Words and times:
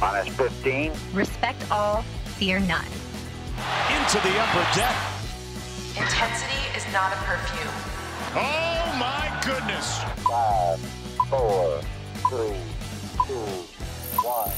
On 0.00 0.14
S15. 0.14 0.96
Respect 1.12 1.70
all, 1.72 2.02
fear 2.38 2.60
none. 2.60 2.86
Into 3.90 4.20
the 4.22 4.38
upper 4.38 4.78
deck. 4.78 4.94
Intensity 5.96 6.62
is 6.76 6.86
not 6.92 7.12
a 7.12 7.16
perfume. 7.26 7.74
Oh 8.36 8.96
my 8.96 9.40
goodness. 9.44 10.00
Five, 10.24 10.78
four, 11.28 11.80
three, 12.28 12.60
two, 13.26 13.34
one. 14.22 14.52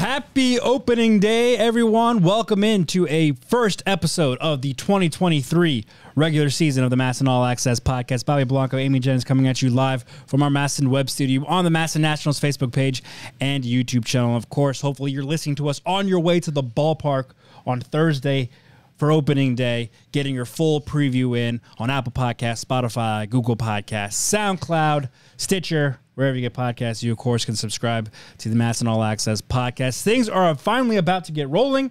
Happy 0.00 0.58
opening 0.58 1.20
day, 1.20 1.58
everyone. 1.58 2.22
Welcome 2.22 2.64
into 2.64 3.06
a 3.08 3.32
first 3.32 3.82
episode 3.84 4.38
of 4.38 4.62
the 4.62 4.72
2023 4.72 5.84
regular 6.16 6.48
season 6.48 6.84
of 6.84 6.88
the 6.88 6.96
MASN 6.96 7.28
All 7.28 7.44
Access 7.44 7.80
podcast. 7.80 8.24
Bobby 8.24 8.44
Blanco, 8.44 8.78
Amy 8.78 8.98
Jennings 8.98 9.24
coming 9.24 9.46
at 9.46 9.60
you 9.60 9.68
live 9.68 10.06
from 10.26 10.42
our 10.42 10.48
MASN 10.48 10.88
web 10.88 11.10
studio 11.10 11.44
on 11.46 11.66
the 11.66 11.70
MASN 11.70 12.00
Nationals 12.00 12.40
Facebook 12.40 12.72
page 12.72 13.02
and 13.42 13.62
YouTube 13.62 14.06
channel. 14.06 14.34
Of 14.36 14.48
course, 14.48 14.80
hopefully 14.80 15.10
you're 15.10 15.22
listening 15.22 15.56
to 15.56 15.68
us 15.68 15.82
on 15.84 16.08
your 16.08 16.20
way 16.20 16.40
to 16.40 16.50
the 16.50 16.62
ballpark 16.62 17.32
on 17.66 17.82
Thursday 17.82 18.48
for 18.96 19.12
opening 19.12 19.54
day, 19.54 19.90
getting 20.12 20.34
your 20.34 20.46
full 20.46 20.80
preview 20.80 21.36
in 21.38 21.60
on 21.76 21.90
Apple 21.90 22.12
Podcasts, 22.12 22.64
Spotify, 22.64 23.28
Google 23.28 23.54
Podcasts, 23.54 24.14
SoundCloud, 24.14 25.10
Stitcher, 25.36 26.00
wherever 26.20 26.36
you 26.36 26.42
get 26.42 26.52
podcasts. 26.54 27.02
You, 27.02 27.10
of 27.12 27.18
course, 27.18 27.44
can 27.44 27.56
subscribe 27.56 28.12
to 28.38 28.48
the 28.48 28.54
MASN 28.54 28.86
All 28.86 29.02
Access 29.02 29.40
podcast. 29.40 30.02
Things 30.02 30.28
are 30.28 30.54
finally 30.54 30.98
about 30.98 31.24
to 31.24 31.32
get 31.32 31.48
rolling. 31.48 31.90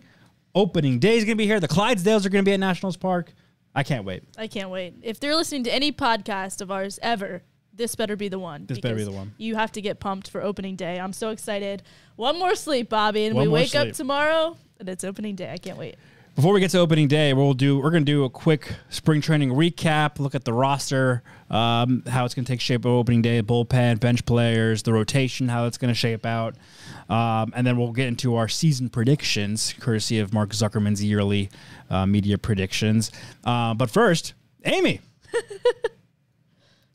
Opening 0.56 1.00
day 1.00 1.18
is 1.18 1.26
going 1.26 1.36
to 1.36 1.42
be 1.42 1.46
here. 1.46 1.60
The 1.60 1.68
Clydesdales 1.68 2.26
are 2.26 2.30
going 2.30 2.46
to 2.46 2.50
be 2.50 2.54
at 2.54 2.60
Nationals 2.60 2.96
Park. 2.96 3.34
I 3.76 3.84
can't 3.84 4.06
wait. 4.06 4.24
I 4.38 4.48
can't 4.48 4.70
wait. 4.70 4.96
If 5.02 5.20
they're 5.20 5.36
listening 5.36 5.64
to 5.66 5.74
any 5.74 5.92
podcast 5.92 6.62
of 6.62 6.72
ours 6.72 7.00
ever, 7.02 7.44
this 7.74 7.96
better 7.96 8.16
be 8.16 8.28
the 8.28 8.40
one. 8.40 8.66
This 8.66 8.80
better 8.80 8.96
be 8.96 9.04
the 9.04 9.12
one. 9.12 9.34
You 9.38 9.56
have 9.56 9.72
to 9.74 9.82
get 9.82 10.00
pumped 10.00 10.30
for 10.30 10.42
opening 10.42 10.76
day. 10.76 11.00
I'm 11.00 11.14
so 11.14 11.30
excited. 11.30 11.84
One 12.16 12.38
more 12.38 12.56
sleep, 12.56 12.90
Bobby, 12.90 13.26
and 13.26 13.36
One 13.36 13.46
we 13.46 13.48
wake 13.50 13.70
sleep. 13.70 13.90
up 13.90 13.94
tomorrow 13.94 14.58
and 14.80 14.90
it's 14.90 15.04
opening 15.04 15.36
day. 15.36 15.52
I 15.52 15.58
can't 15.58 15.78
wait. 15.78 15.96
Before 16.40 16.54
we 16.54 16.62
get 16.62 16.72
to 16.72 16.80
opening 16.80 17.10
day, 17.10 17.34
we'll 17.34 17.54
do 17.54 17.80
we're 17.80 17.92
going 17.92 18.06
to 18.06 18.10
do 18.10 18.24
a 18.24 18.30
quick 18.30 18.74
spring 18.88 19.20
training 19.20 19.50
recap, 19.50 20.20
look 20.20 20.36
at 20.36 20.46
the 20.46 20.54
roster, 20.54 21.22
um, 21.50 22.02
how 22.08 22.24
it's 22.24 22.34
going 22.34 22.46
to 22.46 22.50
take 22.50 22.62
shape 22.62 22.86
of 22.86 22.92
opening 22.94 23.22
day, 23.22 23.42
bullpen, 23.42 24.00
bench 24.00 24.26
players, 24.26 24.84
the 24.84 24.94
rotation, 24.94 25.50
how 25.50 25.66
it's 25.66 25.78
going 25.78 25.94
to 25.94 25.94
shape 25.94 26.26
out, 26.26 26.56
um, 27.10 27.52
and 27.58 27.68
then 27.68 27.78
we'll 27.78 27.92
get 27.92 28.08
into 28.08 28.38
our 28.38 28.48
season 28.48 28.88
predictions, 28.88 29.76
courtesy 29.82 30.18
of 30.18 30.34
Mark 30.34 30.52
Zuckerman's 30.52 31.04
yearly 31.04 31.50
uh, 31.90 32.06
media 32.06 32.38
predictions. 32.38 33.12
Uh, 33.44 33.74
but 33.74 33.90
first, 33.90 34.34
Amy. 34.64 35.02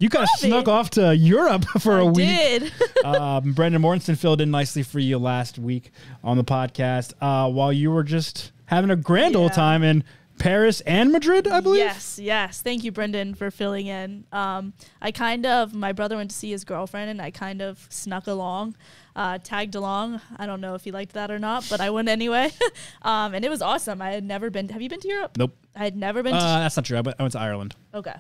You 0.01 0.11
kind 0.11 0.25
of 0.25 0.29
snuck 0.41 0.67
off 0.67 0.91
to 0.91 1.15
Europe 1.15 1.65
for 1.81 1.99
a 1.99 2.07
I 2.07 2.11
week. 2.11 2.27
did. 2.27 2.73
Um, 3.05 3.53
Brendan 3.53 3.83
Mortensen 3.83 4.17
filled 4.17 4.41
in 4.41 4.51
nicely 4.51 4.83
for 4.83 4.99
you 4.99 5.19
last 5.19 5.59
week 5.59 5.91
on 6.23 6.39
the 6.39 6.45
podcast 6.45 7.13
uh, 7.21 7.51
while 7.51 7.71
you 7.71 7.91
were 7.91 8.03
just 8.03 8.51
having 8.67 8.91
a 8.91 8.97
grand 8.97 9.37
old 9.37 9.53
time 9.53 9.83
in 9.83 10.05
Paris 10.39 10.81
and 10.83 11.13
Madrid, 11.13 11.47
I 11.47 11.61
believe. 11.61 11.79
Yes, 11.81 12.19
yes. 12.19 12.61
Thank 12.61 12.83
you, 12.85 12.91
Brendan, 12.93 13.35
for 13.35 13.51
filling 13.51 13.87
in. 13.87 14.25
Um, 14.33 14.73
I 15.01 15.13
kind 15.13 15.47
of, 15.47 15.73
my 15.75 15.93
brother 15.93 16.17
went 16.17 16.31
to 16.31 16.37
see 16.37 16.51
his 16.51 16.65
girlfriend, 16.65 17.11
and 17.11 17.23
I 17.23 17.31
kind 17.31 17.63
of 17.63 17.87
snuck 17.89 18.27
along, 18.27 18.77
uh, 19.15 19.39
tagged 19.43 19.75
along. 19.77 20.21
I 20.37 20.47
don't 20.47 20.61
know 20.61 20.75
if 20.75 20.83
he 20.85 20.91
liked 20.91 21.13
that 21.13 21.31
or 21.31 21.39
not, 21.39 21.67
but 21.71 21.81
I 21.81 21.91
went 21.91 22.09
anyway. 22.09 22.51
um, 23.03 23.35
and 23.35 23.45
it 23.45 23.49
was 23.49 23.63
awesome. 23.63 24.03
I 24.03 24.11
had 24.11 24.25
never 24.25 24.51
been. 24.51 24.69
Have 24.71 24.83
you 24.83 24.89
been 24.89 25.01
to 25.01 25.09
Europe? 25.09 25.37
Nope. 25.39 25.57
I 25.77 25.85
had 25.85 25.97
never 25.97 26.23
been. 26.23 26.35
Uh, 26.35 26.39
to 26.39 26.45
that's 26.63 26.77
not 26.77 26.85
true. 26.85 26.99
I 26.99 27.01
went, 27.01 27.17
I 27.19 27.23
went 27.23 27.33
to 27.33 27.41
Ireland. 27.41 27.77
Okay. 27.95 28.15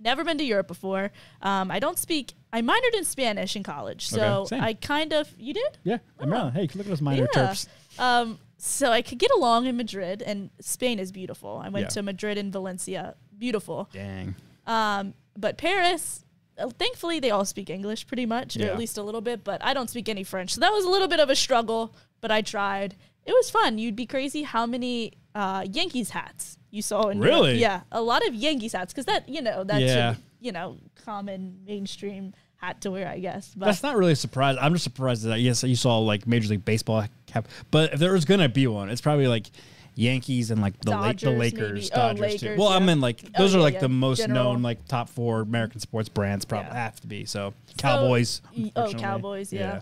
Never 0.00 0.22
been 0.22 0.36
to 0.36 0.44
Europe 0.44 0.68
before. 0.68 1.12
Um, 1.40 1.70
I 1.70 1.78
don't 1.78 1.98
speak. 1.98 2.34
I 2.52 2.60
minored 2.60 2.94
in 2.94 3.04
Spanish 3.04 3.56
in 3.56 3.62
college, 3.62 4.06
so 4.06 4.42
Okay. 4.42 4.58
I 4.60 4.74
kind 4.74 5.14
of. 5.14 5.30
You 5.38 5.54
did? 5.54 5.78
Yeah, 5.82 5.98
in 6.20 6.28
Maryland. 6.28 6.54
Hey, 6.54 6.62
look 6.74 6.80
at 6.80 6.86
those 6.86 7.00
minor 7.00 7.26
Yeah. 7.34 7.46
terps. 7.48 7.68
Um, 7.98 8.38
so 8.66 8.90
I 8.92 9.02
could 9.02 9.18
get 9.18 9.30
along 9.32 9.66
in 9.66 9.76
Madrid, 9.76 10.22
and 10.22 10.50
Spain 10.60 10.98
is 10.98 11.12
beautiful. 11.12 11.60
I 11.62 11.68
went 11.68 11.84
Yeah. 11.84 11.88
to 11.90 12.02
Madrid 12.02 12.38
and 12.38 12.52
Valencia, 12.52 13.14
beautiful. 13.38 13.88
Dang. 13.92 14.34
Um, 14.66 15.14
but 15.36 15.58
Paris, 15.58 16.24
uh, 16.58 16.70
thankfully, 16.70 17.20
they 17.20 17.30
all 17.30 17.44
speak 17.44 17.68
English 17.68 18.06
pretty 18.06 18.26
much, 18.26 18.56
or 18.56 18.64
at 18.64 18.78
least 18.78 18.96
a 18.96 19.02
little 19.02 19.20
bit. 19.20 19.44
But 19.44 19.62
I 19.64 19.74
don't 19.74 19.90
speak 19.90 20.08
any 20.08 20.24
French, 20.24 20.54
so 20.54 20.60
that 20.60 20.72
was 20.72 20.84
a 20.84 20.88
little 20.88 21.08
bit 21.08 21.20
of 21.20 21.28
a 21.28 21.36
struggle. 21.36 21.94
But 22.20 22.30
I 22.30 22.40
tried. 22.40 22.96
It 23.26 23.32
was 23.32 23.50
fun. 23.50 23.78
You'd 23.78 23.96
be 23.96 24.06
crazy 24.06 24.42
how 24.42 24.64
many 24.66 25.12
uh, 25.34 25.66
Yankees 25.70 26.10
hats 26.10 26.56
you 26.70 26.80
saw 26.82 27.08
in 27.08 27.18
Europe. 27.18 27.32
Really? 27.34 27.58
Yeah, 27.58 27.82
a 27.92 28.00
lot 28.00 28.26
of 28.26 28.34
Yankees 28.34 28.72
hats 28.72 28.92
because 28.92 29.06
that 29.06 29.28
you 29.28 29.42
know 29.42 29.64
that's 29.64 29.82
Yeah. 29.82 30.12
a, 30.12 30.16
you 30.40 30.52
know 30.52 30.78
common 31.04 31.58
mainstream 31.66 32.32
hat 32.56 32.80
to 32.82 32.90
wear, 32.90 33.08
I 33.08 33.18
guess. 33.18 33.52
But 33.56 33.66
That's 33.66 33.82
not 33.82 33.96
really 33.96 34.12
a 34.12 34.16
surprise. 34.16 34.56
I'm 34.60 34.72
just 34.72 34.84
surprised 34.84 35.24
that 35.24 35.40
yes, 35.40 35.62
you 35.64 35.76
saw 35.76 35.98
like 35.98 36.26
Major 36.26 36.48
League 36.48 36.64
Baseball 36.64 37.04
cap. 37.34 37.48
But 37.70 37.92
if 37.94 37.98
there 38.00 38.12
was 38.12 38.24
gonna 38.24 38.48
be 38.48 38.66
one, 38.66 38.88
it's 38.88 39.00
probably 39.00 39.26
like 39.28 39.50
Yankees 39.96 40.50
and 40.50 40.60
like 40.60 40.78
the 40.80 40.90
La- 40.90 41.12
the 41.12 41.30
Lakers. 41.30 41.90
Oh, 41.92 41.96
Dodgers 41.96 42.40
too. 42.40 42.46
Lakers, 42.46 42.58
Well, 42.58 42.68
I 42.68 42.78
yeah. 42.78 42.86
mean 42.86 43.00
like 43.00 43.22
Oh, 43.26 43.28
those 43.42 43.54
are 43.54 43.60
like 43.60 43.74
yeah. 43.74 43.80
the 43.80 43.88
most 43.88 44.18
General. 44.18 44.54
known 44.54 44.62
like 44.62 44.86
top 44.88 45.08
four 45.08 45.42
American 45.42 45.78
sports 45.80 46.08
brands. 46.08 46.44
Probably 46.44 46.68
Yeah. 46.68 46.74
have 46.74 47.00
to 47.00 47.06
be. 47.06 47.24
So 47.26 47.54
Cowboys. 47.78 48.42
y- 48.56 48.72
oh. 48.74 48.92
Cowboys, 48.94 49.52
yeah. 49.52 49.80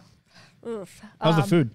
Oof. 0.66 1.00
How's 1.20 1.36
the 1.36 1.42
Um, 1.42 1.48
food? 1.48 1.70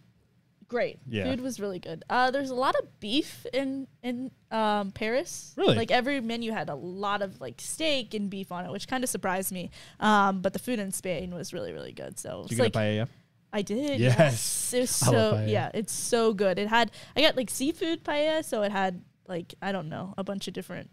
Great. 0.69 0.99
Yeah. 1.09 1.23
Food 1.31 1.39
was 1.41 1.59
really 1.61 1.79
good. 1.79 2.03
Uh, 2.09 2.29
there's 2.29 2.49
a 2.49 2.55
lot 2.55 2.75
of 2.75 2.99
beef 2.99 3.45
in 3.53 3.87
in 4.03 4.31
um, 4.51 4.91
Paris. 4.91 5.53
Really? 5.55 5.75
Like 5.75 5.91
every 5.91 6.19
menu 6.21 6.51
had 6.51 6.69
a 6.69 6.75
lot 6.75 7.21
of 7.21 7.39
like 7.39 7.59
steak 7.61 8.13
and 8.13 8.29
beef 8.29 8.51
on 8.51 8.65
it, 8.65 8.71
which 8.71 8.87
kind 8.87 9.01
of 9.03 9.09
surprised 9.09 9.51
me. 9.53 9.71
Um, 10.01 10.41
but 10.41 10.51
the 10.53 10.59
food 10.59 10.79
in 10.79 10.91
Spain 10.91 11.33
was 11.33 11.53
really 11.53 11.71
really 11.71 11.93
good. 11.93 12.19
So 12.19 12.43
Did 12.49 12.57
you 12.57 12.63
like 12.65 12.73
get 12.73 12.79
a 12.79 12.83
paella? 12.83 13.07
I 13.53 13.61
did. 13.61 13.99
Yes. 13.99 14.17
Yes. 14.19 14.73
It 14.73 14.79
was 14.81 14.89
so 14.91 15.45
yeah, 15.47 15.71
it's 15.73 15.93
so 15.93 16.33
good. 16.33 16.59
It 16.59 16.67
had 16.67 16.91
I 17.15 17.21
got 17.21 17.35
like 17.37 17.49
seafood 17.49 18.03
paella, 18.03 18.43
so 18.43 18.63
it 18.63 18.71
had 18.71 19.01
like 19.27 19.53
I 19.61 19.71
don't 19.71 19.89
know 19.89 20.13
a 20.17 20.23
bunch 20.23 20.47
of 20.47 20.53
different 20.53 20.89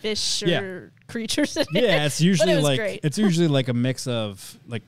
fish 0.00 0.42
or 0.42 0.92
creatures 1.08 1.56
in 1.56 1.62
it. 1.74 1.82
Yeah, 1.84 2.06
it's 2.06 2.20
usually 2.32 2.54
was 2.54 2.64
like 2.64 2.78
great. 2.78 3.00
it's 3.02 3.18
usually 3.18 3.48
like 3.48 3.68
a 3.68 3.74
mix 3.74 4.06
of 4.06 4.58
like 4.66 4.82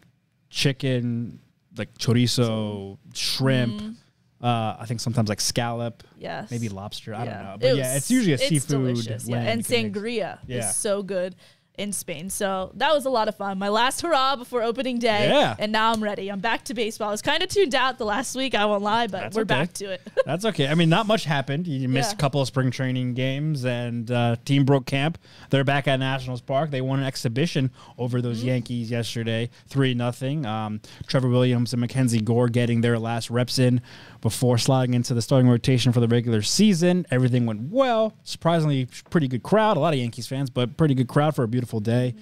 chicken, 0.50 1.41
like 1.77 1.93
chorizo, 1.99 2.98
shrimp. 3.15 3.97
Uh, 4.43 4.77
I 4.78 4.84
think 4.87 5.00
sometimes 5.00 5.31
like 5.31 5.41
scallop. 5.41 6.03
Yes. 6.19 6.50
maybe 6.50 6.69
lobster. 6.69 7.15
I 7.15 7.19
don't 7.25 7.27
Yeah. 7.28 7.43
know, 7.43 7.54
It 7.54 7.60
but 7.60 7.77
yeah, 7.77 7.88
was- 7.88 7.97
it's 7.97 8.10
usually 8.10 8.33
a 8.33 8.34
it's 8.34 8.48
seafood. 8.48 8.69
delicious, 8.94 9.27
yeah. 9.27 9.38
And 9.38 9.59
mix. 9.59 9.69
sangria 9.71 10.38
Yeah. 10.47 10.69
is 10.69 10.77
so 10.77 11.03
good 11.03 11.37
in 11.78 11.92
Spain. 11.92 12.31
So 12.31 12.70
that 12.75 12.92
was 12.94 13.04
a 13.04 13.10
lot 13.10 13.28
of 13.28 13.37
fun. 13.37 13.59
My 13.59 13.69
last 13.69 14.00
hurrah 14.00 14.37
before 14.37 14.62
opening 14.62 14.98
day. 14.98 15.28
Yeah. 15.28 15.54
And 15.59 15.72
now 15.72 15.92
I'm 15.92 16.03
ready. 16.03 16.31
I'm 16.31 16.41
back 16.41 16.64
to 16.64 16.75
baseball. 16.75 17.09
I 17.09 17.10
was 17.12 17.22
kind 17.22 17.42
of 17.42 17.48
tuned 17.48 17.75
out 17.75 17.98
the 17.98 18.04
last 18.04 18.34
week, 18.34 18.54
I 18.54 18.64
won't 18.64 18.82
lie, 18.82 19.06
but 19.06 19.20
That's 19.20 19.37
we're 19.37 19.42
okay. 19.42 19.54
back 19.54 19.72
to 19.75 19.91
it. 19.92 20.00
That's 20.26 20.44
okay. 20.47 20.69
I 20.69 20.75
mean, 20.75 20.88
not 20.88 21.06
much 21.06 21.25
happened. 21.25 21.66
You 21.66 21.88
missed 21.88 22.10
Yeah. 22.12 22.15
a 22.15 22.19
couple 22.19 22.41
of 22.41 22.47
spring 22.48 22.70
training 22.70 23.15
games, 23.15 23.65
and 23.65 24.10
uh, 24.10 24.36
team 24.44 24.65
broke 24.65 24.86
camp. 24.86 25.19
They're 25.50 25.65
back 25.65 25.86
at 25.88 25.98
Nationals 25.98 26.41
Park. 26.41 26.70
They 26.70 26.81
won 26.81 27.00
an 27.00 27.04
exhibition 27.06 27.70
over 27.98 28.22
those 28.22 28.38
Mm-hmm. 28.38 28.47
Yankees 28.48 28.91
yesterday, 28.91 29.50
three 29.69 29.94
nothing. 29.94 30.47
Um, 30.47 30.81
Trevor 31.06 31.28
Williams 31.28 31.72
and 31.72 31.81
Mackenzie 31.81 32.20
Gore 32.20 32.48
getting 32.48 32.81
their 32.81 32.98
last 32.98 33.31
reps 33.31 33.59
in 33.59 33.81
before 34.26 34.59
sliding 34.59 34.92
into 34.92 35.14
the 35.14 35.22
starting 35.22 35.48
rotation 35.48 35.92
for 35.92 36.00
the 36.00 36.09
regular 36.09 36.42
season. 36.42 37.06
Everything 37.12 37.47
went 37.47 37.70
well. 37.70 38.12
Surprisingly, 38.25 38.88
pretty 39.09 39.28
good 39.28 39.44
crowd. 39.44 39.76
A 39.76 39.81
lot 39.81 39.94
of 39.94 40.00
Yankees 40.00 40.26
fans, 40.26 40.50
but 40.50 40.76
pretty 40.76 40.94
good 40.94 41.06
crowd 41.06 41.37
for 41.37 41.44
a 41.44 41.48
beautiful 41.48 41.78
day. 41.78 42.12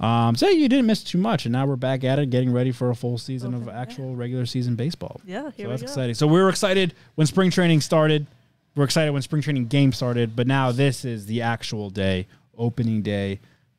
Um, 0.00 0.34
so 0.34 0.48
you 0.48 0.68
didn't 0.68 0.86
miss 0.86 1.04
too 1.04 1.16
much, 1.16 1.46
and 1.46 1.52
now 1.52 1.64
we're 1.64 1.76
back 1.76 2.02
at 2.02 2.18
it, 2.18 2.30
getting 2.30 2.52
ready 2.52 2.72
for 2.72 2.90
a 2.90 2.96
full 2.96 3.18
season 3.18 3.54
of 3.54 3.68
actual 3.68 4.16
regular 4.16 4.46
season 4.46 4.74
baseball. 4.74 5.20
Yeah, 5.24 5.44
so 5.44 5.50
here 5.50 5.66
we 5.68 5.70
that's 5.70 5.82
go. 5.82 5.86
exciting. 5.86 6.14
So 6.16 6.26
we 6.26 6.42
were 6.42 6.48
excited 6.48 6.92
when 7.14 7.28
spring 7.28 7.52
training 7.52 7.82
started. 7.82 8.26
We're 8.74 8.82
excited 8.82 9.12
when 9.12 9.22
spring 9.22 9.40
training 9.40 9.66
game 9.66 9.92
started, 9.92 10.34
but 10.34 10.48
now 10.48 10.72
this 10.72 11.04
is 11.04 11.26
the 11.26 11.42
actual 11.42 11.88
day, 11.88 12.26
opening 12.58 13.02
day, 13.02 13.36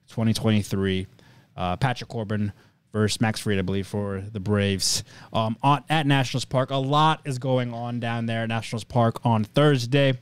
2023. 0.08 1.08
Uh, 1.58 1.76
Patrick 1.76 2.09
Corbin 2.09 2.53
versus 2.96 3.20
Max 3.20 3.42
Fried, 3.42 3.59
I 3.59 3.62
believe, 3.62 3.86
for 3.86 4.24
the 4.32 4.40
Braves 4.40 5.03
um, 5.34 5.58
on, 5.62 5.84
at 5.90 6.08
Nationals 6.08 6.46
Park. 6.46 6.72
A 6.72 6.78
lot 6.78 7.20
is 7.26 7.38
going 7.38 7.74
on 7.74 8.00
down 8.00 8.26
there 8.26 8.44
at 8.44 8.50
Nationals 8.50 8.86
Park 8.86 9.20
on 9.26 9.44
Thursday. 9.44 10.18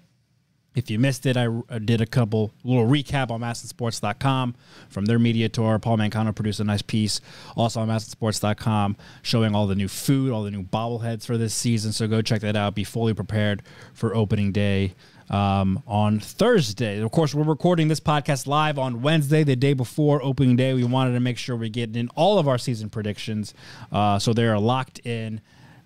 If 0.75 0.89
you 0.89 0.97
missed 0.97 1.27
it, 1.27 1.37
I 1.37 1.49
did 1.77 2.01
a 2.01 2.07
couple 2.07 2.51
little 2.63 2.87
recap 2.87 3.29
on 3.29 3.41
MASNsports.com 3.41 4.55
from 4.89 5.05
their 5.05 5.19
media 5.19 5.47
tour. 5.47 5.77
Paul 5.77 5.97
Mancano 5.97 6.33
produced 6.33 6.59
a 6.59 6.63
nice 6.63 6.81
piece 6.81 7.21
also 7.55 7.79
on 7.79 7.89
MASNsports.com 7.89 8.97
showing 9.21 9.53
all 9.53 9.67
the 9.67 9.75
new 9.75 9.87
food, 9.87 10.31
all 10.31 10.41
the 10.41 10.49
new 10.49 10.63
bobbleheads 10.63 11.27
for 11.27 11.37
this 11.37 11.53
season. 11.53 11.91
So 11.91 12.07
go 12.07 12.23
check 12.23 12.41
that 12.41 12.55
out. 12.55 12.73
Be 12.73 12.83
fully 12.83 13.13
prepared 13.13 13.61
for 13.93 14.15
opening 14.15 14.51
day 14.51 14.95
um, 15.29 15.81
on 15.87 16.19
Thursday. 16.19 16.99
Of 16.99 17.11
course, 17.11 17.33
we're 17.33 17.43
recording 17.43 17.87
this 17.87 17.99
podcast 17.99 18.47
live 18.47 18.77
on 18.77 19.01
Wednesday, 19.01 19.43
the 19.43 19.55
day 19.55 19.73
before 19.73 20.23
opening 20.23 20.55
day. 20.55 20.73
We 20.73 20.83
wanted 20.83 21.13
to 21.13 21.19
make 21.19 21.37
sure 21.37 21.55
we 21.55 21.69
get 21.69 21.95
in 21.95 22.09
all 22.15 22.39
of 22.39 22.47
our 22.47 22.57
season 22.57 22.89
predictions 22.89 23.53
uh, 23.91 24.19
so 24.19 24.33
they 24.33 24.45
are 24.45 24.59
locked 24.59 24.99
in 24.99 25.41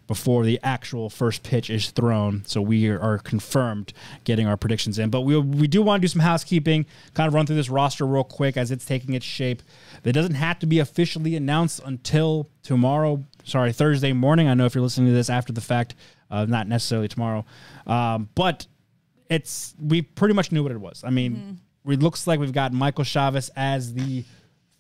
before 0.07 0.45
the 0.45 0.59
actual 0.63 1.09
first 1.09 1.43
pitch 1.43 1.69
is 1.69 1.91
thrown. 1.91 2.43
So 2.45 2.61
we 2.61 2.87
are 2.89 3.19
confirmed 3.19 3.93
getting 4.23 4.47
our 4.47 4.57
predictions 4.57 4.97
in. 4.97 5.09
But 5.09 5.21
we 5.21 5.37
we 5.37 5.67
do 5.67 5.81
want 5.81 6.01
to 6.01 6.05
do 6.05 6.07
some 6.07 6.21
housekeeping, 6.21 6.85
kind 7.13 7.27
of 7.27 7.33
run 7.33 7.45
through 7.45 7.57
this 7.57 7.69
roster 7.69 8.07
real 8.07 8.23
quick 8.23 8.57
as 8.57 8.71
it's 8.71 8.85
taking 8.85 9.13
its 9.13 9.25
shape. 9.25 9.61
That 10.03 10.13
doesn't 10.13 10.35
have 10.35 10.59
to 10.59 10.65
be 10.65 10.79
officially 10.79 11.35
announced 11.35 11.81
until 11.85 12.49
tomorrow. 12.63 13.25
Sorry, 13.43 13.71
Thursday 13.71 14.13
morning. 14.13 14.47
I 14.47 14.53
know 14.53 14.65
if 14.65 14.75
you're 14.75 14.83
listening 14.83 15.07
to 15.07 15.13
this 15.13 15.29
after 15.29 15.53
the 15.53 15.61
fact, 15.61 15.95
uh, 16.31 16.45
not 16.45 16.67
necessarily 16.67 17.07
tomorrow, 17.07 17.45
um, 17.85 18.29
but 18.33 18.67
it's 19.29 19.75
we 19.79 20.01
pretty 20.01 20.33
much 20.33 20.51
knew 20.51 20.63
what 20.63 20.71
it 20.71 20.79
was. 20.79 21.03
I 21.03 21.09
mean, 21.09 21.59
it 21.87 22.01
looks 22.01 22.27
like 22.27 22.39
we've 22.39 22.51
got 22.51 22.73
Michael 22.73 23.03
Chavis 23.03 23.49
as 23.55 23.93
the 23.93 24.23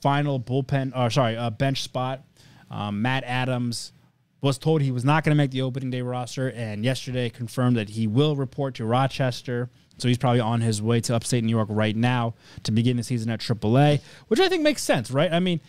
final 0.01 0.39
bullpen, 0.39 0.95
or 0.95 1.09
sorry, 1.09 1.37
uh, 1.37 1.49
bench 1.49 1.83
spot. 1.83 2.23
Um, 2.69 3.01
Matt 3.01 3.23
Adams 3.23 3.93
was 4.41 4.57
told 4.57 4.81
he 4.81 4.91
was 4.91 5.03
not 5.03 5.23
going 5.23 5.31
to 5.31 5.37
make 5.37 5.51
the 5.51 5.61
opening 5.61 5.89
day 5.89 6.01
roster, 6.01 6.51
and 6.51 6.83
yesterday 6.83 7.29
confirmed 7.29 7.77
that 7.77 7.89
he 7.89 8.07
will 8.07 8.35
report 8.35 8.75
to 8.75 8.85
Rochester. 8.85 9.69
So 9.97 10.07
he's 10.07 10.17
probably 10.17 10.41
on 10.41 10.61
his 10.61 10.81
way 10.81 11.01
to 11.01 11.15
upstate 11.15 11.43
New 11.43 11.49
York 11.49 11.69
right 11.71 11.95
now 11.95 12.35
to 12.63 12.71
begin 12.71 12.97
the 12.97 13.03
season 13.03 13.31
at 13.31 13.39
AAA, 13.39 13.99
which 14.27 14.39
I 14.39 14.47
think 14.47 14.61
makes 14.61 14.83
sense, 14.83 15.09
right? 15.09 15.31
I 15.31 15.39
mean, 15.39 15.59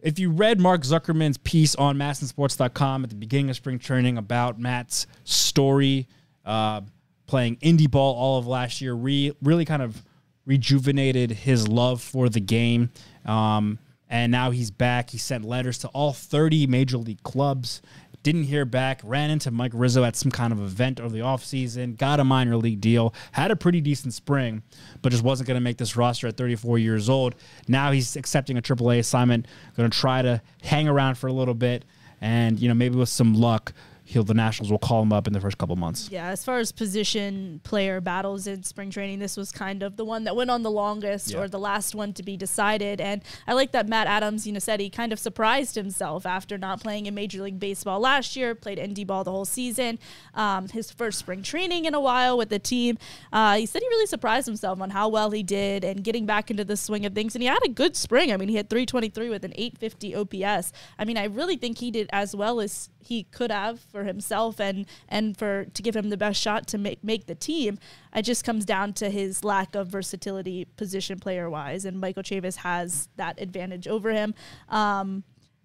if 0.00 0.18
you 0.18 0.30
read 0.30 0.60
Mark 0.60 0.82
Zuckerman's 0.82 1.38
piece 1.38 1.74
on 1.74 1.96
masnsports.com 1.96 3.02
at 3.04 3.10
the 3.10 3.16
beginning 3.16 3.50
of 3.50 3.56
spring 3.56 3.80
training 3.80 4.16
about 4.16 4.60
Matt's 4.60 5.08
story, 5.24 6.06
uh, 6.44 6.82
playing 7.26 7.56
indie 7.56 7.90
ball 7.90 8.14
all 8.14 8.38
of 8.38 8.46
last 8.46 8.80
year, 8.80 8.94
re- 8.94 9.32
really 9.42 9.64
kind 9.64 9.82
of 9.82 10.02
rejuvenated 10.46 11.30
his 11.30 11.68
love 11.68 12.02
for 12.02 12.28
the 12.28 12.40
game. 12.40 12.90
Um, 13.24 13.78
and 14.08 14.30
now 14.30 14.50
he's 14.50 14.70
back. 14.70 15.10
He 15.10 15.18
sent 15.18 15.44
letters 15.44 15.78
to 15.78 15.88
all 15.88 16.12
30 16.12 16.66
major 16.66 16.98
league 16.98 17.22
clubs. 17.22 17.80
Didn't 18.22 18.44
hear 18.44 18.64
back. 18.64 19.00
Ran 19.04 19.30
into 19.30 19.50
Mike 19.50 19.72
Rizzo 19.74 20.02
at 20.02 20.16
some 20.16 20.30
kind 20.30 20.52
of 20.52 20.58
event 20.58 20.98
over 20.98 21.10
the 21.14 21.20
offseason. 21.20 21.98
Got 21.98 22.20
a 22.20 22.24
minor 22.24 22.56
league 22.56 22.80
deal. 22.80 23.12
Had 23.32 23.50
a 23.50 23.56
pretty 23.56 23.82
decent 23.82 24.14
spring, 24.14 24.62
but 25.02 25.12
just 25.12 25.22
wasn't 25.22 25.46
going 25.46 25.56
to 25.56 25.60
make 25.60 25.76
this 25.76 25.94
roster 25.94 26.28
at 26.28 26.36
34 26.36 26.78
years 26.78 27.10
old. 27.10 27.34
Now 27.68 27.92
he's 27.92 28.16
accepting 28.16 28.56
a 28.56 28.62
AAA 28.62 29.00
assignment. 29.00 29.46
Going 29.76 29.90
to 29.90 29.98
try 29.98 30.22
to 30.22 30.40
hang 30.62 30.88
around 30.88 31.16
for 31.16 31.26
a 31.26 31.32
little 31.32 31.54
bit. 31.54 31.84
And, 32.22 32.58
you 32.58 32.68
know, 32.68 32.74
maybe 32.74 32.96
with 32.96 33.10
some 33.10 33.34
luck, 33.34 33.74
he'll 34.06 34.22
the 34.22 34.34
Nationals 34.34 34.70
will 34.70 34.78
call 34.78 35.02
him 35.02 35.12
up 35.12 35.26
in 35.26 35.32
the 35.32 35.40
first 35.40 35.56
couple 35.58 35.74
months. 35.76 36.08
Yeah, 36.12 36.28
as 36.28 36.44
far 36.44 36.58
as 36.58 36.70
position 36.72 37.60
player 37.64 38.00
battles 38.00 38.46
in 38.46 38.62
spring 38.62 38.90
training, 38.90 39.18
this 39.18 39.36
was 39.36 39.50
kind 39.50 39.82
of 39.82 39.96
the 39.96 40.04
one 40.04 40.24
that 40.24 40.36
went 40.36 40.50
on 40.50 40.62
the 40.62 40.70
longest 40.70 41.30
Yeah. 41.32 41.38
or 41.40 41.48
the 41.48 41.58
last 41.58 41.94
one 41.94 42.12
to 42.14 42.22
be 42.22 42.36
decided. 42.36 43.00
And 43.00 43.22
I 43.46 43.54
like 43.54 43.72
that 43.72 43.88
Matt 43.88 44.06
Adams, 44.06 44.46
you 44.46 44.52
know, 44.52 44.58
said 44.58 44.78
he 44.80 44.90
kind 44.90 45.12
of 45.12 45.18
surprised 45.18 45.74
himself 45.74 46.26
after 46.26 46.58
not 46.58 46.82
playing 46.82 47.06
in 47.06 47.14
Major 47.14 47.42
League 47.42 47.58
Baseball 47.58 47.98
last 47.98 48.36
year, 48.36 48.54
played 48.54 48.78
indie 48.78 49.06
ball 49.06 49.24
the 49.24 49.30
whole 49.30 49.44
season. 49.46 49.98
Um, 50.34 50.68
his 50.68 50.90
first 50.90 51.18
spring 51.18 51.42
training 51.42 51.86
in 51.86 51.94
a 51.94 52.00
while 52.00 52.36
with 52.36 52.50
the 52.50 52.58
team. 52.58 52.98
Uh, 53.32 53.56
he 53.56 53.66
said 53.66 53.80
he 53.82 53.88
really 53.88 54.06
surprised 54.06 54.46
himself 54.46 54.80
on 54.80 54.90
how 54.90 55.08
well 55.08 55.30
he 55.30 55.42
did 55.42 55.82
and 55.82 56.04
getting 56.04 56.26
back 56.26 56.50
into 56.50 56.64
the 56.64 56.76
swing 56.76 57.06
of 57.06 57.14
things. 57.14 57.34
And 57.34 57.42
he 57.42 57.48
had 57.48 57.58
a 57.64 57.68
good 57.70 57.96
spring. 57.96 58.32
I 58.32 58.36
mean, 58.36 58.48
he 58.50 58.56
had 58.56 58.68
323 58.68 59.30
with 59.30 59.44
an 59.44 59.52
850 59.56 60.14
OPS. 60.14 60.72
I 60.98 61.04
mean, 61.04 61.16
I 61.16 61.24
really 61.24 61.56
think 61.56 61.78
he 61.78 61.90
did 61.90 62.08
as 62.12 62.36
well 62.36 62.60
as 62.60 62.90
he 63.06 63.24
could 63.24 63.50
have 63.50 63.80
for 63.80 64.04
himself 64.04 64.60
and 64.60 64.86
and 65.08 65.36
for 65.36 65.66
to 65.66 65.82
give 65.82 65.94
him 65.96 66.10
the 66.10 66.16
best 66.16 66.40
shot 66.40 66.66
to 66.68 66.78
make 66.78 67.02
make 67.02 67.26
the 67.26 67.34
team. 67.34 67.78
It 68.14 68.22
just 68.22 68.44
comes 68.44 68.64
down 68.64 68.92
to 68.94 69.10
his 69.10 69.44
lack 69.44 69.74
of 69.74 69.88
versatility 69.88 70.66
position 70.76 71.18
player 71.18 71.48
wise, 71.50 71.84
and 71.84 72.00
Michael 72.00 72.22
Chavis 72.22 72.56
has 72.56 73.08
that 73.16 73.40
advantage 73.40 73.88
over 73.88 74.10
him. 74.10 74.34
Um, 74.68 75.24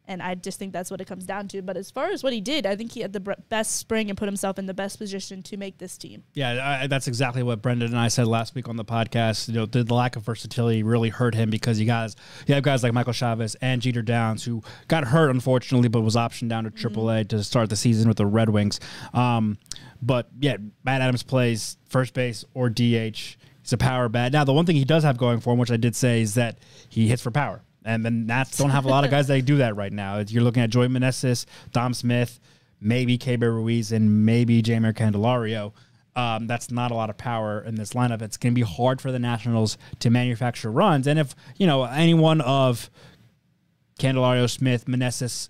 and 0.10 0.24
I 0.24 0.34
just 0.34 0.58
think 0.58 0.74
that's 0.74 0.90
what 0.90 1.00
it 1.00 1.06
comes 1.06 1.26
down 1.26 1.48
to. 1.50 1.62
But 1.62 1.78
as 1.78 1.92
far 1.92 2.08
as 2.08 2.24
what 2.24 2.34
he 2.34 2.42
did, 2.42 2.66
I 2.66 2.76
think 2.76 2.92
he 2.92 3.02
had 3.02 3.14
the 3.14 3.20
best 3.48 3.76
spring 3.76 4.10
and 4.10 4.18
put 4.18 4.28
himself 4.28 4.58
in 4.58 4.66
the 4.66 4.74
best 4.74 4.98
position 4.98 5.44
to 5.44 5.56
make 5.56 5.78
this 5.78 6.00
team. 6.00 6.24
Yeah, 6.34 6.80
I, 6.82 6.88
that's 6.88 7.08
exactly 7.08 7.44
what 7.44 7.62
Brendan 7.62 7.90
and 7.90 7.98
I 7.98 8.08
said 8.08 8.28
last 8.28 8.56
week 8.56 8.68
on 8.68 8.76
the 8.76 8.84
podcast. 8.84 9.48
You 9.48 9.54
know, 9.54 9.66
the, 9.68 9.84
the 9.84 9.94
lack 9.94 10.16
of 10.16 10.24
versatility 10.24 10.82
really 10.82 11.10
hurt 11.10 11.36
him 11.36 11.52
because 11.52 11.80
you 11.80 11.86
guys, 11.86 12.16
you 12.48 12.56
have 12.56 12.64
guys 12.64 12.82
like 12.82 12.92
Michael 12.92 13.14
Chavis 13.14 13.56
and 13.62 13.84
Jeter 13.84 14.02
Downs 14.02 14.44
who 14.44 14.64
got 14.88 15.06
hurt 15.06 15.30
unfortunately, 15.30 15.90
but 15.90 16.02
was 16.02 16.16
optioned 16.16 16.50
down 16.50 16.64
to 16.64 16.72
AAA 16.72 17.30
to 17.30 17.44
start 17.44 17.70
the 17.70 17.76
season 17.76 18.08
with 18.08 18.18
the 18.18 18.26
Red 18.26 18.50
Wings. 18.50 18.80
Um, 19.14 19.60
but 20.02 20.30
yeah, 20.40 20.58
Matt 20.84 21.02
Adams 21.02 21.22
plays 21.22 21.78
first 21.88 22.16
base 22.16 22.44
or 22.56 22.70
DH. 22.70 23.38
He's 23.62 23.74
a 23.74 23.78
power 23.78 24.10
bat. 24.10 24.32
Now, 24.32 24.44
the 24.44 24.54
one 24.54 24.66
thing 24.66 24.76
he 24.76 24.86
does 24.86 25.04
have 25.04 25.18
going 25.18 25.40
for 25.40 25.54
him, 25.54 25.60
which 25.60 25.70
I 25.70 25.78
did 25.78 25.96
say, 25.96 26.22
is 26.22 26.34
that 26.34 26.58
he 26.90 27.08
hits 27.08 27.22
for 27.22 27.30
power. 27.30 27.62
And 27.86 28.06
then 28.06 28.26
Nats 28.26 28.58
don't 28.58 28.72
have 28.72 28.86
a 28.86 28.90
lot 28.90 29.06
of 29.06 29.12
guys 29.12 29.28
that 29.28 29.42
do 29.46 29.58
that 29.58 29.76
right 29.76 29.92
now. 29.92 30.20
You're 30.20 30.44
looking 30.44 30.64
at 30.64 30.70
Joey 30.70 30.88
Meneses, 30.88 31.46
Dom 31.72 31.94
Smith, 31.94 32.40
maybe 32.82 33.18
Keibert 33.18 33.54
Ruiz, 33.54 33.92
and 33.92 34.26
maybe 34.26 34.62
Jeimer 34.62 34.94
Candelario. 34.94 35.72
Um, 36.16 36.48
that's 36.48 36.72
not 36.72 36.92
a 36.92 36.96
lot 36.96 37.10
of 37.10 37.18
power 37.18 37.62
in 37.62 37.76
this 37.76 37.94
lineup. 37.94 38.22
It's 38.22 38.36
going 38.36 38.54
to 38.54 38.56
be 38.56 38.66
hard 38.66 39.00
for 39.00 39.12
the 39.12 39.20
Nationals 39.20 39.78
to 40.00 40.10
manufacture 40.10 40.72
runs. 40.72 41.08
And 41.08 41.18
if, 41.18 41.34
you 41.56 41.66
know, 41.66 41.86
anyone 41.86 42.42
of 42.42 42.90
Candelario, 44.00 44.50
Smith, 44.50 44.86
Meneses, 44.86 45.48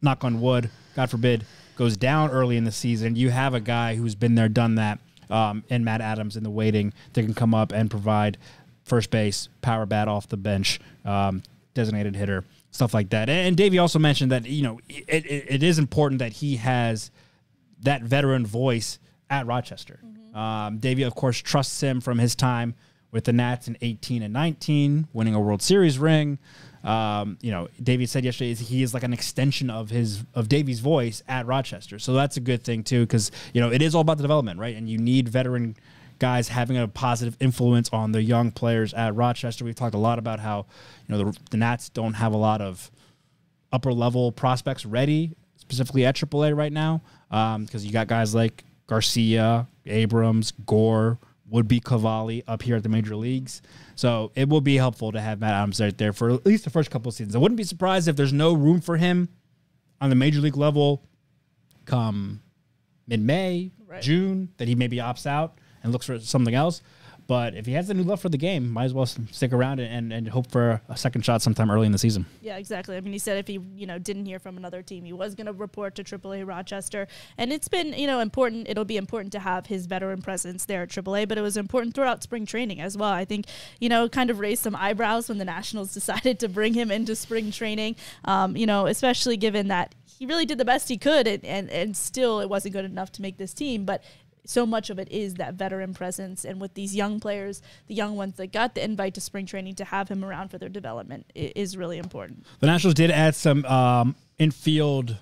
knock 0.00 0.22
on 0.22 0.40
wood, 0.40 0.70
God 0.94 1.10
forbid, 1.10 1.44
goes 1.76 1.96
down 1.96 2.30
early 2.30 2.56
in 2.56 2.64
the 2.64 2.72
season, 2.72 3.16
you 3.16 3.30
have 3.30 3.54
a 3.54 3.60
guy 3.60 3.96
who's 3.96 4.14
been 4.14 4.34
there, 4.34 4.48
done 4.48 4.76
that, 4.76 4.98
um, 5.30 5.64
and 5.70 5.84
Matt 5.84 6.00
Adams 6.00 6.36
in 6.36 6.44
the 6.44 6.50
waiting 6.50 6.92
that 7.14 7.22
can 7.22 7.34
come 7.34 7.54
up 7.54 7.72
and 7.72 7.90
provide 7.90 8.36
first 8.84 9.10
base, 9.10 9.48
power 9.62 9.86
bat 9.86 10.08
off 10.08 10.28
the 10.28 10.36
bench, 10.36 10.78
um, 11.04 11.42
designated 11.74 12.16
hitter, 12.16 12.44
stuff 12.70 12.94
like 12.94 13.10
that. 13.10 13.28
And, 13.28 13.56
Davey 13.56 13.78
also 13.78 13.98
mentioned 13.98 14.32
that, 14.32 14.46
you 14.46 14.62
know, 14.62 14.80
it, 14.88 15.26
it, 15.26 15.44
it 15.48 15.62
is 15.62 15.78
important 15.78 16.18
that 16.20 16.32
he 16.32 16.56
has 16.56 17.10
that 17.82 18.02
veteran 18.02 18.46
voice 18.46 18.98
at 19.30 19.46
Rochester. 19.46 20.00
Um, 20.34 20.78
Davey, 20.78 21.02
of 21.02 21.14
course, 21.14 21.38
trusts 21.38 21.82
him 21.82 22.00
from 22.00 22.18
his 22.18 22.34
time 22.34 22.74
with 23.10 23.24
the 23.24 23.32
Nats 23.32 23.68
in 23.68 23.76
18 23.80 24.22
and 24.22 24.32
19, 24.32 25.08
winning 25.12 25.34
a 25.34 25.40
World 25.40 25.62
Series 25.62 25.98
ring. 25.98 26.38
Um, 26.82 27.38
you 27.40 27.50
know, 27.50 27.68
Davey 27.80 28.06
said 28.06 28.24
yesterday 28.24 28.50
is 28.50 28.58
he 28.58 28.82
is 28.82 28.92
like 28.92 29.04
an 29.04 29.12
extension 29.12 29.70
of 29.70 29.90
his 29.90 30.24
of 30.34 30.48
Davey's 30.48 30.80
voice 30.80 31.22
at 31.28 31.46
Rochester, 31.46 32.00
so 32.00 32.12
that's 32.12 32.36
a 32.36 32.40
good 32.40 32.64
thing 32.64 32.82
too 32.82 33.02
because 33.02 33.30
you 33.54 33.60
know 33.60 33.70
it 33.70 33.82
is 33.82 33.94
all 33.94 34.00
about 34.00 34.16
the 34.16 34.22
development, 34.22 34.58
right? 34.58 34.74
And 34.74 34.88
you 34.88 34.98
need 34.98 35.28
veteran 35.28 35.76
guys 36.22 36.46
having 36.46 36.78
a 36.78 36.86
positive 36.86 37.36
influence 37.40 37.90
on 37.92 38.12
the 38.12 38.22
young 38.22 38.52
players 38.52 38.94
at 38.94 39.12
Rochester. 39.16 39.64
We've 39.64 39.74
talked 39.74 39.96
a 39.96 39.98
lot 39.98 40.20
about 40.20 40.38
how 40.38 40.66
you 41.08 41.16
know 41.16 41.24
the, 41.24 41.38
the 41.50 41.56
Nats 41.56 41.88
don't 41.88 42.14
have 42.14 42.32
a 42.32 42.36
lot 42.36 42.60
of 42.60 42.92
upper 43.72 43.92
level 43.92 44.30
prospects 44.30 44.86
ready, 44.86 45.34
specifically 45.56 46.06
at 46.06 46.14
AAA 46.14 46.56
right 46.56 46.72
now, 46.72 47.02
um, 47.32 47.64
because 47.64 47.84
you 47.84 47.90
got 47.90 48.06
guys 48.06 48.36
like 48.36 48.64
Garcia, 48.86 49.66
Abrams, 49.84 50.52
Gore, 50.64 51.18
would 51.48 51.66
be 51.66 51.80
Cavalli 51.80 52.44
up 52.46 52.62
here 52.62 52.76
at 52.76 52.84
the 52.84 52.88
major 52.88 53.16
leagues. 53.16 53.60
So 53.96 54.30
it 54.36 54.48
will 54.48 54.60
be 54.60 54.76
helpful 54.76 55.10
to 55.10 55.20
have 55.20 55.40
Matt 55.40 55.54
Adams 55.54 55.80
right 55.80 55.96
there 55.98 56.12
for 56.12 56.30
at 56.30 56.46
least 56.46 56.62
the 56.62 56.70
first 56.70 56.92
couple 56.92 57.08
of 57.08 57.14
seasons. 57.16 57.34
I 57.34 57.38
wouldn't 57.40 57.58
be 57.58 57.64
surprised 57.64 58.06
if 58.06 58.14
there's 58.14 58.32
no 58.32 58.52
room 58.52 58.80
for 58.80 58.96
him 58.96 59.28
on 60.00 60.08
the 60.08 60.16
major 60.16 60.40
league 60.40 60.56
level 60.56 61.02
come 61.84 62.42
mid 63.08 63.20
May, 63.20 63.72
Right. 63.88 64.00
June, 64.00 64.48
that 64.56 64.68
he 64.68 64.74
maybe 64.74 64.96
opts 64.98 65.26
out 65.26 65.58
and 65.82 65.92
looks 65.92 66.06
for 66.06 66.18
something 66.20 66.54
else. 66.54 66.82
But 67.26 67.54
if 67.54 67.66
he 67.66 67.72
has 67.72 67.88
new 67.88 68.02
love 68.02 68.20
for 68.20 68.28
the 68.28 68.38
game, 68.38 68.70
might 68.70 68.84
as 68.84 68.94
well 68.94 69.06
stick 69.06 69.52
around 69.52 69.80
and, 69.80 70.12
and 70.12 70.28
hope 70.28 70.50
for 70.50 70.80
a 70.88 70.96
second 70.96 71.24
shot 71.24 71.40
sometime 71.40 71.70
early 71.70 71.86
in 71.86 71.92
the 71.92 71.98
season. 71.98 72.26
Yeah, 72.40 72.56
exactly. 72.56 72.96
I 72.96 73.00
mean, 73.00 73.12
he 73.12 73.18
said 73.18 73.38
if 73.38 73.46
he, 73.46 73.60
you 73.76 73.86
know, 73.86 73.98
didn't 73.98 74.26
hear 74.26 74.38
from 74.38 74.56
another 74.56 74.82
team, 74.82 75.04
he 75.04 75.12
was 75.12 75.34
going 75.34 75.46
to 75.46 75.52
report 75.52 75.94
to 75.96 76.04
AAA 76.04 76.46
Rochester. 76.46 77.06
And 77.38 77.52
it's 77.52 77.68
been, 77.68 77.92
you 77.92 78.06
know, 78.06 78.20
important. 78.20 78.68
It'll 78.68 78.84
be 78.84 78.96
important 78.96 79.32
to 79.32 79.38
have 79.38 79.66
his 79.66 79.86
veteran 79.86 80.20
presence 80.20 80.64
there 80.66 80.82
at 80.82 80.88
AAA, 80.88 81.28
but 81.28 81.38
it 81.38 81.42
was 81.42 81.56
important 81.56 81.94
throughout 81.94 82.22
spring 82.22 82.44
training 82.44 82.80
as 82.80 82.96
well. 82.96 83.12
I 83.12 83.24
think, 83.24 83.46
you 83.80 83.88
know, 83.88 84.08
kind 84.08 84.30
of 84.30 84.40
raised 84.40 84.62
some 84.62 84.74
eyebrows 84.74 85.28
when 85.28 85.38
the 85.38 85.44
Nationals 85.44 85.94
decided 85.94 86.40
to 86.40 86.48
bring 86.48 86.74
him 86.74 86.90
into 86.90 87.14
spring 87.14 87.52
training. 87.52 87.96
Um, 88.24 88.56
you 88.56 88.66
know, 88.66 88.86
especially 88.86 89.36
given 89.36 89.68
that 89.68 89.94
he 90.18 90.26
really 90.26 90.46
did 90.46 90.58
the 90.58 90.64
best 90.64 90.88
he 90.88 90.96
could, 90.98 91.26
and, 91.26 91.44
and 91.44 91.68
and 91.70 91.96
still 91.96 92.38
it 92.38 92.48
wasn't 92.48 92.72
good 92.72 92.84
enough 92.84 93.10
to 93.12 93.22
make 93.22 93.38
this 93.38 93.52
team, 93.52 93.84
but 93.84 94.04
so 94.44 94.66
much 94.66 94.90
of 94.90 94.98
it 94.98 95.10
is 95.10 95.34
that 95.34 95.54
veteran 95.54 95.94
presence 95.94 96.44
and 96.44 96.60
with 96.60 96.74
these 96.74 96.94
young 96.94 97.20
players 97.20 97.62
the 97.86 97.94
young 97.94 98.16
ones 98.16 98.36
that 98.36 98.52
got 98.52 98.74
the 98.74 98.84
invite 98.84 99.14
to 99.14 99.20
spring 99.20 99.46
training 99.46 99.74
to 99.74 99.84
have 99.84 100.08
him 100.08 100.24
around 100.24 100.48
for 100.48 100.58
their 100.58 100.68
development 100.68 101.30
is 101.34 101.76
really 101.76 101.98
important. 101.98 102.44
The 102.60 102.66
Nationals 102.66 102.94
did 102.94 103.10
add 103.10 103.34
some 103.34 103.64
um, 103.64 104.16
infield 104.38 105.16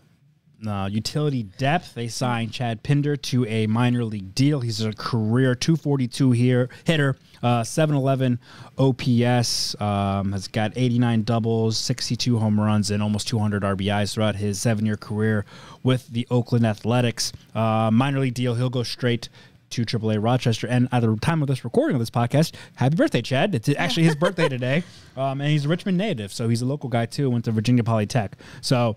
uh, 0.66 0.88
utility 0.90 1.42
depth. 1.42 1.94
They 1.94 2.08
signed 2.08 2.52
Chad 2.52 2.82
Pinder 2.82 3.16
to 3.16 3.46
a 3.46 3.66
minor 3.66 4.04
league 4.04 4.34
deal. 4.34 4.60
He's 4.60 4.80
a 4.80 4.92
career 4.92 5.54
242 5.54 6.32
here 6.32 6.68
hitter, 6.84 7.16
uh, 7.42 7.64
711 7.64 8.38
OPS. 8.78 9.80
Um, 9.80 10.32
has 10.32 10.48
got 10.48 10.72
89 10.76 11.22
doubles, 11.22 11.76
62 11.78 12.38
home 12.38 12.60
runs, 12.60 12.90
and 12.90 13.02
almost 13.02 13.28
200 13.28 13.62
RBIs 13.62 14.14
throughout 14.14 14.36
his 14.36 14.60
seven-year 14.60 14.96
career 14.96 15.44
with 15.82 16.08
the 16.08 16.26
Oakland 16.30 16.66
Athletics. 16.66 17.32
Uh, 17.54 17.90
minor 17.92 18.20
league 18.20 18.34
deal. 18.34 18.54
He'll 18.54 18.70
go 18.70 18.82
straight 18.82 19.28
to 19.70 19.84
AAA 19.84 20.22
Rochester. 20.22 20.66
And 20.66 20.88
at 20.92 21.00
the 21.00 21.16
time 21.16 21.42
of 21.42 21.48
this 21.48 21.64
recording 21.64 21.94
of 21.94 22.00
this 22.00 22.10
podcast, 22.10 22.54
happy 22.74 22.96
birthday, 22.96 23.22
Chad. 23.22 23.54
It's 23.54 23.68
actually 23.68 24.04
his 24.04 24.16
birthday 24.16 24.48
today. 24.50 24.82
Um, 25.16 25.40
and 25.40 25.50
he's 25.50 25.64
a 25.64 25.68
Richmond 25.68 25.96
native, 25.96 26.32
so 26.32 26.48
he's 26.48 26.62
a 26.62 26.66
local 26.66 26.88
guy 26.88 27.06
too. 27.06 27.30
Went 27.30 27.44
to 27.44 27.52
Virginia 27.52 27.84
Polytech. 27.84 28.32
So 28.60 28.96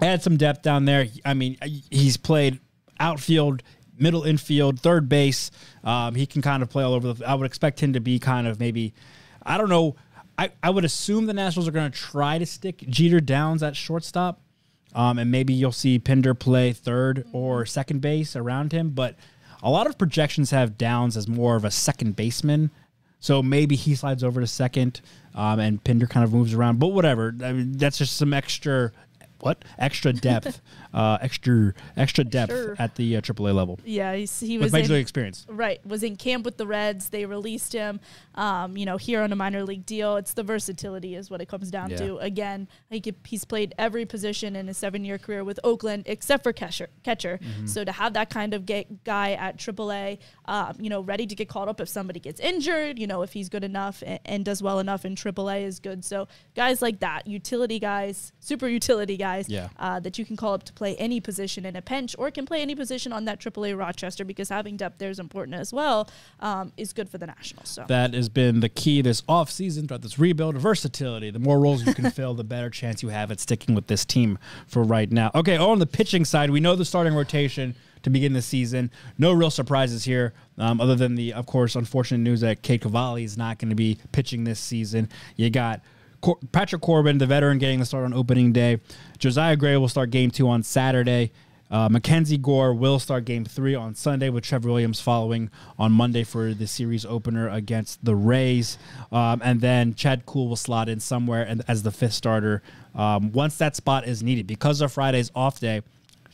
add 0.00 0.22
some 0.22 0.36
depth 0.36 0.62
down 0.62 0.84
there. 0.84 1.06
I 1.24 1.34
mean, 1.34 1.58
he's 1.90 2.16
played 2.16 2.60
outfield, 2.98 3.62
middle 3.98 4.22
infield, 4.22 4.80
third 4.80 5.08
base. 5.08 5.50
Um, 5.84 6.14
he 6.14 6.26
can 6.26 6.42
kind 6.42 6.62
of 6.62 6.70
play 6.70 6.84
all 6.84 6.94
over. 6.94 7.12
The, 7.12 7.28
I 7.28 7.34
would 7.34 7.46
expect 7.46 7.80
him 7.80 7.92
to 7.92 8.00
be 8.00 8.18
kind 8.18 8.46
of 8.46 8.58
maybe, 8.58 8.94
I 9.44 9.58
don't 9.58 9.68
know. 9.68 9.96
I, 10.38 10.50
I 10.62 10.70
would 10.70 10.84
assume 10.84 11.26
the 11.26 11.34
Nationals 11.34 11.68
are 11.68 11.72
going 11.72 11.90
to 11.90 11.98
try 11.98 12.38
to 12.38 12.46
stick 12.46 12.78
Jeter 12.88 13.20
Downs 13.20 13.62
at 13.62 13.76
shortstop. 13.76 14.40
Um, 14.94 15.18
and 15.18 15.30
maybe 15.30 15.54
you'll 15.54 15.72
see 15.72 15.98
Pinder 15.98 16.34
play 16.34 16.72
third 16.72 17.26
or 17.32 17.64
second 17.64 18.00
base 18.00 18.36
around 18.36 18.72
him. 18.72 18.90
But 18.90 19.16
a 19.62 19.70
lot 19.70 19.86
of 19.86 19.96
projections 19.96 20.50
have 20.50 20.76
Downs 20.76 21.16
as 21.16 21.28
more 21.28 21.56
of 21.56 21.64
a 21.64 21.70
second 21.70 22.16
baseman. 22.16 22.70
So 23.18 23.42
maybe 23.42 23.76
he 23.76 23.94
slides 23.94 24.24
over 24.24 24.40
to 24.40 24.46
second 24.46 25.00
um, 25.34 25.60
and 25.60 25.82
Pinder 25.82 26.06
kind 26.06 26.24
of 26.24 26.32
moves 26.32 26.52
around. 26.52 26.78
But 26.78 26.88
whatever. 26.88 27.34
I 27.42 27.52
mean, 27.52 27.78
that's 27.78 27.98
just 27.98 28.16
some 28.16 28.34
extra 28.34 28.92
what 29.42 29.64
extra 29.78 30.12
depth, 30.12 30.60
uh, 30.94 31.18
extra 31.20 31.74
extra 31.96 32.24
depth 32.24 32.52
Sure. 32.52 32.76
at 32.78 32.94
the 32.96 33.16
uh, 33.16 33.20
AAA 33.20 33.54
level 33.54 33.78
Yeah, 33.84 34.14
he's, 34.14 34.38
he 34.40 34.56
with 34.56 34.66
was 34.66 34.72
major 34.72 34.86
in, 34.86 34.92
league 34.92 35.02
experience. 35.02 35.46
Right, 35.48 35.84
was 35.86 36.02
in 36.02 36.16
camp 36.16 36.44
with 36.44 36.56
the 36.56 36.66
Reds. 36.66 37.08
They 37.10 37.26
released 37.26 37.72
him, 37.72 38.00
um, 38.36 38.76
you 38.76 38.86
know, 38.86 38.96
here 38.96 39.20
on 39.22 39.32
a 39.32 39.36
minor 39.36 39.64
league 39.64 39.84
deal. 39.84 40.16
It's 40.16 40.32
the 40.34 40.42
versatility 40.44 41.14
is 41.16 41.30
what 41.30 41.40
it 41.40 41.48
comes 41.48 41.70
down 41.70 41.90
Yeah. 41.90 41.96
to. 41.98 42.18
Again, 42.18 42.68
he 42.90 43.00
could, 43.00 43.16
he's 43.26 43.44
played 43.44 43.74
every 43.78 44.06
position 44.06 44.54
in 44.54 44.68
his 44.68 44.76
seven-year 44.78 45.18
career 45.18 45.42
with 45.44 45.58
Oakland 45.64 46.04
except 46.06 46.42
for 46.44 46.52
catcher. 46.52 46.88
Catcher. 47.02 47.40
Mm-hmm. 47.42 47.66
So 47.66 47.84
to 47.84 47.92
have 47.92 48.12
that 48.12 48.30
kind 48.30 48.54
of 48.54 48.64
guy 48.66 49.32
at 49.32 49.56
AAA, 49.56 50.18
um, 50.44 50.76
you 50.78 50.88
know, 50.88 51.00
ready 51.00 51.26
to 51.26 51.34
get 51.34 51.48
called 51.48 51.68
up 51.68 51.80
if 51.80 51.88
somebody 51.88 52.20
gets 52.20 52.40
injured, 52.40 52.98
you 52.98 53.06
know, 53.08 53.22
if 53.22 53.32
he's 53.32 53.48
good 53.48 53.64
enough 53.64 54.02
and, 54.06 54.20
and 54.24 54.44
does 54.44 54.62
well 54.62 54.78
enough 54.78 55.04
in 55.04 55.14
AAA 55.16 55.64
is 55.64 55.78
good. 55.80 56.04
So 56.04 56.28
guys 56.54 56.80
like 56.80 57.00
that, 57.00 57.26
utility 57.26 57.78
guys, 57.80 58.32
super 58.38 58.68
utility 58.68 59.16
guys, 59.16 59.31
Yeah. 59.48 59.68
uh, 59.78 60.00
that 60.00 60.18
you 60.18 60.24
can 60.24 60.36
call 60.36 60.54
up 60.54 60.64
to 60.64 60.72
play 60.72 60.96
any 60.96 61.20
position 61.20 61.64
in 61.64 61.76
a 61.76 61.82
pinch 61.82 62.14
or 62.18 62.30
can 62.30 62.46
play 62.46 62.62
any 62.62 62.74
position 62.74 63.12
on 63.12 63.24
that 63.26 63.40
AAA 63.40 63.78
Rochester 63.78 64.24
because 64.24 64.48
having 64.48 64.76
depth 64.76 64.98
there 64.98 65.10
is 65.10 65.18
important 65.18 65.54
as 65.56 65.72
well, 65.72 66.08
um, 66.40 66.72
is 66.76 66.92
good 66.92 67.08
for 67.08 67.18
the 67.18 67.26
Nationals. 67.26 67.68
So 67.68 67.84
That 67.88 68.14
has 68.14 68.28
been 68.28 68.60
the 68.60 68.68
key 68.68 69.02
this 69.02 69.22
offseason 69.22 69.88
throughout 69.88 70.02
this 70.02 70.18
rebuild. 70.18 70.56
Versatility. 70.56 71.30
The 71.30 71.38
more 71.38 71.60
roles 71.60 71.84
you 71.86 71.94
can 71.94 72.10
fill, 72.12 72.34
the 72.34 72.44
better 72.44 72.70
chance 72.70 73.02
you 73.02 73.08
have 73.10 73.30
at 73.30 73.40
sticking 73.40 73.74
with 73.74 73.86
this 73.86 74.04
team 74.04 74.38
for 74.66 74.82
right 74.82 75.10
now. 75.10 75.30
Okay, 75.34 75.56
on 75.56 75.78
the 75.78 75.86
pitching 75.86 76.24
side, 76.24 76.50
we 76.50 76.60
know 76.60 76.76
the 76.76 76.84
starting 76.84 77.14
rotation 77.14 77.74
to 78.02 78.10
begin 78.10 78.32
the 78.32 78.42
season. 78.42 78.90
No 79.18 79.32
real 79.32 79.50
surprises 79.50 80.04
here, 80.04 80.32
um, 80.58 80.80
other 80.80 80.94
than 80.96 81.14
the, 81.14 81.32
of 81.32 81.46
course, 81.46 81.76
unfortunate 81.76 82.18
news 82.18 82.40
that 82.40 82.62
Cade 82.62 82.80
Cavalli 82.82 83.24
is 83.24 83.36
not 83.38 83.58
going 83.58 83.70
to 83.70 83.76
be 83.76 83.98
pitching 84.10 84.44
this 84.44 84.58
season. 84.58 85.08
You 85.36 85.50
got 85.50 85.80
Cor- 86.22 86.38
Patrick 86.52 86.80
Corbin, 86.80 87.18
the 87.18 87.26
veteran, 87.26 87.58
getting 87.58 87.80
the 87.80 87.84
start 87.84 88.04
on 88.04 88.14
opening 88.14 88.52
day. 88.52 88.80
Josiah 89.18 89.56
Gray 89.56 89.76
will 89.76 89.88
start 89.88 90.10
game 90.10 90.30
two 90.30 90.48
on 90.48 90.62
Saturday. 90.62 91.32
Uh, 91.70 91.88
Mackenzie 91.88 92.36
Gore 92.36 92.74
will 92.74 92.98
start 92.98 93.24
game 93.24 93.46
three 93.46 93.74
on 93.74 93.94
Sunday 93.94 94.28
with 94.28 94.44
Trevor 94.44 94.68
Williams 94.68 95.00
following 95.00 95.50
on 95.78 95.90
Monday 95.90 96.22
for 96.22 96.52
the 96.52 96.66
series 96.66 97.06
opener 97.06 97.48
against 97.48 98.04
the 98.04 98.14
Rays. 98.14 98.76
Um, 99.10 99.40
and 99.42 99.60
then 99.62 99.94
Chad 99.94 100.26
Kuhl 100.26 100.48
will 100.48 100.56
slot 100.56 100.90
in 100.90 101.00
somewhere 101.00 101.42
and, 101.42 101.62
as 101.68 101.82
the 101.82 101.90
fifth 101.90 102.12
starter 102.12 102.62
um, 102.94 103.32
once 103.32 103.56
that 103.56 103.74
spot 103.74 104.06
is 104.06 104.22
needed. 104.22 104.46
Because 104.46 104.82
of 104.82 104.92
Friday's 104.92 105.30
off 105.34 105.60
day, 105.60 105.80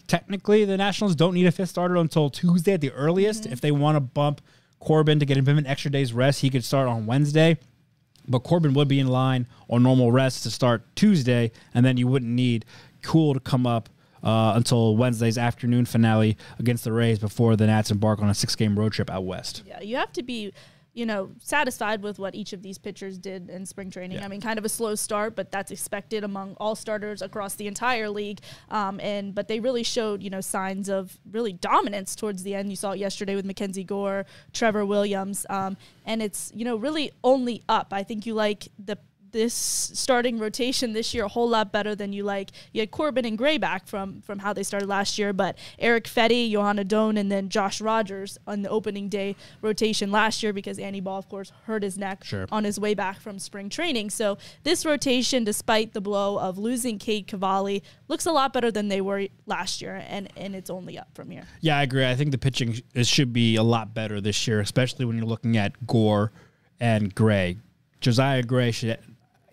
technically 0.08 0.64
the 0.64 0.76
Nationals 0.76 1.14
don't 1.14 1.34
need 1.34 1.46
a 1.46 1.52
fifth 1.52 1.70
starter 1.70 1.96
until 1.96 2.30
Tuesday 2.30 2.72
at 2.72 2.80
the 2.80 2.90
earliest. 2.90 3.46
If 3.46 3.60
they 3.60 3.70
want 3.70 3.94
to 3.94 4.00
bump 4.00 4.40
Corbin 4.80 5.20
to 5.20 5.24
get 5.24 5.36
him 5.36 5.48
an 5.56 5.66
extra 5.66 5.90
day's 5.92 6.12
rest, 6.12 6.40
he 6.40 6.50
could 6.50 6.64
start 6.64 6.88
on 6.88 7.06
Wednesday. 7.06 7.58
But 8.28 8.40
Corbin 8.40 8.74
would 8.74 8.88
be 8.88 9.00
in 9.00 9.08
line 9.08 9.46
on 9.68 9.82
normal 9.82 10.12
rest 10.12 10.42
to 10.44 10.50
start 10.50 10.84
Tuesday, 10.94 11.50
and 11.74 11.84
then 11.84 11.96
you 11.96 12.06
wouldn't 12.06 12.30
need 12.30 12.64
Kuhl 13.02 13.34
to 13.34 13.40
come 13.40 13.66
up 13.66 13.88
uh, 14.22 14.52
until 14.56 14.96
Wednesday's 14.96 15.38
afternoon 15.38 15.86
finale 15.86 16.36
against 16.58 16.84
the 16.84 16.92
Rays 16.92 17.18
before 17.18 17.56
the 17.56 17.66
Nats 17.66 17.90
embark 17.90 18.20
on 18.20 18.28
a 18.28 18.34
six-game 18.34 18.78
road 18.78 18.92
trip 18.92 19.10
out 19.10 19.24
west. 19.24 19.62
yeah, 19.66 19.80
you 19.80 19.96
have 19.96 20.12
to 20.12 20.22
be, 20.22 20.52
you 20.98 21.06
know, 21.06 21.30
satisfied 21.38 22.02
with 22.02 22.18
what 22.18 22.34
each 22.34 22.52
of 22.52 22.60
these 22.60 22.76
pitchers 22.76 23.18
did 23.18 23.48
in 23.48 23.64
spring 23.64 23.88
training. 23.88 24.18
Yeah. 24.18 24.24
I 24.24 24.28
mean, 24.28 24.40
kind 24.40 24.58
of 24.58 24.64
a 24.64 24.68
slow 24.68 24.96
start, 24.96 25.36
but 25.36 25.52
that's 25.52 25.70
expected 25.70 26.24
among 26.24 26.56
all 26.58 26.74
starters 26.74 27.22
across 27.22 27.54
the 27.54 27.68
entire 27.68 28.10
league. 28.10 28.40
Um, 28.68 28.98
and 28.98 29.32
but 29.32 29.46
they 29.46 29.60
really 29.60 29.84
showed, 29.84 30.24
you 30.24 30.28
know, 30.28 30.40
signs 30.40 30.88
of 30.88 31.16
really 31.30 31.52
dominance 31.52 32.16
towards 32.16 32.42
the 32.42 32.56
end. 32.56 32.70
You 32.70 32.74
saw 32.74 32.92
it 32.92 32.98
yesterday 32.98 33.36
with 33.36 33.44
Mackenzie 33.44 33.84
Gore, 33.84 34.26
Trevor 34.52 34.84
Williams, 34.84 35.46
um, 35.48 35.76
and 36.04 36.20
it's 36.20 36.50
you 36.52 36.64
know 36.64 36.74
really 36.74 37.12
only 37.22 37.62
up. 37.68 37.92
I 37.92 38.02
think 38.02 38.26
you 38.26 38.34
like 38.34 38.66
the 38.84 38.98
this 39.30 39.54
starting 39.54 40.38
rotation 40.38 40.92
this 40.92 41.12
year 41.14 41.24
a 41.24 41.28
whole 41.28 41.48
lot 41.48 41.72
better 41.72 41.94
than 41.94 42.12
you 42.12 42.22
like. 42.24 42.50
You 42.72 42.80
had 42.80 42.90
Corbin 42.90 43.24
and 43.24 43.36
Gray 43.36 43.58
back 43.58 43.86
from 43.86 44.20
from 44.22 44.38
how 44.38 44.52
they 44.52 44.62
started 44.62 44.88
last 44.88 45.18
year, 45.18 45.32
but 45.32 45.58
Erick 45.78 46.04
Fedde, 46.04 46.50
Joan 46.50 46.78
Adon, 46.78 47.16
and 47.16 47.30
then 47.30 47.48
Josh 47.48 47.80
Rogers 47.80 48.38
on 48.46 48.62
the 48.62 48.68
opening 48.68 49.08
day 49.08 49.36
rotation 49.62 50.10
last 50.10 50.42
year 50.42 50.52
because 50.52 50.78
Anibal, 50.78 51.16
of 51.16 51.28
course, 51.28 51.52
hurt 51.64 51.82
his 51.82 51.98
neck 51.98 52.24
Sure. 52.24 52.46
on 52.50 52.64
his 52.64 52.78
way 52.80 52.94
back 52.94 53.20
from 53.20 53.38
spring 53.38 53.68
training. 53.68 54.10
So 54.10 54.38
this 54.62 54.84
rotation, 54.86 55.44
despite 55.44 55.92
the 55.92 56.00
blow 56.00 56.38
of 56.38 56.58
losing 56.58 56.98
Cade 56.98 57.26
Cavalli, 57.26 57.82
looks 58.08 58.26
a 58.26 58.32
lot 58.32 58.52
better 58.52 58.70
than 58.70 58.88
they 58.88 59.00
were 59.00 59.26
last 59.46 59.80
year, 59.82 60.02
and 60.08 60.28
and 60.36 60.54
it's 60.54 60.70
only 60.70 60.98
up 60.98 61.08
from 61.14 61.30
here. 61.30 61.44
Yeah, 61.60 61.78
I 61.78 61.82
agree. 61.82 62.06
I 62.06 62.14
think 62.14 62.30
the 62.30 62.38
pitching 62.38 62.80
it 62.94 63.06
should 63.06 63.32
be 63.32 63.56
a 63.56 63.62
lot 63.62 63.94
better 63.94 64.20
this 64.20 64.46
year, 64.46 64.60
especially 64.60 65.04
when 65.04 65.16
you're 65.16 65.26
looking 65.26 65.56
at 65.56 65.86
Gore 65.86 66.32
and 66.80 67.14
Gray. 67.14 67.58
Josiah 68.00 68.42
Gray 68.42 68.70
should 68.70 68.98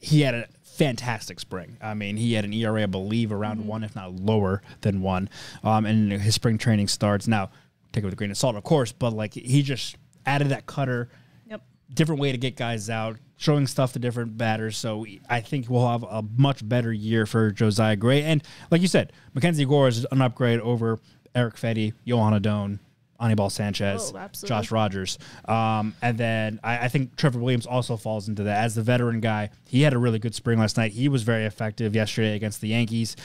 he 0.06 0.22
had 0.22 0.36
a 0.36 0.48
fantastic 0.64 1.40
spring. 1.40 1.78
I 1.82 1.94
mean, 1.94 2.18
he 2.18 2.34
had 2.34 2.46
an 2.46 2.54
ERA, 2.54 2.84
I 2.84 2.86
believe, 2.86 3.32
around 3.32 3.66
one, 3.66 3.84
if 3.84 3.96
not 3.96 4.14
lower 4.16 4.62
than 4.82 5.02
one. 5.02 5.30
Um, 5.64 5.86
and 5.86 6.12
his 6.12 6.36
spring 6.36 6.58
training 6.58 6.88
starts 6.90 7.28
now. 7.28 7.50
Take 7.92 8.04
it 8.04 8.06
with 8.06 8.14
a 8.14 8.18
grain 8.18 8.30
of 8.32 8.38
salt, 8.38 8.56
of 8.56 8.64
course, 8.64 8.92
but 8.92 9.14
like 9.14 9.34
he 9.34 9.62
just 9.62 9.96
added 10.26 10.50
that 10.50 10.66
cutter 10.66 11.10
Yep. 11.48 11.62
different 11.94 12.22
way 12.22 12.32
to 12.32 12.38
get 12.38 12.56
guys 12.58 12.90
out, 12.90 13.18
showing 13.38 13.68
stuff 13.68 13.94
to 13.94 14.00
different 14.00 14.38
batters. 14.38 14.76
So 14.78 15.06
I 15.30 15.40
think 15.42 15.70
we'll 15.70 15.88
have 15.88 16.04
a 16.04 16.22
much 16.38 16.68
better 16.68 16.92
year 16.92 17.26
for 17.26 17.52
Josiah 17.52 17.96
Gray. 17.96 18.24
And 18.24 18.44
like 18.70 18.82
you 18.82 18.88
said, 18.88 19.14
Mackenzie 19.34 19.66
Gore 19.66 19.88
is 19.88 20.06
an 20.12 20.22
upgrade 20.22 20.60
over 20.60 21.00
Erick 21.34 21.56
Fedde, 21.56 21.94
Joan 22.06 22.34
Adon, 22.34 22.80
Anibal 23.20 23.50
Sanchez, 23.50 24.12
Oh. 24.16 24.28
Josh 24.46 24.72
Rogers. 24.72 25.18
Um, 25.48 25.96
and 26.02 26.18
then 26.18 26.60
I, 26.64 26.86
I 26.86 26.88
think 26.90 27.16
Trevor 27.16 27.40
Williams 27.40 27.66
also 27.66 27.96
falls 27.98 28.28
into 28.28 28.44
that. 28.44 28.64
As 28.64 28.76
the 28.76 28.82
veteran 28.82 29.20
guy, 29.22 29.50
he 29.68 29.82
had 29.84 29.94
a 29.94 29.98
really 29.98 30.20
good 30.20 30.36
spring 30.36 30.60
last 30.60 30.78
night. 30.78 30.92
He 30.92 31.08
was 31.08 31.24
very 31.24 31.46
effective 31.46 31.96
yesterday 31.96 32.36
against 32.36 32.62
the 32.62 32.70
Yankees. 32.70 33.16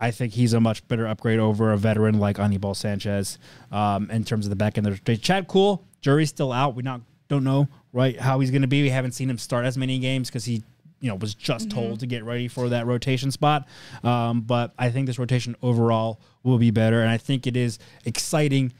I 0.00 0.10
think 0.10 0.34
he's 0.34 0.52
a 0.52 0.60
much 0.60 0.86
better 0.88 1.06
upgrade 1.06 1.38
over 1.38 1.72
a 1.72 1.76
veteran 1.78 2.18
like 2.18 2.38
Anibal 2.38 2.74
Sanchez 2.74 3.38
um, 3.72 4.10
in 4.10 4.24
terms 4.24 4.44
of 4.46 4.50
the 4.50 4.56
back 4.56 4.76
end. 4.76 4.86
of 4.86 5.02
the 5.04 5.16
Chad 5.16 5.48
Kuhl, 5.48 5.82
jury's 6.02 6.28
still 6.28 6.52
out. 6.52 6.74
We 6.74 6.82
not 6.82 7.00
don't 7.28 7.44
know 7.44 7.68
right 7.92 8.18
how 8.20 8.40
he's 8.40 8.50
going 8.50 8.62
to 8.62 8.68
be. 8.68 8.82
We 8.82 8.90
haven't 8.90 9.12
seen 9.12 9.30
him 9.30 9.38
start 9.38 9.64
as 9.64 9.78
many 9.78 9.98
games 9.98 10.28
because 10.28 10.44
he 10.44 10.62
you 11.00 11.08
know 11.08 11.14
was 11.14 11.34
just 11.34 11.70
told 11.70 12.00
to 12.00 12.06
get 12.06 12.24
ready 12.24 12.46
for 12.48 12.68
that 12.70 12.86
rotation 12.86 13.30
spot. 13.30 13.66
Um, 14.04 14.42
but 14.42 14.72
I 14.78 14.90
think 14.90 15.06
this 15.06 15.18
rotation 15.18 15.56
overall 15.62 16.20
will 16.42 16.58
be 16.58 16.70
better, 16.70 17.00
and 17.00 17.10
I 17.10 17.16
think 17.16 17.46
it 17.46 17.56
is 17.56 17.78
exciting 18.04 18.74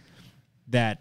that 0.69 1.01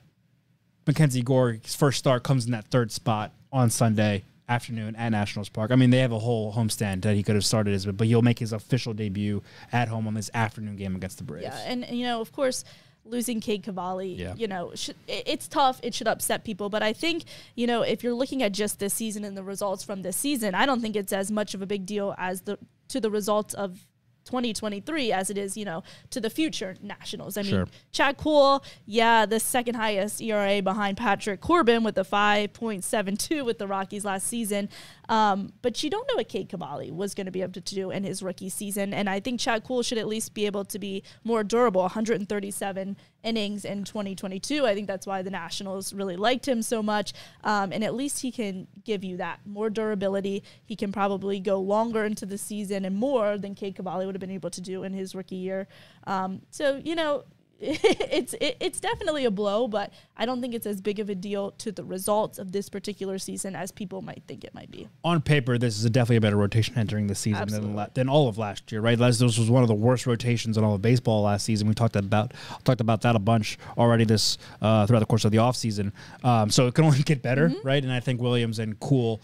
Mackenzie 0.88 1.22
Gore's 1.24 1.76
first 1.76 1.98
start 2.00 2.24
comes 2.24 2.46
in 2.46 2.52
that 2.52 2.66
third 2.66 2.92
spot 2.92 3.32
on 3.52 3.70
Sunday 3.70 4.24
afternoon 4.48 4.96
at 4.96 5.10
Nationals 5.10 5.50
Park. 5.50 5.72
I 5.72 5.76
mean, 5.76 5.90
they 5.90 6.00
have 6.00 6.12
a 6.12 6.20
whole 6.20 6.54
homestand 6.54 7.02
that 7.02 7.16
he 7.16 7.24
could 7.24 7.34
have 7.36 7.46
started 7.46 7.74
as, 7.74 7.86
but 7.88 8.06
he'll 8.06 8.22
make 8.22 8.38
his 8.38 8.54
official 8.54 8.94
debut 8.94 9.42
at 9.72 9.88
home 9.88 10.08
on 10.08 10.14
this 10.14 10.30
afternoon 10.34 10.76
game 10.76 10.96
against 10.96 11.18
the 11.18 11.24
Braves. 11.24 11.46
Yeah, 11.46 11.58
and 11.66 11.86
you 11.90 12.06
know, 12.06 12.22
of 12.22 12.32
course, 12.32 12.64
losing 13.06 13.40
Cade 13.42 13.64
Cavalli, 13.64 14.14
Yeah. 14.14 14.36
you 14.36 14.48
know, 14.48 14.72
it's 15.08 15.48
tough. 15.48 15.80
It 15.82 15.96
should 15.96 16.08
upset 16.08 16.44
people, 16.44 16.70
but 16.70 16.84
I 16.84 16.94
think 16.94 17.24
you 17.56 17.66
know, 17.66 17.82
if 17.82 18.04
you're 18.04 18.14
looking 18.14 18.44
at 18.44 18.52
just 18.52 18.78
this 18.78 18.94
season 18.94 19.24
and 19.26 19.36
the 19.36 19.44
results 19.44 19.84
from 19.84 20.04
this 20.04 20.16
season, 20.16 20.54
I 20.54 20.68
don't 20.68 20.82
think 20.82 20.96
it's 20.96 21.14
as 21.14 21.32
much 21.32 21.56
of 21.56 21.64
a 21.64 21.66
big 21.66 21.88
deal 21.88 22.14
as 22.20 22.42
the 22.42 22.60
to 22.90 23.00
the 23.00 23.10
results 23.10 23.56
of. 23.56 23.88
2023 24.26 25.12
as 25.12 25.30
it 25.30 25.38
is, 25.38 25.56
you 25.56 25.66
know, 25.66 25.84
to 26.10 26.20
the 26.20 26.30
future 26.30 26.76
Nationals. 26.82 27.38
I 27.38 27.42
mean, 27.42 27.52
Sure. 27.52 27.68
Chad 27.92 28.18
Kuhl, 28.18 28.64
yeah, 28.86 29.26
the 29.26 29.40
second 29.40 29.76
highest 29.76 30.22
ERA 30.22 30.62
behind 30.62 30.98
Patrick 30.98 31.42
Corbin 31.42 31.84
with 31.84 31.98
a 31.98 32.04
5.72 32.04 33.46
with 33.46 33.58
the 33.58 33.68
Rockies 33.68 34.04
last 34.06 34.28
season. 34.28 34.70
Um, 35.10 35.54
but 35.62 35.84
you 35.84 35.90
don't 35.90 36.08
know 36.08 36.16
what 36.16 36.30
Cade 36.30 36.50
Cavalli 36.50 36.92
was 36.92 37.14
going 37.14 37.26
to 37.26 37.32
be 37.32 37.42
able 37.42 37.54
to 37.54 37.62
do 37.62 37.92
in 37.92 38.04
his 38.04 38.24
rookie 38.24 38.50
season. 38.50 38.94
And 38.94 39.10
I 39.10 39.20
think 39.20 39.40
Chad 39.40 39.64
Kuhl 39.64 39.84
should 39.84 39.98
at 39.98 40.08
least 40.08 40.34
be 40.34 40.46
able 40.46 40.66
to 40.66 40.80
be 40.80 41.04
more 41.24 41.44
durable 41.44 41.82
137 41.82 42.98
innings 43.24 43.66
in 43.66 43.84
2022. 43.84 44.66
I 44.66 44.74
think 44.74 44.88
that's 44.88 45.08
why 45.08 45.22
the 45.22 45.32
Nationals 45.32 45.94
really 45.94 46.16
liked 46.16 46.48
him 46.48 46.62
so 46.62 46.82
much. 46.82 47.14
Um, 47.44 47.72
and 47.72 47.84
at 47.84 47.96
least 47.96 48.22
he 48.22 48.32
can 48.32 48.68
give 48.84 49.04
you 49.04 49.18
that 49.18 49.40
more 49.46 49.70
durability. 49.70 50.44
He 50.66 50.76
can 50.76 50.92
probably 50.92 51.40
go 51.40 51.60
longer 51.60 52.04
into 52.04 52.26
the 52.26 52.38
season 52.38 52.86
and 52.86 52.96
more 52.96 53.38
than 53.38 53.56
Cade 53.56 53.76
Cavalli 53.76 54.06
would 54.06 54.16
have 54.16 54.22
been 54.22 54.32
able 54.32 54.52
to 54.52 54.62
do 54.62 54.84
in 54.84 54.94
his 54.94 55.16
rookie 55.16 55.36
year. 55.36 55.68
Um, 56.08 56.42
so, 56.52 56.82
you 56.84 56.96
know, 56.96 57.24
it's 57.62 58.34
it, 58.42 58.58
it's 58.60 58.82
definitely 58.82 59.24
a 59.24 59.32
blow, 59.32 59.68
but 59.68 59.94
I 60.18 60.26
don't 60.26 60.42
think 60.42 60.54
it's 60.54 60.66
as 60.66 60.82
big 60.82 61.00
of 61.00 61.10
a 61.10 61.16
deal 61.16 61.52
to 61.52 61.72
the 61.72 61.86
results 61.86 62.38
of 62.38 62.52
this 62.52 62.68
particular 62.68 63.18
season 63.18 63.56
as 63.56 63.72
people 63.72 64.02
might 64.02 64.24
think 64.28 64.44
it 64.44 64.54
might 64.54 64.70
be. 64.70 64.90
On 65.06 65.22
paper, 65.22 65.58
this 65.58 65.78
is 65.78 65.86
a 65.86 65.90
definitely 65.90 66.18
a 66.18 66.22
better 66.22 66.36
rotation 66.36 66.78
entering 66.78 67.08
the 67.08 67.16
season 67.16 67.48
than, 67.48 67.56
Absolutely. 67.56 67.86
than 67.94 68.10
all 68.10 68.28
of 68.28 68.38
last 68.38 68.72
year, 68.74 68.82
right? 68.82 69.00
Last 69.00 69.20
this 69.20 69.38
was 69.38 69.50
one 69.50 69.62
of 69.62 69.70
the 69.70 69.76
worst 69.76 70.06
rotations 70.06 70.58
in 70.58 70.66
all 70.66 70.76
of 70.76 70.82
baseball 70.82 71.22
last 71.24 71.46
season. 71.46 71.68
We 71.70 71.74
talked 71.74 71.96
about 71.96 72.34
talked 72.66 72.82
about 72.82 73.02
that 73.02 73.16
a 73.16 73.20
bunch 73.20 73.58
already 73.78 74.04
this 74.04 74.38
uh, 74.62 74.86
throughout 74.86 75.00
the 75.00 75.06
course 75.06 75.24
of 75.24 75.32
the 75.32 75.38
offseason. 75.38 75.94
Um, 76.26 76.50
so 76.50 76.68
it 76.68 76.74
can 76.74 76.84
only 76.84 77.04
get 77.04 77.22
better, 77.22 77.54
right? 77.64 77.82
And 77.82 77.92
I 77.92 78.02
think 78.02 78.22
Williams 78.22 78.60
and 78.60 78.78
Kuhl 78.82 79.22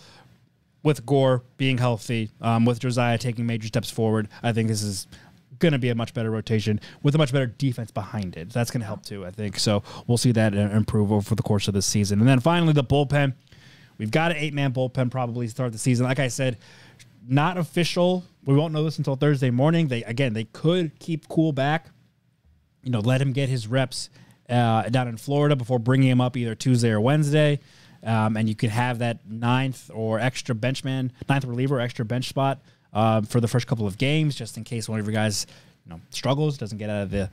with 0.84 1.06
Gore 1.06 1.44
being 1.58 1.78
healthy, 1.78 2.32
um, 2.40 2.66
with 2.66 2.80
Josiah 2.80 3.18
taking 3.18 3.46
major 3.46 3.68
steps 3.68 3.92
forward, 3.92 4.30
I 4.42 4.52
think 4.54 4.68
this 4.68 4.82
is 4.82 5.08
going 5.62 5.72
to 5.72 5.80
be 5.80 5.90
a 5.90 5.96
much 5.96 6.14
better 6.14 6.30
rotation 6.30 6.80
with 7.02 7.16
a 7.16 7.18
much 7.18 7.32
better 7.32 7.46
defense 7.46 7.92
behind 7.92 8.36
it. 8.36 8.50
That's 8.50 8.72
going 8.72 8.82
to 8.82 8.88
help 8.88 9.06
too, 9.06 9.26
I 9.26 9.32
think. 9.32 9.58
So 9.58 9.84
we'll 10.08 10.18
see 10.18 10.34
that 10.34 10.54
uh, 10.54 10.58
improve 10.58 11.12
over 11.12 11.34
the 11.36 11.44
course 11.44 11.68
of 11.68 11.74
the 11.74 11.82
season. 11.82 12.20
And 12.20 12.28
then 12.28 12.40
finally, 12.40 12.74
the 12.74 12.84
bullpen. 12.84 13.34
We've 13.98 14.12
got 14.12 14.32
an 14.32 14.38
eight 14.38 14.54
man 14.54 14.74
bullpen 14.74 15.12
probably 15.12 15.48
start 15.48 15.72
the 15.72 15.78
season. 15.78 16.06
Like 16.06 16.20
I 16.20 16.28
said, 16.28 16.58
not 17.28 17.58
official. 17.58 18.24
We 18.46 18.56
won't 18.56 18.74
know 18.74 18.84
this 18.84 18.98
until 18.98 19.16
Thursday 19.16 19.52
morning. 19.52 19.88
They 19.88 20.04
again, 20.04 20.34
they 20.34 20.46
could 20.46 21.00
keep 21.00 21.30
Kuhl 21.30 21.52
back 21.54 21.88
you 22.84 22.92
know, 22.92 23.00
let 23.00 23.22
him 23.22 23.32
get 23.32 23.50
his 23.50 23.68
reps 23.68 24.10
uh, 24.50 24.84
down 24.90 25.08
in 25.08 25.18
Florida 25.18 25.56
before 25.56 25.80
bringing 25.80 26.10
him 26.10 26.22
up 26.22 26.36
either 26.36 26.56
Tuesday 26.56 26.90
or 26.90 27.00
Wednesday. 27.00 27.60
Um, 28.04 28.36
and 28.36 28.50
you 28.50 28.56
could 28.56 28.72
have 28.72 29.00
that 29.00 29.30
ninth 29.30 29.92
or 29.94 30.20
extra 30.20 30.56
benchman, 30.56 31.12
ninth 31.30 31.46
reliever, 31.46 31.80
extra 31.80 32.04
bench 32.04 32.28
spot 32.28 32.60
uh, 32.94 33.22
for 33.22 33.40
the 33.40 33.48
first 33.48 33.68
couple 33.68 33.88
of 33.88 33.98
games, 33.98 34.36
just 34.36 34.58
in 34.58 34.64
case 34.64 34.90
one 34.90 35.00
of 35.00 35.06
your 35.06 35.14
guys, 35.14 35.48
you 35.86 35.92
know, 35.92 36.02
struggles, 36.10 36.58
doesn't 36.58 36.78
get 36.78 36.90
out 36.90 37.04
of 37.04 37.12
the 37.12 37.30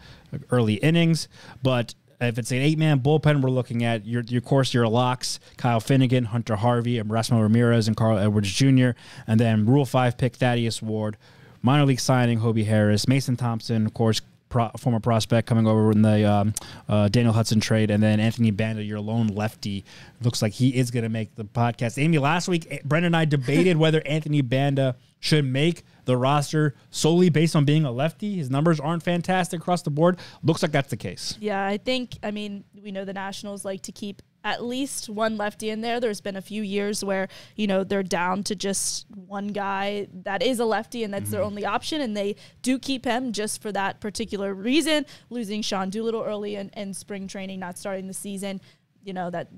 early 0.50 0.75
innings. 0.75 1.29
But 1.62 1.95
if 2.21 2.38
it's 2.38 2.50
an 2.50 2.59
eight-man 2.59 3.00
bullpen, 3.00 3.43
we're 3.43 3.50
looking 3.50 3.85
at 3.85 4.07
your, 4.07 4.23
your 4.23 4.41
course, 4.41 4.75
your 4.75 4.88
locks: 4.88 5.41
Kyle 5.57 5.81
Finnegan, 5.81 6.25
Hunter 6.27 6.57
Harvey, 6.57 7.00
Erasmo 7.00 7.41
Ramirez, 7.41 7.88
and 7.88 7.97
Carl 7.97 8.19
Edwards 8.19 8.50
Jr. 8.50 8.91
And 9.27 9.38
then 9.38 9.67
Rule 9.67 9.87
Five 9.87 10.19
pick 10.19 10.37
Thaddeus 10.37 10.83
Ward, 10.83 11.17
minor 11.62 11.85
league 11.87 12.00
signing 12.00 12.41
Hobie 12.41 12.67
Harris, 12.67 13.07
Mason 13.07 13.37
Thompson, 13.37 13.87
of 13.87 13.95
course, 13.95 14.21
pro, 14.49 14.69
former 14.79 15.00
prospect 15.00 15.47
coming 15.47 15.67
over 15.67 15.91
in 15.93 16.03
the 16.03 16.31
um, 16.31 16.55
uh, 16.88 17.09
Daniel 17.09 17.33
Hudson 17.33 17.61
trade, 17.61 17.91
and 17.91 18.03
then 18.03 18.21
Anthony 18.21 18.50
Banda, 18.50 18.83
your 18.83 19.00
lone 19.00 19.29
lefty, 19.29 19.85
looks 20.23 20.43
like 20.43 20.53
he 20.53 20.77
is 20.77 20.91
going 20.91 21.05
to 21.05 21.09
make 21.09 21.35
the 21.35 21.45
podcast. 21.45 22.03
Amy, 22.03 22.19
last 22.19 22.49
week, 22.49 22.67
eh, 22.71 22.79
Brendan 22.85 23.09
and 23.09 23.17
I 23.17 23.25
debated 23.25 23.77
whether 23.79 24.05
Anthony 24.07 24.41
Banda 24.43 24.97
should 25.21 25.45
make 25.45 25.85
the 26.05 26.17
roster 26.17 26.75
solely 26.91 27.29
based 27.29 27.55
on 27.55 27.65
being 27.65 27.85
a 27.85 27.93
lefty. 27.93 28.37
His 28.37 28.51
numbers 28.51 28.81
aren't 28.81 29.03
fantastic 29.03 29.61
across 29.61 29.83
the 29.83 29.91
board. 29.91 30.19
Looks 30.43 30.63
like 30.63 30.73
that's 30.73 30.91
the 30.91 30.97
case. 30.97 31.37
Yeah, 31.41 31.65
I 31.65 31.77
think, 31.77 32.19
I 32.23 32.31
mean, 32.31 32.65
we 32.83 32.93
know 32.93 33.05
the 33.05 33.13
Nationals 33.13 33.65
like 33.65 33.83
to 33.83 33.93
keep 33.93 34.23
at 34.45 34.65
least 34.65 35.09
one 35.09 35.37
lefty 35.37 35.69
in 35.69 35.81
there. 35.81 36.01
There's 36.01 36.21
been 36.21 36.37
a 36.37 36.41
few 36.41 36.63
years 36.63 37.05
where, 37.05 37.29
you 37.57 37.67
know, 37.67 37.85
they're 37.85 38.03
down 38.03 38.45
to 38.45 38.55
just 38.55 39.07
one 39.11 39.49
guy 39.49 40.07
that 40.13 40.43
is 40.43 40.61
a 40.61 40.65
lefty 40.65 41.05
and 41.05 41.13
that's 41.13 41.31
their 41.31 41.41
mm-hmm. 41.41 41.49
only 41.49 41.67
option. 41.67 42.01
And 42.01 42.17
they 42.17 42.37
do 42.63 42.79
keep 42.79 43.05
him 43.05 43.33
just 43.33 43.61
for 43.61 43.73
that 43.73 44.01
particular 44.01 44.55
reason. 44.55 45.05
Losing 45.29 45.61
Sean 45.61 45.91
Doolittle 45.91 46.23
early 46.23 46.55
in, 46.55 46.71
in 46.71 46.95
spring 46.95 47.27
training, 47.27 47.61
not 47.61 47.77
starting 47.77 48.07
the 48.07 48.15
season, 48.15 48.61
you 49.03 49.13
know, 49.13 49.29
that 49.29 49.49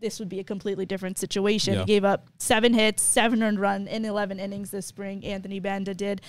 this 0.00 0.18
would 0.18 0.28
be 0.28 0.38
a 0.40 0.44
completely 0.44 0.86
different 0.86 1.18
situation. 1.18 1.74
Yeah. 1.74 1.80
He 1.80 1.86
gave 1.86 2.04
up 2.04 2.28
seven 2.38 2.74
hits, 2.74 3.02
seven 3.02 3.42
earned 3.42 3.60
run 3.60 3.86
in 3.88 4.04
11 4.04 4.38
innings 4.38 4.70
this 4.70 4.86
spring. 4.86 5.24
Anthony 5.24 5.60
Banda 5.60 5.94
did. 5.94 6.20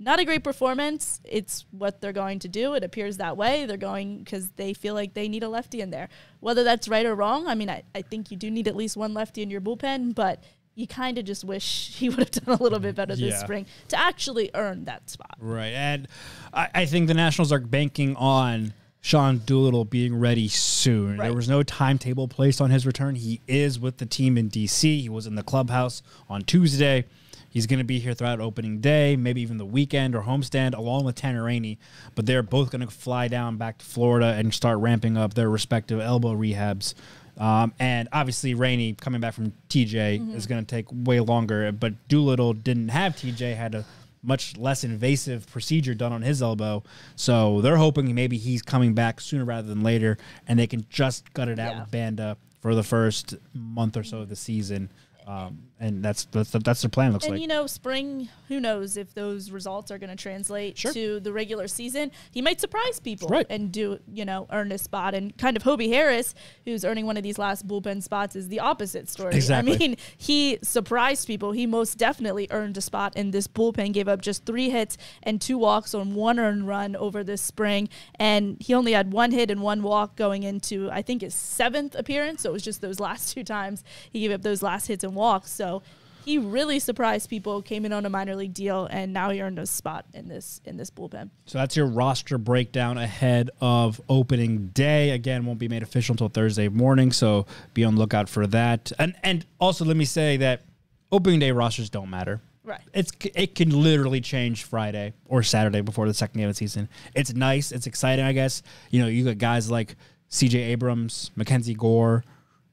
Not 0.00 0.20
a 0.20 0.24
great 0.24 0.44
performance. 0.44 1.20
It's 1.24 1.64
what 1.72 2.00
they're 2.00 2.12
going 2.12 2.38
to 2.40 2.48
do. 2.48 2.74
It 2.74 2.84
appears 2.84 3.16
that 3.16 3.36
way. 3.36 3.66
They're 3.66 3.76
going 3.76 4.18
because 4.18 4.50
they 4.50 4.72
feel 4.72 4.94
like 4.94 5.14
they 5.14 5.28
need 5.28 5.42
a 5.42 5.48
lefty 5.48 5.80
in 5.80 5.90
there. 5.90 6.08
Whether 6.40 6.62
that's 6.62 6.86
right 6.88 7.04
or 7.04 7.14
wrong, 7.16 7.48
I 7.48 7.54
mean, 7.56 7.68
I, 7.68 7.82
I 7.94 8.02
think 8.02 8.30
you 8.30 8.36
do 8.36 8.48
need 8.50 8.68
at 8.68 8.76
least 8.76 8.96
one 8.96 9.12
lefty 9.12 9.42
in 9.42 9.50
your 9.50 9.60
bullpen, 9.60 10.14
but 10.14 10.44
you 10.76 10.86
kind 10.86 11.18
of 11.18 11.24
just 11.24 11.42
wish 11.42 11.88
he 11.96 12.08
would 12.08 12.20
have 12.20 12.30
done 12.30 12.56
a 12.58 12.62
little 12.62 12.78
bit 12.78 12.94
better 12.94 13.16
this 13.16 13.32
Yeah. 13.32 13.38
spring 13.38 13.66
to 13.88 13.98
actually 13.98 14.50
earn 14.54 14.84
that 14.84 15.10
spot. 15.10 15.36
Right. 15.40 15.72
And 15.72 16.06
I, 16.54 16.68
I 16.72 16.86
think 16.86 17.08
the 17.08 17.14
Nationals 17.14 17.50
are 17.50 17.58
banking 17.58 18.14
on 18.14 18.72
Sean 19.00 19.38
Doolittle 19.38 19.84
being 19.84 20.18
ready 20.18 20.48
soon. 20.48 21.18
There 21.18 21.34
was 21.34 21.48
no 21.48 21.62
timetable 21.62 22.28
placed 22.28 22.60
on 22.60 22.70
his 22.70 22.84
return. 22.86 23.14
He 23.14 23.40
is 23.46 23.78
with 23.78 23.98
the 23.98 24.06
team 24.06 24.36
in 24.36 24.50
DC. 24.50 25.00
He 25.02 25.08
was 25.08 25.26
in 25.26 25.34
the 25.34 25.42
clubhouse 25.42 26.02
on 26.28 26.42
Tuesday. 26.42 27.04
He's 27.50 27.66
going 27.66 27.78
to 27.78 27.84
be 27.84 27.98
here 27.98 28.12
throughout 28.12 28.40
opening 28.40 28.80
day, 28.80 29.16
maybe 29.16 29.40
even 29.40 29.56
the 29.56 29.64
weekend 29.64 30.14
or 30.14 30.22
homestand, 30.22 30.76
along 30.76 31.04
with 31.04 31.14
Tanner 31.14 31.44
Rainey. 31.44 31.78
But 32.14 32.26
they're 32.26 32.42
both 32.42 32.70
going 32.70 32.86
to 32.86 32.92
fly 32.92 33.28
down 33.28 33.56
back 33.56 33.78
to 33.78 33.84
Florida 33.84 34.34
and 34.36 34.52
start 34.52 34.78
ramping 34.78 35.16
up 35.16 35.34
their 35.34 35.48
respective 35.48 36.00
elbow 36.00 36.34
rehabs. 36.34 36.94
Um, 37.38 37.72
and 37.78 38.08
obviously, 38.12 38.54
Rainey 38.54 38.94
coming 38.94 39.20
back 39.20 39.32
from 39.32 39.52
TJ 39.68 40.34
is 40.34 40.46
going 40.46 40.64
to 40.64 40.68
take 40.68 40.86
way 40.90 41.20
longer. 41.20 41.70
But 41.72 42.08
Doolittle 42.08 42.52
didn't 42.52 42.88
have 42.88 43.14
TJ, 43.14 43.56
had 43.56 43.74
a 43.74 43.84
much 44.22 44.56
less 44.56 44.84
invasive 44.84 45.46
procedure 45.50 45.94
done 45.94 46.12
on 46.12 46.22
his 46.22 46.42
elbow. 46.42 46.82
So 47.16 47.60
they're 47.60 47.76
hoping 47.76 48.14
maybe 48.14 48.36
he's 48.38 48.62
coming 48.62 48.94
back 48.94 49.20
sooner 49.20 49.44
rather 49.44 49.66
than 49.68 49.82
later, 49.82 50.18
and 50.46 50.58
they 50.58 50.66
can 50.66 50.86
just 50.90 51.32
gut 51.34 51.48
it 51.48 51.58
out 51.58 51.72
Yeah. 51.74 51.80
with 51.82 51.90
Banda 51.90 52.36
for 52.60 52.74
the 52.74 52.82
first 52.82 53.34
month 53.54 53.96
or 53.96 54.02
so 54.02 54.18
of 54.18 54.28
the 54.28 54.36
season. 54.36 54.90
Um, 55.28 55.64
and 55.78 56.02
that's 56.02 56.24
that's 56.32 56.50
that's 56.50 56.80
their 56.82 56.88
plan. 56.88 57.12
Looks 57.12 57.26
And 57.26 57.34
like. 57.34 57.40
you 57.42 57.46
know, 57.46 57.66
spring, 57.68 58.28
who 58.48 58.58
knows 58.58 58.96
if 58.96 59.12
those 59.14 59.50
results 59.52 59.90
are 59.92 59.98
going 59.98 60.08
to 60.10 60.16
translate 60.16 60.76
Sure. 60.78 60.92
to 60.92 61.20
the 61.20 61.32
regular 61.32 61.68
season. 61.68 62.10
He 62.32 62.40
might 62.42 62.60
surprise 62.60 62.98
people 62.98 63.28
Right. 63.28 63.46
and 63.50 63.70
do, 63.70 64.00
you 64.12 64.24
know, 64.24 64.46
earn 64.50 64.72
a 64.72 64.78
spot. 64.78 65.14
And 65.14 65.36
kind 65.36 65.56
of 65.56 65.62
Hobie 65.64 65.88
Harris, 65.90 66.34
who's 66.64 66.84
earning 66.84 67.04
one 67.06 67.16
of 67.18 67.22
these 67.22 67.38
last 67.38 67.68
bullpen 67.68 68.02
spots, 68.02 68.34
is 68.34 68.48
the 68.48 68.58
opposite 68.58 69.08
story. 69.08 69.34
Exactly. 69.36 69.74
I 69.74 69.78
mean, 69.78 69.96
he 70.16 70.58
surprised 70.62 71.26
people. 71.28 71.52
He 71.52 71.66
most 71.66 71.98
definitely 71.98 72.48
earned 72.50 72.76
a 72.78 72.80
spot 72.80 73.14
in 73.16 73.30
this 73.30 73.46
bullpen, 73.46 73.92
gave 73.92 74.08
up 74.08 74.20
just 74.22 74.46
three 74.46 74.70
hits 74.70 74.96
and 75.22 75.40
two 75.40 75.58
walks 75.58 75.94
on 75.94 76.14
one 76.14 76.38
earned 76.40 76.66
run 76.66 76.96
over 76.96 77.22
this 77.22 77.42
spring. 77.42 77.88
And 78.16 78.56
he 78.60 78.72
only 78.74 78.92
had 78.92 79.12
one 79.12 79.30
hit 79.30 79.50
and 79.50 79.60
one 79.60 79.82
walk 79.82 80.16
going 80.16 80.42
into, 80.42 80.88
I 80.90 81.02
think, 81.02 81.20
his 81.20 81.34
seventh 81.34 81.94
appearance. 81.94 82.42
So 82.42 82.50
it 82.50 82.54
was 82.54 82.62
just 82.62 82.80
those 82.80 82.98
last 82.98 83.34
two 83.34 83.44
times 83.44 83.84
he 84.10 84.20
gave 84.20 84.32
up 84.32 84.42
those 84.42 84.62
last 84.62 84.86
hits 84.88 85.04
and 85.04 85.14
walks. 85.18 85.50
So 85.50 85.82
he 86.24 86.36
really 86.36 86.78
surprised 86.78 87.30
people, 87.30 87.62
came 87.62 87.86
in 87.86 87.92
on 87.94 88.04
a 88.04 88.10
minor 88.10 88.36
league 88.36 88.52
deal, 88.52 88.86
and 88.90 89.14
now 89.14 89.30
he 89.30 89.40
earned 89.40 89.58
a 89.58 89.66
spot 89.66 90.04
in 90.12 90.28
this 90.28 90.60
in 90.66 90.76
this 90.76 90.90
bullpen. 90.90 91.30
So 91.46 91.56
that's 91.58 91.74
your 91.74 91.86
roster 91.86 92.36
breakdown 92.36 92.98
ahead 92.98 93.50
of 93.62 93.98
opening 94.10 94.68
day. 94.68 95.10
Again, 95.10 95.46
won't 95.46 95.58
be 95.58 95.68
made 95.68 95.82
official 95.82 96.12
until 96.12 96.28
Thursday 96.28 96.68
morning, 96.68 97.12
so 97.12 97.46
be 97.72 97.82
on 97.82 97.94
the 97.94 98.00
lookout 98.00 98.28
for 98.28 98.46
that. 98.48 98.92
And 98.98 99.14
and 99.22 99.46
also 99.58 99.86
let 99.86 99.96
me 99.96 100.04
say 100.04 100.36
that 100.36 100.62
opening 101.10 101.40
day 101.40 101.50
rosters 101.50 101.88
don't 101.88 102.10
matter. 102.10 102.42
Right. 102.62 102.82
It's 102.92 103.10
it 103.34 103.54
can 103.54 103.70
literally 103.82 104.20
change 104.20 104.64
Friday 104.64 105.14
or 105.26 105.42
Saturday 105.42 105.80
before 105.80 106.06
the 106.06 106.12
second 106.12 106.38
game 106.38 106.50
of 106.50 106.54
the 106.54 106.58
season. 106.58 106.90
It's 107.14 107.32
nice, 107.32 107.72
it's 107.72 107.86
exciting, 107.86 108.26
I 108.26 108.32
guess. 108.32 108.62
You 108.90 109.00
know, 109.00 109.08
you 109.08 109.24
got 109.24 109.38
guys 109.38 109.70
like 109.70 109.96
C.J. 110.28 110.58
Abrams, 110.58 111.30
Mackenzie 111.36 111.72
Gore, 111.72 112.24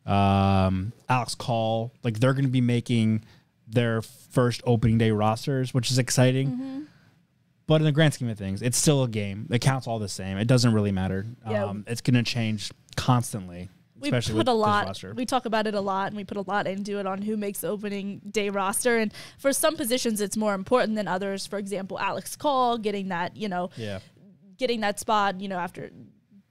um, 0.06 0.94
Alex 1.10 1.36
Call. 1.36 1.92
Like 2.04 2.20
they're 2.20 2.34
going 2.34 2.46
to 2.46 2.52
be 2.52 2.62
making 2.62 3.24
their 3.68 4.02
first 4.02 4.62
opening 4.66 4.98
day 4.98 5.12
rosters, 5.12 5.74
which 5.74 5.92
is 5.92 5.98
exciting. 5.98 6.52
Mm-hmm. 6.52 6.82
But 7.68 7.82
in 7.82 7.86
the 7.86 7.92
grand 7.92 8.14
scheme 8.14 8.30
of 8.30 8.38
things, 8.38 8.62
it's 8.62 8.78
still 8.78 9.04
a 9.04 9.08
game. 9.08 9.48
It 9.50 9.60
counts 9.60 9.88
all 9.88 9.98
the 9.98 10.08
same. 10.10 10.38
It 10.38 10.46
doesn't 10.46 10.72
really 10.72 10.92
matter. 10.92 11.26
Yeah. 11.50 11.66
Um, 11.66 11.84
it's 11.88 12.02
going 12.02 12.14
to 12.14 12.22
change 12.22 12.72
constantly, 12.96 13.70
We 14.00 14.12
put 14.12 14.48
a 14.48 14.54
lot. 14.54 15.04
We 15.16 15.26
talk 15.26 15.46
about 15.46 15.68
it 15.68 15.74
a 15.74 15.82
lot, 15.82 16.08
and 16.08 16.18
we 16.18 16.24
put 16.24 16.38
a 16.38 16.42
lot 16.42 16.68
into 16.68 17.00
it 17.00 17.08
on 17.08 17.22
who 17.22 17.38
makes 17.38 17.60
the 17.60 17.70
opening 17.70 18.22
day 18.30 18.50
roster. 18.50 18.98
And 18.98 19.12
for 19.38 19.54
some 19.54 19.78
positions, 19.78 20.22
it's 20.22 20.38
more 20.38 20.54
important 20.54 20.96
than 20.96 21.08
others. 21.08 21.48
For 21.48 21.58
example, 21.58 22.00
Alex 22.00 22.36
Call 22.36 22.78
getting 22.78 23.10
that, 23.10 23.36
you 23.36 23.50
know, 23.50 23.70
yeah. 23.78 24.00
getting 24.58 24.82
that 24.82 25.00
spot, 25.00 25.42
you 25.42 25.48
know, 25.48 25.58
after 25.58 25.92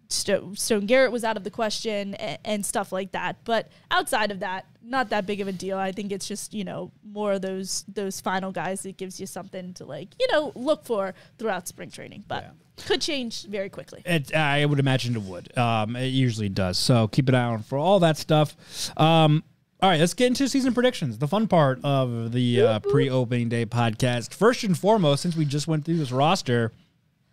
Sto- 0.09 0.55
Stone 0.55 0.87
Garrett 0.87 1.13
was 1.13 1.25
out 1.25 1.37
of 1.37 1.45
the 1.45 1.51
question 1.51 2.15
and, 2.15 2.39
and 2.45 2.67
stuff 2.67 2.93
like 2.93 3.13
that. 3.13 3.37
But 3.45 3.69
outside 3.91 4.31
of 4.31 4.41
that, 4.41 4.67
not 4.83 5.11
that 5.11 5.27
big 5.27 5.41
of 5.41 5.49
a 5.49 5.53
deal. 5.53 5.79
I 5.79 5.93
think 5.93 6.13
it's 6.13 6.29
just 6.29 6.55
you 6.55 6.65
know 6.65 6.93
more 7.05 7.33
of 7.33 7.43
those 7.43 7.85
those 7.89 8.21
final 8.21 8.53
guys 8.53 8.83
that 8.83 8.97
gives 8.97 9.19
you 9.19 9.27
something 9.27 9.75
to 9.75 9.85
like 9.85 10.09
you 10.21 10.27
know 10.33 10.53
look 10.55 10.85
for 10.85 11.15
throughout 11.39 11.69
spring 11.69 11.91
training. 11.91 12.25
But 12.29 12.55
could 12.87 13.01
change 13.01 13.45
very 13.45 13.69
quickly. 13.69 14.03
It, 14.05 14.35
I 14.35 14.65
would 14.65 14.79
imagine 14.79 15.15
it 15.17 15.23
would. 15.23 15.57
Um, 15.57 15.97
it 15.97 16.09
usually 16.09 16.49
does. 16.49 16.79
So 16.79 17.09
keep 17.09 17.29
an 17.29 17.35
eye 17.35 17.45
on 17.45 17.63
for 17.63 17.79
all 17.79 18.01
that 18.01 18.17
stuff. 18.17 18.57
Um, 18.99 19.45
all 19.81 19.91
right, 19.91 20.01
let's 20.01 20.15
get 20.15 20.29
into 20.29 20.49
season 20.49 20.73
predictions. 20.73 21.19
The 21.19 21.29
fun 21.29 21.47
part 21.47 21.79
of 21.85 22.33
the 22.33 22.63
uh, 22.63 22.79
pre-opening 22.81 23.49
day 23.49 23.67
podcast. 23.67 24.33
First 24.33 24.65
and 24.65 24.77
foremost, 24.79 25.23
since 25.23 25.37
we 25.37 25.45
just 25.45 25.69
went 25.69 25.85
through 25.85 25.99
this 25.99 26.11
roster, 26.11 26.73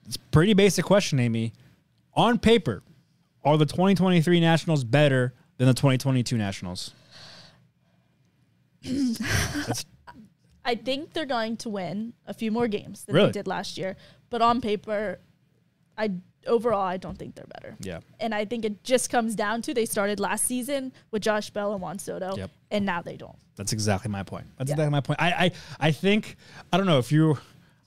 it's 0.05 0.17
pretty 0.17 0.53
basic 0.53 0.84
question, 0.84 1.19
Amy. 1.19 1.53
On 2.13 2.38
paper, 2.39 2.84
are 3.43 3.58
the 3.58 3.65
2023 3.65 4.39
Nationals 4.39 4.84
better 4.84 5.34
than 5.58 5.67
the 5.67 5.74
2022 5.74 6.38
Nationals? 6.38 6.91
I 10.63 10.76
think 10.76 11.13
they're 11.13 11.26
going 11.26 11.58
to 11.58 11.69
win 11.69 12.13
a 12.28 12.34
few 12.34 12.52
more 12.52 12.67
games 12.67 13.04
than 13.06 13.15
Really? 13.15 13.28
they 13.28 13.32
did 13.34 13.47
last 13.47 13.78
year. 13.78 13.95
But 14.30 14.41
on 14.41 14.62
paper, 14.62 15.19
I 15.97 16.12
overall, 16.47 16.82
I 16.82 16.97
don't 16.97 17.17
think 17.17 17.36
they're 17.36 17.45
better. 17.45 17.76
Yeah. 17.82 18.00
And 18.19 18.34
I 18.34 18.45
think 18.45 18.65
it 18.65 18.84
just 18.84 19.10
comes 19.10 19.36
down 19.36 19.62
to 19.63 19.74
they 19.74 19.86
started 19.86 20.19
last 20.19 20.45
season 20.45 20.91
with 21.12 21.21
Josh 21.21 21.50
Bell 21.52 21.74
and 21.74 21.82
Juan 21.82 22.00
Soto, 22.00 22.36
Yep. 22.36 22.52
and 22.71 22.86
now 22.86 23.02
they 23.02 23.15
don't. 23.17 23.36
That's 23.56 23.74
exactly 23.74 24.10
my 24.10 24.24
point. 24.24 24.45
That's 24.58 24.69
Yeah. 24.69 24.74
exactly 24.76 24.91
my 24.91 25.02
point. 25.02 25.21
I, 25.21 25.32
I, 25.32 25.52
I 25.80 25.91
think 25.91 26.38
I 26.74 26.78
don't 26.78 26.88
know 26.88 26.97
if 27.00 27.12
you, 27.12 27.38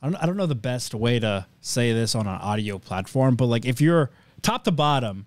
I 0.05 0.07
don't, 0.07 0.17
I 0.17 0.27
don't 0.27 0.37
know 0.37 0.45
the 0.45 0.55
best 0.55 0.95
way 0.95 1.19
to 1.19 1.47
say 1.63 1.95
this 1.95 2.15
on 2.15 2.27
an 2.27 2.35
audio 2.35 2.79
platform, 2.79 3.37
but 3.37 3.47
like 3.47 3.65
if 3.65 3.81
you're 3.81 4.11
top 4.43 4.65
to 4.65 4.71
bottom, 4.71 5.25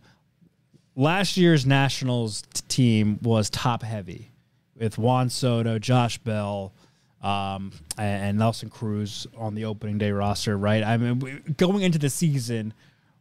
last 0.96 1.36
year's 1.36 1.66
Nationals 1.66 2.44
t- 2.54 2.62
team 2.68 3.18
was 3.24 3.50
top 3.50 3.82
heavy 3.82 4.30
with 4.76 5.00
Juan 5.00 5.32
Soto, 5.32 5.80
Josh 5.80 6.20
Bell, 6.20 6.74
um, 7.24 7.72
and, 7.98 8.38
Nelson 8.38 8.70
Cruz 8.70 9.26
on 9.36 9.56
the 9.56 9.66
opening 9.66 9.98
day 9.98 10.12
roster. 10.12 10.56
Right? 10.56 10.84
I 10.84 10.98
mean, 10.98 11.18
we, 11.18 11.32
going 11.58 11.82
into 11.82 11.98
the 11.98 12.12
season, 12.12 12.72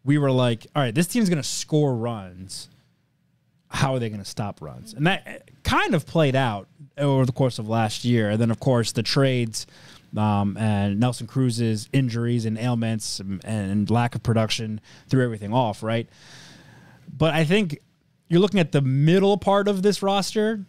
we 0.04 0.18
were 0.18 0.30
like, 0.30 0.66
all 0.76 0.82
right, 0.82 0.94
this 0.94 1.06
team's 1.06 1.30
going 1.30 1.42
to 1.42 1.48
score 1.48 1.96
runs 1.96 2.68
how 3.68 3.94
are 3.94 3.98
they 3.98 4.08
going 4.08 4.22
to 4.22 4.28
stop 4.28 4.62
runs? 4.62 4.94
And 4.94 5.06
that 5.06 5.26
uh, 5.26 5.32
kind 5.62 5.94
of 5.94 6.06
played 6.06 6.36
out 6.36 6.68
over 6.96 7.26
the 7.26 7.32
course 7.32 7.58
of 7.58 7.68
last 7.68 8.04
year. 8.04 8.30
And 8.30 8.40
then, 8.40 8.50
of 8.50 8.60
course, 8.60 8.92
the 8.92 9.02
trades 9.02 9.66
um, 10.16 10.56
and 10.56 10.98
Nelson 11.00 11.26
Cruz's 11.26 11.88
injuries 11.92 12.44
and 12.46 12.58
ailments 12.58 13.20
and, 13.20 13.44
and 13.44 13.90
lack 13.90 14.14
of 14.14 14.22
production 14.22 14.80
threw 15.08 15.24
everything 15.24 15.52
off, 15.52 15.82
right? 15.82 16.08
But 17.08 17.34
I 17.34 17.44
think 17.44 17.78
you're 18.28 18.40
looking 18.40 18.60
at 18.60 18.72
the 18.72 18.82
middle 18.82 19.36
part 19.38 19.68
of 19.68 19.82
this 19.82 20.02
roster. 20.02 20.64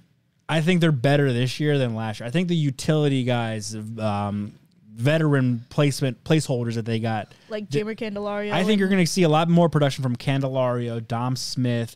I 0.50 0.62
think 0.62 0.82
they're 0.82 0.92
better 0.92 1.34
this 1.34 1.60
year 1.60 1.78
than 1.78 1.96
last 1.96 2.20
year. 2.20 2.28
I 2.28 2.32
think 2.32 2.48
the 2.48 2.56
utility 2.56 3.24
guys, 3.24 3.76
um, 4.00 4.54
veteran 4.94 5.66
placement 5.70 6.24
placeholders 6.24 6.76
that 6.76 6.86
they 6.86 7.00
got, 7.00 7.34
Like 7.50 7.70
Jeimer 7.70 7.96
Candelario. 7.96 8.52
I 8.52 8.64
think 8.64 8.80
you're 8.80 8.90
going 8.90 9.04
to 9.04 9.12
see 9.12 9.24
a 9.24 9.30
lot 9.30 9.50
more 9.50 9.70
production 9.70 10.04
from 10.04 10.16
Candelario, 10.16 11.06
Dom 11.06 11.36
Smith, 11.36 11.96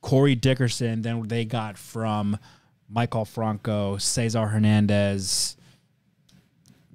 Corey 0.00 0.34
Dickerson 0.34 1.02
than 1.02 1.28
they 1.28 1.44
got 1.44 1.78
from 1.78 2.38
Maikel 2.94 3.26
Franco, 3.26 3.96
Cesar 3.96 4.46
Hernandez, 4.48 5.56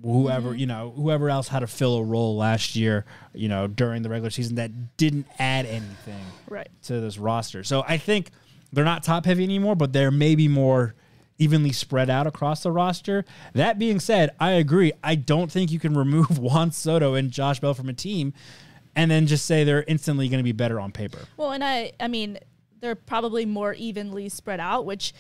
whoever 0.02 0.50
mm-hmm. 0.50 0.60
you 0.60 0.66
know, 0.66 0.94
whoever 0.96 1.30
else 1.30 1.48
had 1.48 1.60
to 1.60 1.68
fill 1.68 1.98
a 1.98 2.04
role 2.04 2.38
last 2.38 2.76
year, 2.76 3.06
you 3.34 3.50
know, 3.50 3.68
during 3.68 4.04
the 4.04 4.10
regular 4.10 4.30
season 4.30 4.56
that 4.56 4.98
didn't 4.98 5.28
add 5.40 5.66
anything 5.66 6.24
Right. 6.50 6.70
to 6.84 7.00
this 7.00 7.18
roster. 7.18 7.64
So 7.64 7.84
I 7.88 7.98
think 7.98 8.30
they're 8.72 8.86
not 8.86 9.04
top 9.04 9.26
heavy 9.26 9.44
anymore, 9.44 9.76
but 9.76 9.94
they're 9.94 10.12
maybe 10.12 10.48
more 10.48 10.96
evenly 11.40 11.72
spread 11.72 12.10
out 12.10 12.28
across 12.28 12.64
the 12.64 12.72
roster. 12.72 13.26
That 13.54 13.78
being 13.80 14.00
said, 14.00 14.32
I 14.40 14.52
agree. 14.52 14.92
I 15.04 15.16
don't 15.16 15.52
think 15.52 15.72
you 15.72 15.80
can 15.80 15.94
remove 15.96 16.38
Juan 16.40 16.72
Soto 16.72 17.14
and 17.14 17.32
Josh 17.32 17.60
Bell 17.60 17.74
from 17.74 17.90
a 17.90 17.94
team 17.94 18.34
and 18.96 19.12
then 19.12 19.28
just 19.28 19.46
say 19.46 19.64
they're 19.64 19.84
instantly 19.88 20.28
going 20.28 20.40
to 20.40 20.44
be 20.44 20.52
better 20.52 20.80
on 20.80 20.92
paper. 20.92 21.20
Well, 21.38 21.52
and 21.52 21.64
I, 21.64 21.92
I 22.00 22.08
mean, 22.08 22.40
they're 22.80 22.96
probably 22.96 23.46
more 23.46 23.74
evenly 23.74 24.30
spread 24.30 24.60
out, 24.60 24.86
which 24.86 25.14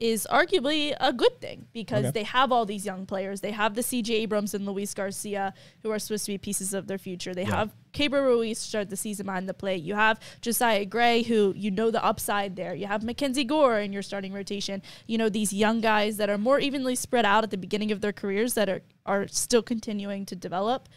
is 0.00 0.26
arguably 0.30 0.96
a 0.98 1.12
good 1.12 1.40
thing 1.40 1.66
because 1.74 2.06
Okay. 2.06 2.10
they 2.12 2.22
have 2.24 2.50
all 2.50 2.64
these 2.64 2.86
young 2.86 3.04
players. 3.06 3.42
They 3.42 3.50
have 3.52 3.74
the 3.74 3.82
CJ 3.82 4.14
Abrams 4.22 4.54
and 4.54 4.64
Luis 4.66 4.94
Garcia, 4.94 5.52
who 5.82 5.90
are 5.90 5.98
supposed 5.98 6.24
to 6.24 6.32
be 6.32 6.38
pieces 6.38 6.72
of 6.72 6.86
their 6.86 6.96
future. 6.98 7.34
They 7.34 7.42
Yeah. 7.44 7.56
have 7.56 7.74
Keibert 7.92 8.24
Ruiz 8.24 8.60
to 8.62 8.66
start 8.66 8.88
the 8.88 8.96
season 8.96 9.26
behind 9.26 9.48
the 9.48 9.52
plate. 9.54 9.82
You 9.82 9.94
have 9.96 10.18
Josiah 10.40 10.86
Gray, 10.86 11.22
who 11.22 11.52
you 11.56 11.70
know 11.70 11.90
the 11.90 12.02
upside 12.04 12.56
there. 12.56 12.74
You 12.74 12.86
have 12.86 13.02
Mackenzie 13.04 13.44
Gore 13.44 13.78
in 13.78 13.92
your 13.92 14.02
starting 14.02 14.32
rotation. 14.32 14.80
You 15.06 15.18
know 15.18 15.28
these 15.28 15.52
young 15.52 15.80
guys 15.82 16.16
that 16.16 16.30
are 16.30 16.38
more 16.38 16.58
evenly 16.58 16.94
spread 16.94 17.26
out 17.26 17.44
at 17.44 17.50
the 17.50 17.58
beginning 17.58 17.92
of 17.92 18.00
their 18.00 18.12
careers 18.12 18.54
that 18.54 18.68
are 18.70 18.82
are 19.04 19.28
still 19.28 19.62
continuing 19.62 20.24
to 20.26 20.34
develop. 20.36 20.88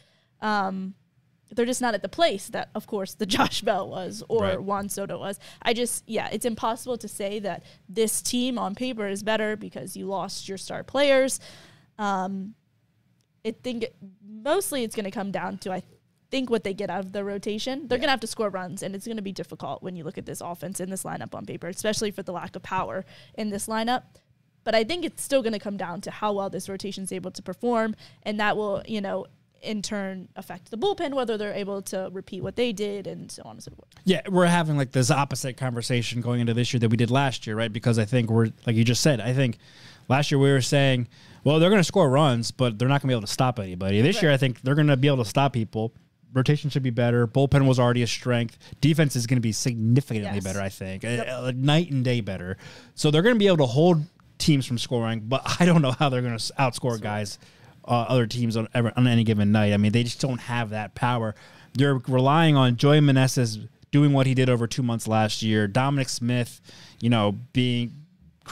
Um, 0.42 0.96
they're 1.56 1.66
just 1.66 1.82
not 1.82 1.94
at 1.94 2.02
the 2.02 2.10
place 2.10 2.48
that, 2.50 2.70
of 2.76 2.88
course, 2.88 3.14
the 3.14 3.26
Josh 3.36 3.62
Bell 3.62 3.90
was 3.90 4.24
or 4.30 4.42
Right. 4.44 4.62
Juan 4.62 4.90
Soto 4.90 5.20
was. 5.20 5.40
I 5.62 5.74
just, 5.74 6.04
yeah, 6.08 6.30
it's 6.32 6.46
impossible 6.46 6.98
to 6.98 7.08
say 7.08 7.40
that 7.40 7.64
this 7.88 8.22
team 8.22 8.58
on 8.58 8.76
paper 8.76 9.08
is 9.08 9.24
better 9.24 9.56
because 9.56 9.96
you 9.96 10.06
lost 10.06 10.48
your 10.48 10.58
star 10.58 10.84
players. 10.84 11.40
Um, 11.98 12.56
I 13.46 13.52
think 13.52 13.84
it, 13.84 13.96
mostly 14.26 14.84
it's 14.84 14.96
going 14.96 15.06
to 15.06 15.12
come 15.12 15.32
down 15.32 15.58
to 15.60 15.72
I 15.72 15.84
think 16.32 16.50
what 16.50 16.64
they 16.64 16.74
get 16.74 16.90
out 16.90 17.06
of 17.06 17.12
the 17.12 17.24
rotation. 17.24 17.88
They're 17.88 18.00
going 18.00 18.08
to 18.08 18.12
have 18.12 18.20
to 18.22 18.28
score 18.28 18.50
runs, 18.50 18.82
and 18.82 18.96
it's 18.96 19.06
going 19.06 19.18
to 19.18 19.24
be 19.24 19.32
difficult 19.32 19.84
when 19.84 19.96
you 19.96 20.04
look 20.04 20.18
at 20.18 20.26
this 20.26 20.42
offense 20.42 20.80
in 20.80 20.90
this 20.90 21.04
lineup 21.04 21.36
on 21.36 21.46
paper, 21.46 21.68
especially 21.68 22.10
for 22.10 22.24
the 22.24 22.32
lack 22.32 22.56
of 22.56 22.64
power 22.64 23.06
in 23.36 23.50
this 23.52 23.68
lineup. 23.68 24.04
But 24.64 24.74
I 24.74 24.84
think 24.84 25.06
it's 25.06 25.22
still 25.22 25.44
going 25.44 25.54
to 25.54 25.60
come 25.60 25.78
down 25.78 26.02
to 26.02 26.12
how 26.12 26.34
well 26.34 26.50
this 26.50 26.68
rotation 26.70 27.04
is 27.04 27.12
able 27.12 27.32
to 27.32 27.42
perform, 27.44 27.96
and 28.24 28.40
that 28.40 28.58
will, 28.58 28.82
you 28.88 29.02
know, 29.02 29.28
in 29.64 29.82
turn 29.82 30.28
affect 30.36 30.70
the 30.72 30.78
bullpen, 30.78 31.14
whether 31.14 31.38
they're 31.38 31.54
able 31.54 31.82
to 31.84 32.10
repeat 32.12 32.42
what 32.44 32.56
they 32.56 32.72
did, 32.74 33.08
and 33.08 33.32
so 33.32 33.42
on 33.46 33.52
and 33.52 33.64
so 33.64 33.72
forth. 33.72 33.88
Yeah, 34.06 34.22
we're 34.30 34.46
having 34.46 34.78
like 34.78 34.92
this 34.92 35.10
opposite 35.10 35.58
conversation 35.58 36.22
going 36.22 36.42
into 36.42 36.54
this 36.54 36.74
year 36.74 36.80
that 36.82 36.90
we 36.90 36.98
did 36.98 37.10
last 37.12 37.48
year, 37.48 37.56
right? 37.56 37.72
Because 37.72 37.98
I 37.98 38.06
think 38.06 38.30
we're 38.30 38.50
like 38.68 38.76
you 38.76 38.84
just 38.84 39.02
said. 39.02 39.20
I 39.22 39.34
think 39.34 39.58
last 40.10 40.30
year 40.32 40.38
we 40.40 40.52
were 40.52 40.62
saying, 40.62 41.08
well, 41.44 41.60
they're 41.60 41.70
going 41.70 41.80
to 41.80 41.84
score 41.86 42.10
runs, 42.10 42.52
but 42.52 42.78
they're 42.78 42.88
not 42.88 43.02
going 43.02 43.08
to 43.10 43.14
be 43.14 43.14
able 43.14 43.22
to 43.28 43.34
stop 43.34 43.60
anybody. 43.60 44.02
This 44.02 44.22
year, 44.22 44.32
I 44.32 44.38
think 44.38 44.62
they're 44.62 44.76
going 44.76 44.88
to 44.88 44.98
be 44.98 45.08
able 45.08 45.24
to 45.24 45.30
stop 45.30 45.54
people. 45.54 45.94
Rotation 46.34 46.70
should 46.72 46.82
be 46.84 46.90
better. 46.90 47.28
Bullpen 47.28 47.68
was 47.68 47.80
already 47.80 48.02
a 48.02 48.08
strength. 48.08 48.58
Defense 48.82 49.16
is 49.16 49.28
going 49.28 49.38
to 49.38 49.42
be 49.42 49.52
significantly 49.52 50.32
Yes. 50.36 50.44
better, 50.44 50.62
I 50.62 50.70
think, 50.70 51.06
Uh, 51.06 51.42
like 51.44 51.56
night 51.56 51.92
and 51.92 52.04
day 52.04 52.22
better. 52.22 52.58
So 52.96 53.12
they're 53.12 53.22
going 53.22 53.36
to 53.36 53.40
be 53.40 53.46
able 53.48 53.58
to 53.58 53.66
hold 53.68 54.02
teams 54.40 54.66
from 54.66 54.78
scoring, 54.80 55.22
but 55.26 55.42
I 55.60 55.66
don't 55.66 55.82
know 55.84 55.92
how 55.92 56.10
they're 56.10 56.22
going 56.24 56.38
to 56.38 56.54
outscore 56.54 57.00
guys, 57.00 57.38
uh, 57.86 58.06
other 58.10 58.26
teams 58.28 58.56
on, 58.58 58.68
ever, 58.74 58.92
on 58.96 59.08
any 59.08 59.24
given 59.24 59.52
night. 59.52 59.74
I 59.74 59.78
mean, 59.78 59.92
they 59.92 60.04
just 60.04 60.20
don't 60.22 60.40
have 60.42 60.70
that 60.72 60.96
power. 60.96 61.36
They're 61.74 61.96
relying 62.08 62.56
on 62.56 62.78
Joey 62.78 63.00
Meneses 63.00 63.68
doing 63.92 64.14
what 64.14 64.26
he 64.28 64.34
did 64.34 64.50
over 64.50 64.68
two 64.68 64.84
months 64.84 65.08
last 65.08 65.42
year. 65.42 65.68
Dominic 65.68 66.10
Smith, 66.10 66.62
you 67.02 67.10
know, 67.10 67.34
being 67.54 67.94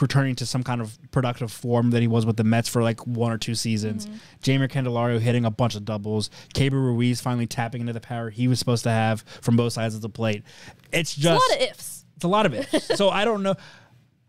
returning 0.00 0.34
to 0.34 0.46
some 0.46 0.62
kind 0.62 0.80
of 0.80 0.96
productive 1.10 1.52
form 1.52 1.90
that 1.90 2.00
he 2.00 2.08
was 2.08 2.24
with 2.24 2.36
the 2.36 2.44
Mets 2.44 2.66
for 2.68 2.82
like 2.82 3.06
one 3.06 3.30
or 3.30 3.36
two 3.38 3.54
seasons. 3.54 4.06
Jeimer 4.42 4.66
Candelario 4.68 5.20
hitting 5.20 5.44
a 5.44 5.50
bunch 5.50 5.74
of 5.74 5.84
doubles. 5.84 6.30
Keibert 6.54 6.72
Ruiz 6.72 7.20
finally 7.20 7.46
tapping 7.46 7.82
into 7.82 7.92
the 7.92 8.00
power 8.00 8.30
he 8.30 8.48
was 8.48 8.58
supposed 8.58 8.84
to 8.84 8.90
have 8.90 9.20
from 9.42 9.56
both 9.56 9.74
sides 9.74 9.94
of 9.94 10.00
the 10.00 10.08
plate. 10.08 10.44
It's 10.92 11.16
It's 11.16 11.26
a 11.26 11.32
lot 11.34 11.56
of 11.56 11.60
ifs. 11.60 12.04
it's 12.16 12.24
a 12.24 12.28
lot 12.28 12.46
of 12.46 12.54
ifs. 12.54 12.96
so 12.96 13.10
I 13.10 13.24
don't 13.26 13.42
know. 13.42 13.54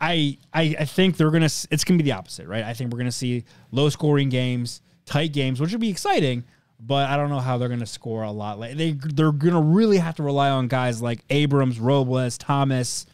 I, 0.00 0.36
I 0.52 0.76
I 0.80 0.84
think 0.84 1.16
they're 1.16 1.30
gonna. 1.30 1.46
It's 1.46 1.84
gonna 1.84 1.96
be 1.96 2.04
the 2.04 2.12
opposite, 2.12 2.46
right? 2.46 2.64
I 2.64 2.74
think 2.74 2.92
we're 2.92 2.98
gonna 2.98 3.12
see 3.12 3.44
low 3.70 3.88
scoring 3.88 4.28
games, 4.28 4.82
tight 5.06 5.32
games, 5.32 5.60
which 5.60 5.70
would 5.72 5.80
be 5.80 5.90
exciting. 5.90 6.44
But 6.80 7.08
I 7.08 7.16
don't 7.16 7.30
know 7.30 7.40
how 7.40 7.56
they're 7.56 7.68
gonna 7.68 7.86
score 7.86 8.24
a 8.24 8.30
lot. 8.32 8.58
Like 8.58 8.76
they 8.76 8.92
they're 8.92 9.32
gonna 9.32 9.60
really 9.60 9.98
have 9.98 10.16
to 10.16 10.22
rely 10.22 10.50
on 10.50 10.68
guys 10.68 11.00
like 11.00 11.20
Abrams, 11.30 11.78
Robles, 11.80 12.36
Thomas, 12.36 13.06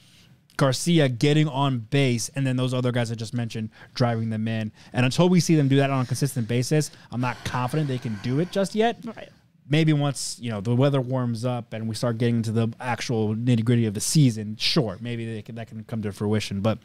Garcia 0.57 1.09
getting 1.09 1.46
on 1.48 1.79
base, 1.79 2.31
and 2.35 2.46
then 2.46 2.57
those 2.57 2.74
other 2.74 2.90
guys 2.92 3.11
I 3.11 3.14
just 3.14 3.33
mentioned 3.35 3.70
driving 3.94 4.29
them 4.31 4.46
in. 4.48 4.72
And 4.92 5.07
until 5.07 5.29
we 5.29 5.40
see 5.40 5.55
them 5.57 5.68
do 5.68 5.76
that 5.76 5.90
on 5.90 6.03
a 6.03 6.07
consistent 6.07 6.48
basis, 6.48 6.90
I'm 7.12 7.20
not 7.20 7.42
confident 7.44 7.88
they 7.88 7.98
can 7.98 8.18
do 8.22 8.40
it 8.40 8.50
just 8.50 8.74
yet 8.74 8.98
Right. 9.05 9.29
maybe 9.68 9.92
once 9.92 10.38
you 10.40 10.50
know 10.50 10.61
the 10.61 10.74
weather 10.74 11.00
warms 11.00 11.44
up 11.44 11.72
and 11.72 11.88
we 11.88 11.94
start 11.94 12.18
getting 12.18 12.37
into 12.37 12.53
the 12.53 12.68
actual 12.81 13.35
nitty 13.35 13.64
gritty 13.64 13.87
of 13.87 13.94
the 13.94 14.00
season, 14.00 14.57
sure, 14.59 14.98
maybe 15.00 15.33
they 15.33 15.42
can, 15.42 15.55
that 15.55 15.68
can 15.68 15.85
come 15.85 16.03
to 16.03 16.12
fruition. 16.12 16.61
But 16.61 16.79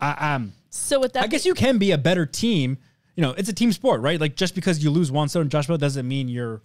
I, 0.00 0.34
um, 0.34 0.52
So 0.70 1.00
with 1.00 1.12
that, 1.12 1.24
I 1.24 1.26
guess 1.28 1.46
you 1.46 1.54
can 1.54 1.78
be 1.78 1.92
a 1.92 1.98
better 1.98 2.26
team. 2.26 2.78
You 3.16 3.22
know, 3.22 3.32
it's 3.32 3.48
a 3.48 3.52
team 3.52 3.72
sport, 3.72 4.00
right? 4.00 4.20
Like 4.20 4.36
just 4.36 4.54
because 4.54 4.82
you 4.82 4.90
lose 4.90 5.12
Juan 5.12 5.28
Soto 5.28 5.42
and 5.42 5.50
Josh 5.50 5.66
Bell 5.66 5.76
doesn't 5.78 6.06
mean 6.06 6.28
you're 6.28 6.62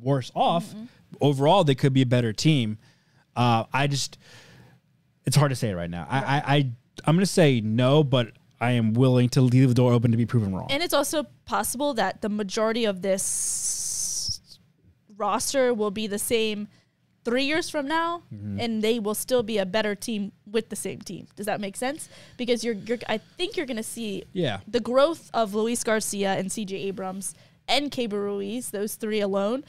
worse 0.00 0.30
off. 0.34 0.74
Overall, 1.20 1.64
they 1.64 1.74
could 1.74 1.92
be 1.92 2.02
a 2.02 2.06
better 2.06 2.32
team. 2.32 2.78
Uh, 3.34 3.64
I 3.72 3.86
just, 3.86 4.18
it's 5.24 5.36
hard 5.36 5.50
to 5.50 5.56
say 5.56 5.72
right 5.72 5.90
now. 5.90 6.06
I, 6.08 6.18
I, 6.18 6.42
I, 6.46 6.70
I'm 7.04 7.14
going 7.14 7.20
to 7.20 7.26
say 7.26 7.60
no, 7.60 8.04
but 8.04 8.32
I 8.60 8.72
am 8.72 8.92
willing 8.92 9.30
to 9.30 9.40
leave 9.40 9.68
the 9.68 9.74
door 9.74 9.92
open 9.92 10.10
to 10.10 10.16
be 10.16 10.26
proven 10.26 10.54
wrong. 10.54 10.66
And 10.70 10.82
it's 10.82 10.92
also 10.92 11.24
possible 11.46 11.94
that 11.94 12.20
the 12.20 12.28
majority 12.28 12.84
of 12.84 13.00
this 13.00 14.58
roster 15.16 15.72
will 15.72 15.90
be 15.90 16.06
the 16.06 16.18
same 16.18 16.68
three 17.24 17.44
years 17.44 17.68
from 17.70 17.86
now, 17.86 18.22
and 18.30 18.82
they 18.82 18.98
will 18.98 19.14
still 19.14 19.42
be 19.42 19.58
a 19.58 19.66
better 19.66 19.94
team 19.94 20.32
with 20.50 20.68
the 20.70 20.76
same 20.76 21.00
team. 21.00 21.26
Does 21.36 21.46
that 21.46 21.60
make 21.60 21.76
sense? 21.76 22.08
Because 22.36 22.64
you're, 22.64 22.74
you're 22.74 22.98
I 23.08 23.18
think 23.18 23.56
you're 23.56 23.66
going 23.66 23.76
to 23.76 23.82
see 23.82 24.24
Yeah. 24.32 24.60
the 24.66 24.80
growth 24.80 25.30
of 25.34 25.54
Luis 25.54 25.84
Garcia 25.84 26.34
and 26.34 26.48
CJ 26.48 26.72
Abrams 26.86 27.34
and 27.68 27.90
Keibert 27.90 28.12
Ruiz, 28.22 28.70
those 28.70 28.94
three 28.96 29.20
alone. 29.20 29.64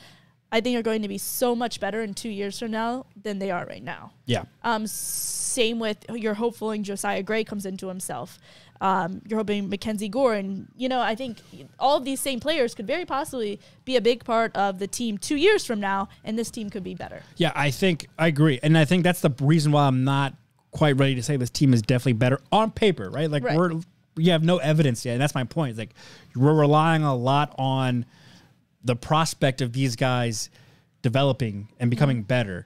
I 0.54 0.60
think 0.60 0.78
are 0.78 0.82
going 0.82 1.02
to 1.02 1.08
be 1.08 1.18
so 1.18 1.56
much 1.56 1.80
better 1.80 2.02
in 2.02 2.14
two 2.14 2.28
years 2.30 2.60
from 2.60 2.72
now 2.72 3.06
than 3.22 3.40
they 3.40 3.52
are 3.52 3.66
right 3.66 3.82
now. 3.84 4.12
yeah. 4.26 4.44
Um, 4.64 4.86
same 4.86 5.80
with 5.80 5.98
you're 6.14 6.34
hoping 6.34 6.84
Josiah 6.84 7.24
Gray 7.24 7.44
comes 7.46 7.66
into 7.66 7.88
himself. 7.88 8.38
Um, 8.82 9.22
you're 9.28 9.38
hoping 9.38 9.70
Mackenzie 9.70 10.10
Gore, 10.10 10.34
and 10.34 10.68
you 10.76 10.90
know 10.90 11.00
I 11.00 11.14
think 11.16 11.38
all 11.80 11.96
of 11.98 12.04
these 12.04 12.20
same 12.20 12.40
players 12.40 12.74
could 12.76 12.88
very 12.88 13.06
possibly 13.06 13.60
be 13.86 13.96
a 13.96 14.02
big 14.02 14.26
part 14.26 14.56
of 14.56 14.80
the 14.80 14.88
team 14.88 15.18
two 15.20 15.36
years 15.36 15.64
from 15.64 15.80
now, 15.80 16.10
and 16.24 16.38
this 16.38 16.50
team 16.50 16.70
could 16.72 16.84
be 16.84 16.96
better. 16.96 17.22
Yeah, 17.38 17.52
I 17.56 17.70
think 17.70 18.08
I 18.18 18.26
agree, 18.28 18.60
and 18.64 18.76
I 18.78 18.86
think 18.86 19.04
that's 19.04 19.22
the 19.22 19.30
reason 19.40 19.72
why 19.72 19.86
I'm 19.86 20.04
not 20.04 20.34
quite 20.72 20.98
ready 20.98 21.14
to 21.16 21.22
say 21.22 21.38
this 21.38 21.50
team 21.52 21.74
is 21.74 21.82
definitely 21.82 22.14
better 22.14 22.42
on 22.52 22.72
paper, 22.72 23.10
right? 23.10 23.30
Like 23.30 23.44
Right. 23.44 23.56
we're 23.56 23.74
we 24.16 24.26
have 24.26 24.44
no 24.44 24.58
evidence 24.58 25.06
yet, 25.06 25.14
and 25.14 25.22
that's 25.22 25.36
my 25.36 25.44
point. 25.44 25.70
It's 25.72 25.80
like 25.80 25.94
we're 26.36 26.54
relying 26.54 27.04
a 27.04 27.16
lot 27.16 27.54
on 27.60 28.06
the 28.84 28.96
prospect 28.96 29.62
of 29.62 29.74
these 29.74 29.96
guys 29.96 30.50
developing 31.04 31.70
and 31.80 31.92
becoming 31.92 32.24
better. 32.24 32.66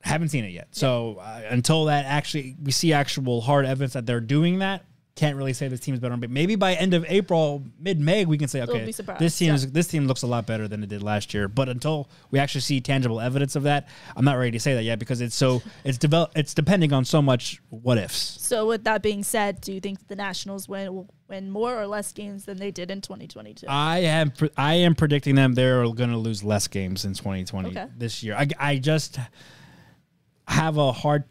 Haven't 0.00 0.28
seen 0.30 0.44
it 0.44 0.50
yet. 0.50 0.68
So 0.72 1.18
uh, 1.20 1.42
until 1.48 1.84
that 1.86 2.06
actually 2.06 2.56
we 2.62 2.72
see 2.72 2.92
actual 2.92 3.40
hard 3.40 3.66
evidence 3.66 3.92
that 3.94 4.04
they're 4.06 4.20
doing 4.20 4.58
that, 4.60 4.84
can't 5.16 5.36
really 5.36 5.54
say 5.54 5.66
this 5.66 5.80
team's 5.80 5.98
better. 5.98 6.16
But 6.16 6.30
maybe 6.30 6.54
by 6.56 6.74
end 6.74 6.92
of 6.94 7.04
April, 7.08 7.64
mid 7.80 7.98
May, 7.98 8.26
we 8.26 8.36
can 8.38 8.48
say, 8.48 8.60
okay, 8.62 8.84
this 9.18 9.36
team 9.38 9.54
is 9.54 9.72
this 9.72 9.88
team 9.88 10.06
looks 10.06 10.22
a 10.22 10.26
lot 10.26 10.46
better 10.46 10.68
than 10.68 10.82
it 10.82 10.88
did 10.90 11.02
last 11.02 11.32
year. 11.34 11.48
But 11.48 11.68
until 11.70 12.08
we 12.30 12.38
actually 12.38 12.60
see 12.60 12.80
tangible 12.80 13.20
evidence 13.20 13.56
of 13.56 13.64
that, 13.64 13.88
I'm 14.14 14.24
not 14.26 14.34
ready 14.34 14.52
to 14.52 14.60
say 14.60 14.74
that 14.74 14.82
yet 14.84 14.98
because 14.98 15.20
it's 15.22 15.34
so 15.34 15.62
it's 15.84 15.98
develop 15.98 16.32
it's 16.36 16.54
depending 16.54 16.92
on 16.92 17.04
so 17.04 17.20
much 17.22 17.60
what 17.70 17.98
ifs. 17.98 18.16
So 18.42 18.68
with 18.68 18.84
that 18.84 19.02
being 19.02 19.22
said, 19.22 19.60
do 19.62 19.72
you 19.72 19.80
think 19.80 20.06
the 20.06 20.16
Nationals 20.16 20.68
win 20.68 20.94
will 20.94 21.08
win 21.28 21.50
more 21.50 21.80
or 21.80 21.86
less 21.86 22.12
games 22.12 22.44
than 22.44 22.58
they 22.58 22.70
did 22.70 22.90
in 22.90 23.00
2022? 23.00 23.66
I 23.68 23.98
am 24.00 24.30
pre- 24.30 24.50
I 24.56 24.74
am 24.74 24.94
predicting 24.94 25.34
them 25.34 25.54
they're 25.54 25.82
going 25.90 26.10
to 26.10 26.18
lose 26.18 26.44
less 26.44 26.68
games 26.68 27.06
in 27.06 27.14
2020 27.14 27.70
Okay. 27.70 27.86
this 27.96 28.22
year. 28.22 28.36
I, 28.36 28.46
I 28.60 28.76
just 28.76 29.18
have 30.46 30.76
a 30.76 30.92
hard 30.92 31.24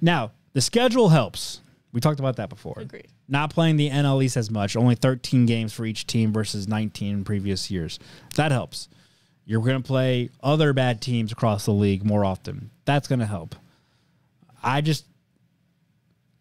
now. 0.00 0.32
The 0.54 0.62
schedule 0.62 1.10
helps. 1.10 1.60
We 1.96 2.00
talked 2.00 2.20
about 2.20 2.36
that 2.36 2.50
before. 2.50 2.74
Agreed. 2.76 3.08
Not 3.26 3.54
playing 3.54 3.78
the 3.78 3.88
NL 3.88 4.22
East 4.22 4.36
as 4.36 4.50
much, 4.50 4.76
only 4.76 4.96
13 4.96 5.46
games 5.46 5.72
for 5.72 5.86
each 5.86 6.06
team 6.06 6.30
versus 6.30 6.68
19 6.68 7.14
in 7.14 7.24
previous 7.24 7.70
years. 7.70 7.98
That 8.34 8.52
helps. 8.52 8.90
You're 9.46 9.62
going 9.62 9.82
to 9.82 9.86
play 9.86 10.28
other 10.42 10.74
bad 10.74 11.00
teams 11.00 11.32
across 11.32 11.64
the 11.64 11.70
league 11.70 12.04
more 12.04 12.22
often. 12.22 12.70
That's 12.84 13.08
going 13.08 13.20
to 13.20 13.26
help. 13.26 13.56
I 14.62 14.82
just 14.82 15.06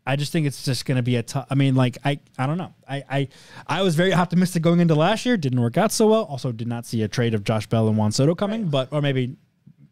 I 0.05 0.17
just 0.17 0.33
think 0.33 0.45
it's 0.45 0.65
just 0.65 0.85
going 0.85 0.97
to 0.97 1.01
be 1.01 1.15
a 1.15 1.23
tough. 1.23 1.47
I 1.49 1.55
mean, 1.55 1.73
like 1.73 1.99
I, 2.03 2.19
I 2.37 2.47
don't 2.47 2.57
know. 2.57 2.73
I, 2.85 3.03
I, 3.09 3.27
I 3.65 3.81
was 3.81 3.95
very 3.95 4.13
optimistic 4.13 4.61
going 4.61 4.81
into 4.81 4.93
last 4.93 5.25
year. 5.25 5.37
Didn't 5.37 5.61
work 5.61 5.77
out 5.77 5.93
so 5.93 6.07
well. 6.07 6.25
Also, 6.25 6.51
did 6.51 6.67
not 6.67 6.85
see 6.85 7.01
a 7.03 7.07
trade 7.07 7.33
of 7.33 7.45
Josh 7.45 7.65
Bell 7.67 7.87
and 7.87 7.95
Juan 7.95 8.11
Soto 8.11 8.35
coming, 8.35 8.67
but 8.67 8.89
or 8.91 9.01
maybe 9.01 9.37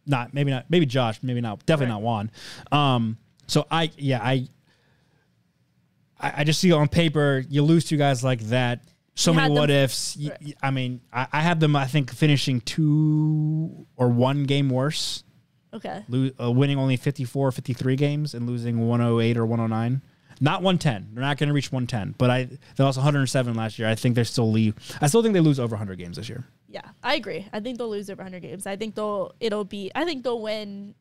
not. 0.05 0.33
Maybe 0.33 0.51
not. 0.51 0.65
Maybe 0.69 0.85
Josh. 0.85 1.23
Maybe 1.23 1.39
not. 1.39 1.65
Definitely 1.65 1.93
not 1.93 2.01
Juan. 2.01 2.31
Um. 2.69 3.17
So 3.47 3.65
I, 3.69 3.91
yeah, 3.97 4.21
I, 4.21 4.47
I, 6.19 6.33
I 6.37 6.43
just 6.43 6.59
see 6.59 6.71
on 6.71 6.87
paper 6.87 7.43
you 7.49 7.63
lose 7.63 7.85
two 7.85 7.97
guys 7.97 8.23
like 8.23 8.41
that. 8.49 8.81
So 9.15 9.31
You 9.31 9.37
many 9.37 9.53
what 9.53 9.67
them- 9.67 9.83
ifs. 9.83 10.17
I 10.63 10.71
mean, 10.71 11.01
I, 11.11 11.27
I 11.31 11.41
have 11.41 11.59
them. 11.59 11.75
I 11.75 11.85
think 11.85 12.11
finishing 12.13 12.61
two 12.61 13.85
or 13.95 14.09
one 14.09 14.43
game 14.45 14.69
worse 14.69 15.23
Okay. 15.73 16.03
lo- 16.07 16.29
uh, 16.41 16.51
winning 16.51 16.77
only 16.77 16.97
54 16.97 17.51
53 17.51 17.95
games 17.95 18.33
and 18.33 18.45
losing 18.47 18.87
108 18.87 19.37
or 19.37 19.45
109 19.45 20.01
not 20.39 20.61
110 20.61 21.09
they're 21.13 21.21
not 21.23 21.37
going 21.37 21.47
to 21.47 21.53
reach 21.53 21.71
110 21.71 22.13
but 22.19 22.29
i 22.29 22.43
they 22.75 22.83
lost 22.83 22.97
107 22.97 23.55
last 23.55 23.79
year 23.79 23.87
i 23.87 23.95
think 23.95 24.13
they're 24.13 24.23
still 24.23 24.51
leave 24.51 24.75
i 25.01 25.07
still 25.07 25.21
think 25.23 25.33
they 25.33 25.39
lose 25.39 25.59
over 25.59 25.73
100 25.75 25.97
games 25.97 26.17
this 26.17 26.29
year 26.29 26.43
Yeah, 26.67 26.81
I 27.03 27.15
agree. 27.15 27.47
I 27.53 27.59
think 27.59 27.77
they'll 27.79 27.89
lose 27.89 28.09
over 28.09 28.21
100 28.23 28.41
games. 28.41 28.65
I 28.67 28.75
think 28.75 28.93
they'll 28.95 29.33
it'll 29.39 29.63
be 29.65 29.91
I 29.95 30.05
think 30.05 30.23
they'll 30.23 30.41
win 30.41 30.93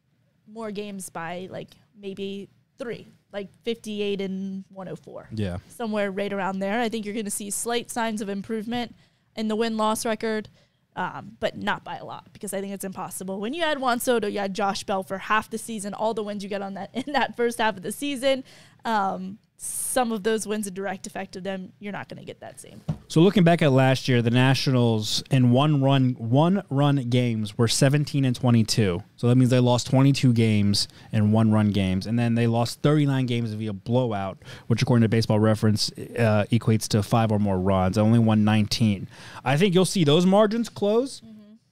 more 0.47 0.71
games 0.71 1.09
by 1.11 1.49
like 1.51 1.69
maybe 1.99 2.49
3, 2.79 3.07
like 3.33 3.49
58 3.63 4.21
and 4.21 4.65
104. 4.69 5.29
yeah 5.33 5.59
Somewhere 5.69 6.11
right 6.11 6.33
around 6.33 6.59
there. 6.59 6.81
I 6.81 6.89
think 6.89 7.05
you're 7.05 7.15
going 7.15 7.25
to 7.25 7.31
see 7.31 7.51
slight 7.51 7.91
signs 7.91 8.21
of 8.21 8.29
improvement 8.29 8.95
in 9.37 9.49
the 9.49 9.57
win-loss 9.57 10.05
record. 10.05 10.49
Um, 10.95 11.39
but 11.41 11.57
not 11.57 11.85
by 11.85 11.97
a 11.97 12.05
lot 12.05 12.31
because 12.35 12.53
I 12.53 12.61
think 12.61 12.75
it's 12.75 12.85
impossible. 12.85 13.41
When 13.41 13.55
you 13.55 13.63
had 13.63 13.81
Juan 13.81 13.99
Soto, 13.99 14.29
you 14.29 14.41
had 14.41 14.53
Josh 14.53 14.85
Bell 14.85 15.03
for 15.03 15.17
half 15.17 15.49
the 15.49 15.57
season, 15.57 15.95
all 15.95 16.13
the 16.13 16.23
wins 16.23 16.43
you 16.43 16.51
get 16.51 16.61
on 16.61 16.75
that 16.75 16.91
in 17.07 17.15
that 17.15 17.35
first 17.35 17.57
half 17.59 17.79
of 17.79 17.83
the 17.83 17.93
season. 17.93 18.45
Um, 18.85 19.39
some 19.65 20.11
of 20.11 20.25
those 20.25 20.45
wins 20.45 20.67
a 20.67 20.71
direct 20.73 21.07
effect 21.07 21.37
of 21.37 21.45
them, 21.45 21.73
you're 21.79 21.93
not 21.93 22.09
going 22.09 22.19
to 22.19 22.25
get 22.25 22.41
that 22.41 22.59
same. 22.59 22.81
so 23.07 23.21
looking 23.21 23.45
back 23.45 23.63
at 23.63 23.71
last 23.71 24.09
year 24.09 24.21
the 24.21 24.31
nationals 24.31 25.23
in 25.31 25.51
one 25.53 25.81
run 25.81 26.17
one 26.19 26.63
run 26.69 26.97
games 27.09 27.57
were 27.57 27.69
17 27.69 28.25
and 28.25 28.35
22 28.35 29.03
so 29.17 29.29
that 29.29 29.37
means 29.37 29.51
they 29.51 29.61
lost 29.61 29.87
22 29.89 30.33
games 30.33 30.89
in 31.13 31.31
one 31.31 31.53
run 31.53 31.71
games 31.71 32.07
and 32.07 32.19
then 32.19 32.35
they 32.35 32.47
lost 32.47 32.81
39 32.83 33.27
games 33.27 33.53
via 33.53 33.73
blowout 33.73 34.39
which 34.67 34.83
according 34.83 35.03
to 35.03 35.09
baseball 35.09 35.39
reference 35.39 35.93
uh, 36.19 36.45
equates 36.51 36.89
to 36.89 37.03
five 37.03 37.31
or 37.31 37.39
more 37.39 37.59
runs. 37.59 37.97
I 37.97 38.01
only 38.01 38.19
won 38.19 38.43
19 38.45 39.07
i 39.45 39.57
think 39.57 39.75
you'll 39.75 39.85
see 39.85 40.03
those 40.05 40.27
margins 40.27 40.69
close 40.69 41.23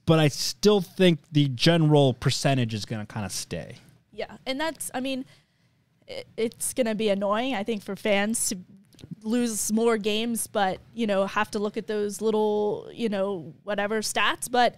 but 0.06 0.18
i 0.20 0.28
still 0.28 0.80
think 0.80 1.18
the 1.32 1.48
general 1.48 2.14
percentage 2.14 2.72
is 2.74 2.84
going 2.84 3.04
to 3.04 3.12
kind 3.12 3.26
of 3.26 3.32
stay. 3.32 3.76
Yeah, 4.12 4.36
and 4.44 4.60
that's 4.60 4.90
I 4.92 5.00
mean, 5.00 5.24
it, 6.10 6.26
it's 6.36 6.74
gonna 6.74 6.94
be 6.94 7.08
annoying. 7.08 7.54
I 7.54 7.62
think 7.64 7.82
for 7.82 7.96
fans 7.96 8.48
to 8.50 8.56
lose 9.22 9.72
more 9.72 9.96
games, 9.98 10.46
but 10.46 10.78
you 10.94 11.06
know 11.06 11.26
have 11.26 11.50
to 11.52 11.58
look 11.58 11.76
at 11.76 11.86
those 11.86 12.20
little 12.20 12.90
you 12.92 13.08
know 13.08 13.54
whatever 13.64 14.00
stats, 14.00 14.50
but. 14.50 14.76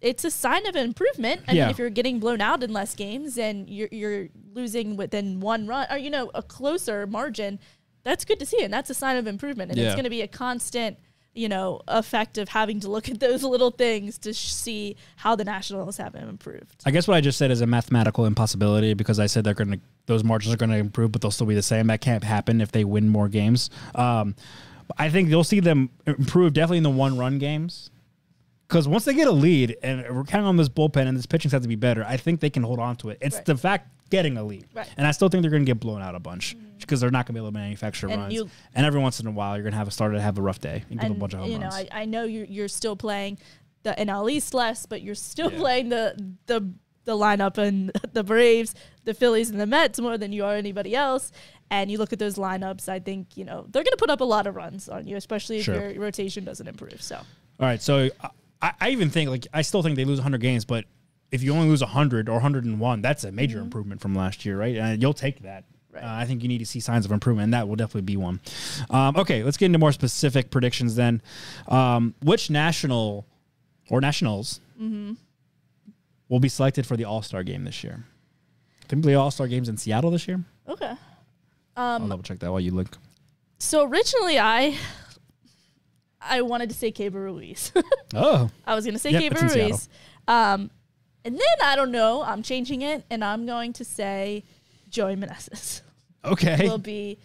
It's 0.00 0.22
a 0.22 0.30
sign 0.30 0.66
of 0.66 0.76
improvement. 0.76 1.44
I 1.48 1.52
Yeah. 1.52 1.62
mean, 1.62 1.70
if 1.70 1.78
you're 1.78 1.88
getting 1.88 2.18
blown 2.20 2.42
out 2.42 2.62
in 2.62 2.74
less 2.74 2.94
games 2.94 3.38
and 3.38 3.70
you're, 3.70 3.88
you're 3.90 4.28
losing 4.52 4.96
within 4.98 5.40
one 5.40 5.66
run 5.66 5.86
or, 5.90 5.96
you 5.96 6.10
know, 6.10 6.30
a 6.34 6.42
closer 6.42 7.06
margin, 7.06 7.58
that's 8.02 8.22
good 8.26 8.38
to 8.40 8.44
see. 8.44 8.62
And 8.62 8.70
that's 8.70 8.90
a 8.90 8.94
sign 8.94 9.16
of 9.16 9.26
improvement. 9.26 9.70
And 9.70 9.80
Yeah. 9.80 9.86
it's 9.86 9.94
going 9.94 10.04
to 10.04 10.10
be 10.10 10.20
a 10.20 10.28
constant, 10.28 10.98
you 11.34 11.48
know, 11.48 11.80
effect 11.88 12.38
of 12.38 12.48
having 12.48 12.80
to 12.80 12.88
look 12.90 13.08
at 13.08 13.18
those 13.20 13.42
little 13.54 13.70
things 13.70 14.18
to 14.18 14.32
sh- 14.32 14.52
see 14.52 14.96
how 15.16 15.34
the 15.34 15.44
Nationals 15.44 15.96
have 15.96 16.14
improved. 16.14 16.82
I 16.86 16.90
guess 16.90 17.08
what 17.08 17.16
I 17.16 17.20
just 17.20 17.38
said 17.38 17.50
is 17.50 17.60
a 17.60 17.66
mathematical 17.66 18.24
impossibility 18.24 18.94
because 18.94 19.18
I 19.18 19.26
said 19.26 19.44
they're 19.44 19.54
going 19.54 19.72
to 19.72 19.80
those 20.06 20.22
margins 20.22 20.52
are 20.54 20.58
going 20.58 20.70
to 20.70 20.76
improve, 20.76 21.12
but 21.12 21.22
they'll 21.22 21.30
still 21.30 21.46
be 21.46 21.54
the 21.54 21.62
same. 21.62 21.86
That 21.86 22.00
can't 22.02 22.22
happen 22.22 22.60
if 22.60 22.70
they 22.72 22.84
win 22.84 23.08
more 23.08 23.28
games. 23.28 23.70
Um, 23.94 24.34
I 24.98 25.08
think 25.08 25.30
you'll 25.30 25.44
see 25.44 25.60
them 25.60 25.88
improve 26.06 26.52
definitely 26.52 26.76
in 26.78 26.82
the 26.82 26.90
one 26.90 27.16
run 27.16 27.38
games 27.38 27.90
because 28.68 28.86
once 28.86 29.04
they 29.06 29.14
get 29.14 29.26
a 29.28 29.32
lead 29.32 29.76
and 29.82 30.04
we're 30.14 30.24
counting 30.24 30.46
on 30.46 30.56
this 30.58 30.68
bullpen 30.68 31.06
and 31.08 31.16
this 31.16 31.24
pitching 31.26 31.50
has 31.50 31.62
to 31.62 31.68
be 31.68 31.74
better, 31.74 32.04
I 32.06 32.16
think 32.18 32.40
they 32.40 32.50
can 32.50 32.62
hold 32.62 32.78
on 32.78 32.96
to 32.96 33.08
it. 33.08 33.18
It's 33.22 33.36
Right. 33.36 33.44
the 33.46 33.56
fact 33.56 33.88
getting 34.10 34.36
a 34.36 34.44
lead, 34.44 34.66
Right. 34.74 34.88
and 34.96 35.06
I 35.06 35.10
still 35.12 35.28
think 35.28 35.42
they're 35.42 35.50
going 35.50 35.64
to 35.64 35.70
get 35.70 35.80
blown 35.80 36.00
out 36.02 36.14
a 36.14 36.20
bunch 36.20 36.56
mm-hmm. 36.56 36.78
because 36.78 37.00
they're 37.00 37.10
not 37.10 37.26
going 37.26 37.34
to 37.34 37.40
be 37.40 37.44
able 37.44 37.48
to 37.52 37.58
manufacture 37.58 38.08
And 38.08 38.22
runs. 38.22 38.34
you- 38.34 38.48
and 38.74 38.86
every 38.86 39.00
once 39.00 39.18
in 39.20 39.26
a 39.26 39.30
while, 39.30 39.56
you're 39.56 39.62
going 39.64 39.72
to 39.72 39.78
have 39.78 39.88
a 39.88 39.92
starter 39.92 40.14
to 40.16 40.20
have 40.20 40.38
a 40.38 40.42
rough 40.42 40.60
day 40.60 40.84
and 40.90 41.00
give 41.00 41.10
a 41.10 41.14
bunch 41.14 41.32
of 41.34 41.40
home 41.40 41.50
you 41.50 41.58
know, 41.58 41.68
runs. 41.68 41.88
I, 41.92 42.02
I 42.02 42.04
know 42.04 42.24
you're, 42.24 42.44
you're 42.46 42.68
still 42.68 42.96
playing 42.96 43.38
the 43.82 43.94
NL 43.98 44.30
East 44.30 44.54
less, 44.54 44.86
but 44.86 45.02
you're 45.02 45.14
still 45.14 45.50
Yeah. 45.52 45.58
playing 45.58 45.88
the 45.88 46.16
the 46.46 46.72
the 47.06 47.12
lineup 47.14 47.58
and 47.58 47.92
the 48.14 48.24
Braves, 48.24 48.74
the 49.04 49.12
Phillies, 49.12 49.50
and 49.50 49.60
the 49.60 49.66
Mets 49.66 50.00
more 50.00 50.16
than 50.16 50.32
you 50.32 50.44
are 50.44 50.54
anybody 50.54 50.94
else. 50.96 51.32
And 51.70 51.90
you 51.90 51.98
look 51.98 52.12
at 52.14 52.18
those 52.18 52.36
lineups, 52.36 52.88
I 52.88 52.98
think 52.98 53.36
you 53.36 53.44
know 53.44 53.66
they're 53.68 53.82
going 53.82 53.92
to 53.92 53.96
put 53.98 54.08
up 54.10 54.20
a 54.20 54.24
lot 54.24 54.46
of 54.46 54.54
runs 54.54 54.88
on 54.88 55.06
you, 55.06 55.16
especially 55.16 55.58
if 55.58 55.64
Sure. 55.64 55.90
your 55.90 56.00
rotation 56.00 56.44
doesn't 56.44 56.66
improve. 56.66 57.02
So 57.02 57.16
All 57.16 57.24
right, 57.60 57.82
so 57.82 58.08
uh, 58.22 58.28
I, 58.62 58.72
I 58.80 58.90
even 58.90 59.10
think 59.10 59.28
like 59.28 59.46
I 59.52 59.60
still 59.62 59.82
think 59.82 59.96
they 59.96 60.04
lose 60.06 60.18
100 60.18 60.40
games, 60.40 60.64
but 60.64 60.84
if 61.30 61.42
you 61.42 61.52
only 61.54 61.68
lose 61.68 61.80
100 61.82 62.28
or 62.28 62.34
101, 62.34 63.02
that's 63.02 63.24
a 63.24 63.32
major 63.32 63.58
improvement 63.58 64.00
from 64.00 64.14
last 64.14 64.44
year, 64.44 64.58
right? 64.58 64.76
And 64.76 65.02
you'll 65.02 65.12
take 65.14 65.42
that. 65.42 65.64
Right. 65.92 66.02
Uh, 66.02 66.08
I 66.12 66.24
think 66.26 66.42
you 66.42 66.48
need 66.48 66.58
to 66.58 66.66
see 66.66 66.80
signs 66.80 67.04
of 67.04 67.12
improvement, 67.12 67.44
and 67.44 67.54
that 67.54 67.68
will 67.68 67.76
definitely 67.76 68.02
be 68.02 68.16
one. 68.16 68.40
Um, 68.90 69.16
okay, 69.16 69.42
let's 69.44 69.56
get 69.56 69.66
into 69.66 69.78
more 69.78 69.92
specific 69.92 70.50
predictions 70.50 70.96
then. 70.96 71.22
Um, 71.68 72.14
which 72.22 72.50
national 72.50 73.26
or 73.90 74.00
nationals 74.00 74.60
will 76.28 76.40
be 76.40 76.48
selected 76.48 76.84
for 76.86 76.96
the 76.96 77.04
All 77.04 77.22
Star 77.22 77.42
game 77.44 77.64
this 77.64 77.84
year? 77.84 78.04
Can 78.88 79.02
think 79.02 79.04
the 79.04 79.14
All 79.14 79.30
Star 79.30 79.46
game's 79.46 79.68
in 79.68 79.76
Seattle 79.76 80.10
this 80.10 80.26
year. 80.28 80.44
okay. 80.68 80.94
I'll 81.76 81.98
double 82.06 82.22
check 82.22 82.38
that 82.40 82.50
while 82.52 82.60
you 82.60 82.70
look. 82.70 82.98
So 83.58 83.84
originally, 83.84 84.38
I 84.38 84.76
I 86.20 86.42
wanted 86.42 86.68
to 86.70 86.74
say 86.74 86.92
Keibert 86.92 87.14
Ruiz. 87.14 87.72
Oh, 88.16 88.48
I 88.64 88.76
was 88.76 88.84
going 88.84 88.94
to 88.94 88.98
say 89.00 89.10
Yep, 89.10 89.22
Keibert 89.22 89.32
it's 89.32 89.42
in 89.42 89.48
Seattle. 89.48 89.68
Ruiz. 89.70 89.88
Um, 90.28 90.70
and 91.24 91.34
then 91.34 91.56
I 91.62 91.76
don't 91.76 91.90
know. 91.92 92.22
I'm 92.22 92.42
changing 92.42 92.82
it, 92.82 93.04
and 93.10 93.24
I'm 93.24 93.46
going 93.46 93.72
to 93.74 93.84
say 93.84 94.44
Joey 94.88 95.16
Meneses. 95.16 95.82
okay. 96.24 96.68
will 96.68 96.78
be 96.78 97.18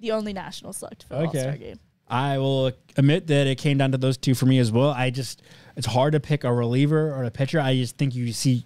the 0.00 0.12
only 0.12 0.32
national 0.32 0.72
select 0.72 1.04
for 1.04 1.14
the 1.14 1.20
Okay. 1.20 1.38
All 1.38 1.44
Star 1.44 1.56
game. 1.56 1.80
I 2.08 2.38
will 2.38 2.72
admit 2.96 3.26
that 3.28 3.46
it 3.46 3.56
came 3.56 3.78
down 3.78 3.92
to 3.92 3.98
those 3.98 4.16
two 4.16 4.34
for 4.34 4.46
me 4.46 4.58
as 4.58 4.70
well. 4.70 4.90
I 4.90 5.10
just 5.10 5.42
it's 5.76 5.86
hard 5.86 6.12
to 6.12 6.20
pick 6.20 6.44
a 6.44 6.52
reliever 6.52 7.12
or 7.12 7.24
a 7.24 7.30
pitcher. 7.30 7.60
I 7.60 7.74
just 7.74 7.96
think 7.96 8.14
you 8.14 8.32
see 8.32 8.64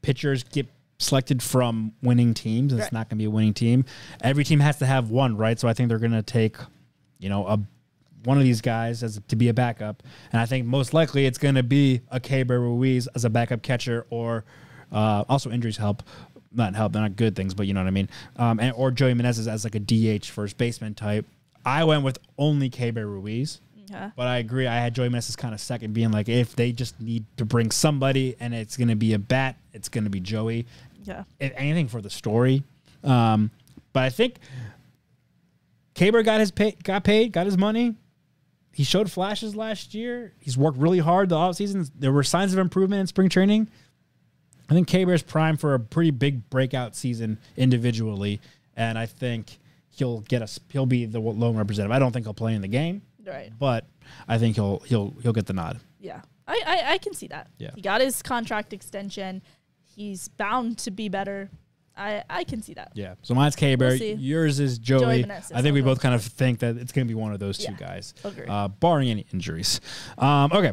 pitchers 0.00 0.42
get 0.42 0.66
selected 0.98 1.42
from 1.42 1.92
winning 2.02 2.34
teams. 2.34 2.72
and 2.72 2.80
It's 2.80 2.92
not 2.92 3.08
going 3.08 3.18
to 3.18 3.22
be 3.22 3.26
a 3.26 3.30
winning 3.30 3.54
team. 3.54 3.84
Every 4.22 4.44
team 4.44 4.60
has 4.60 4.78
to 4.78 4.86
have 4.86 5.10
one, 5.10 5.36
right? 5.36 5.58
So 5.58 5.68
I 5.68 5.74
think 5.74 5.88
they're 5.88 5.98
going 5.98 6.12
to 6.12 6.22
take, 6.22 6.56
you 7.18 7.28
know, 7.28 7.46
a 7.46 7.60
one 8.24 8.38
of 8.38 8.44
these 8.44 8.60
guys 8.60 9.02
as 9.02 9.20
to 9.28 9.36
be 9.36 9.48
a 9.48 9.54
backup, 9.54 10.02
and 10.32 10.40
I 10.40 10.46
think 10.46 10.66
most 10.66 10.94
likely 10.94 11.26
it's 11.26 11.38
going 11.38 11.54
to 11.54 11.62
be 11.62 12.00
a 12.10 12.20
Keibert 12.20 12.60
Ruiz 12.60 13.06
as 13.14 13.24
a 13.24 13.30
backup 13.30 13.62
catcher, 13.62 14.06
or 14.10 14.44
uh, 14.92 15.24
also 15.28 15.50
injuries 15.50 15.76
help. 15.76 16.02
Not 16.52 16.74
help, 16.74 16.92
they're 16.92 17.02
not 17.02 17.16
good 17.16 17.36
things, 17.36 17.54
but 17.54 17.66
you 17.66 17.74
know 17.74 17.80
what 17.80 17.88
I 17.88 17.92
mean. 17.92 18.08
Um, 18.36 18.58
and 18.58 18.72
or 18.74 18.90
Joey 18.90 19.14
Meneses 19.14 19.46
as 19.46 19.64
like 19.64 19.74
a 19.74 19.80
DH 19.80 20.26
first 20.26 20.56
baseman 20.56 20.94
type. 20.94 21.26
I 21.64 21.84
went 21.84 22.04
with 22.04 22.18
only 22.38 22.70
Keibert 22.70 23.04
Ruiz. 23.04 23.60
Okay. 23.90 24.08
But 24.16 24.26
I 24.26 24.38
agree. 24.38 24.66
I 24.66 24.76
had 24.76 24.94
Joey 24.94 25.08
Meneses 25.08 25.36
kind 25.36 25.54
of 25.54 25.60
second, 25.60 25.94
being 25.94 26.10
like, 26.10 26.28
if 26.28 26.54
they 26.54 26.72
just 26.72 27.00
need 27.00 27.24
to 27.36 27.44
bring 27.44 27.70
somebody 27.70 28.36
and 28.38 28.54
it's 28.54 28.76
going 28.76 28.88
to 28.88 28.96
be 28.96 29.14
a 29.14 29.18
bat, 29.18 29.56
it's 29.72 29.88
going 29.88 30.04
to 30.04 30.10
be 30.10 30.20
Joey. 30.20 30.66
Yeah. 31.04 31.24
If 31.40 31.52
anything 31.56 31.88
for 31.88 32.00
the 32.00 32.10
story. 32.10 32.64
Um, 33.02 33.50
but 33.92 34.02
I 34.02 34.10
think 34.10 34.36
Keibert 35.94 36.24
got 36.24 36.40
his 36.40 36.50
pay, 36.50 36.76
got 36.82 37.04
paid, 37.04 37.32
got 37.32 37.46
his 37.46 37.56
money. 37.56 37.94
He 38.78 38.84
showed 38.84 39.10
flashes 39.10 39.56
last 39.56 39.92
year. 39.92 40.34
He's 40.38 40.56
worked 40.56 40.78
really 40.78 41.00
hard 41.00 41.30
the 41.30 41.34
offseason. 41.34 41.90
There 41.98 42.12
were 42.12 42.22
signs 42.22 42.52
of 42.52 42.60
improvement 42.60 43.00
in 43.00 43.06
spring 43.08 43.28
training. 43.28 43.68
I 44.70 44.72
think 44.72 44.86
Keibert's 44.88 45.24
prime 45.24 45.56
for 45.56 45.74
a 45.74 45.80
pretty 45.80 46.12
big 46.12 46.48
breakout 46.48 46.94
season 46.94 47.38
individually, 47.56 48.40
and 48.76 48.96
I 48.96 49.06
think 49.06 49.58
he'll 49.90 50.20
get 50.20 50.42
us. 50.42 50.60
He'll 50.68 50.86
be 50.86 51.06
the 51.06 51.18
lone 51.18 51.56
representative. 51.56 51.90
I 51.90 51.98
don't 51.98 52.12
think 52.12 52.24
he'll 52.24 52.34
play 52.34 52.54
in 52.54 52.62
the 52.62 52.68
game, 52.68 53.02
Right. 53.26 53.50
but 53.58 53.84
I 54.28 54.38
think 54.38 54.54
he'll 54.54 54.78
he'll 54.86 55.12
he'll 55.24 55.32
get 55.32 55.46
the 55.46 55.54
nod. 55.54 55.80
Yeah. 55.98 56.20
I, 56.46 56.62
I, 56.64 56.92
I 56.92 56.98
can 56.98 57.14
see 57.14 57.26
that. 57.26 57.48
Yeah. 57.58 57.70
He 57.74 57.80
got 57.82 58.00
his 58.00 58.22
contract 58.22 58.72
extension. 58.72 59.42
He's 59.82 60.28
bound 60.28 60.78
to 60.78 60.92
be 60.92 61.08
better. 61.08 61.50
I, 61.98 62.22
I 62.30 62.44
can 62.44 62.62
see 62.62 62.74
that. 62.74 62.92
Yeah. 62.94 63.14
So 63.22 63.34
mine's 63.34 63.56
Keibert. 63.56 63.98
We'll. 64.00 64.18
Yours 64.18 64.60
is 64.60 64.78
Joey. 64.78 65.24
Meneses, 65.24 65.52
I 65.54 65.62
think 65.62 65.74
we 65.74 65.80
both 65.82 66.00
kind 66.00 66.14
of 66.14 66.22
think 66.22 66.60
that 66.60 66.76
it's 66.76 66.92
going 66.92 67.06
to 67.06 67.08
be 67.08 67.14
one 67.18 67.32
of 67.32 67.40
those 67.40 67.58
two 67.58 67.72
Yeah. 67.72 67.78
guys, 67.78 68.14
uh, 68.48 68.68
barring 68.68 69.10
any 69.10 69.26
injuries. 69.32 69.80
Um, 70.16 70.52
okay. 70.52 70.72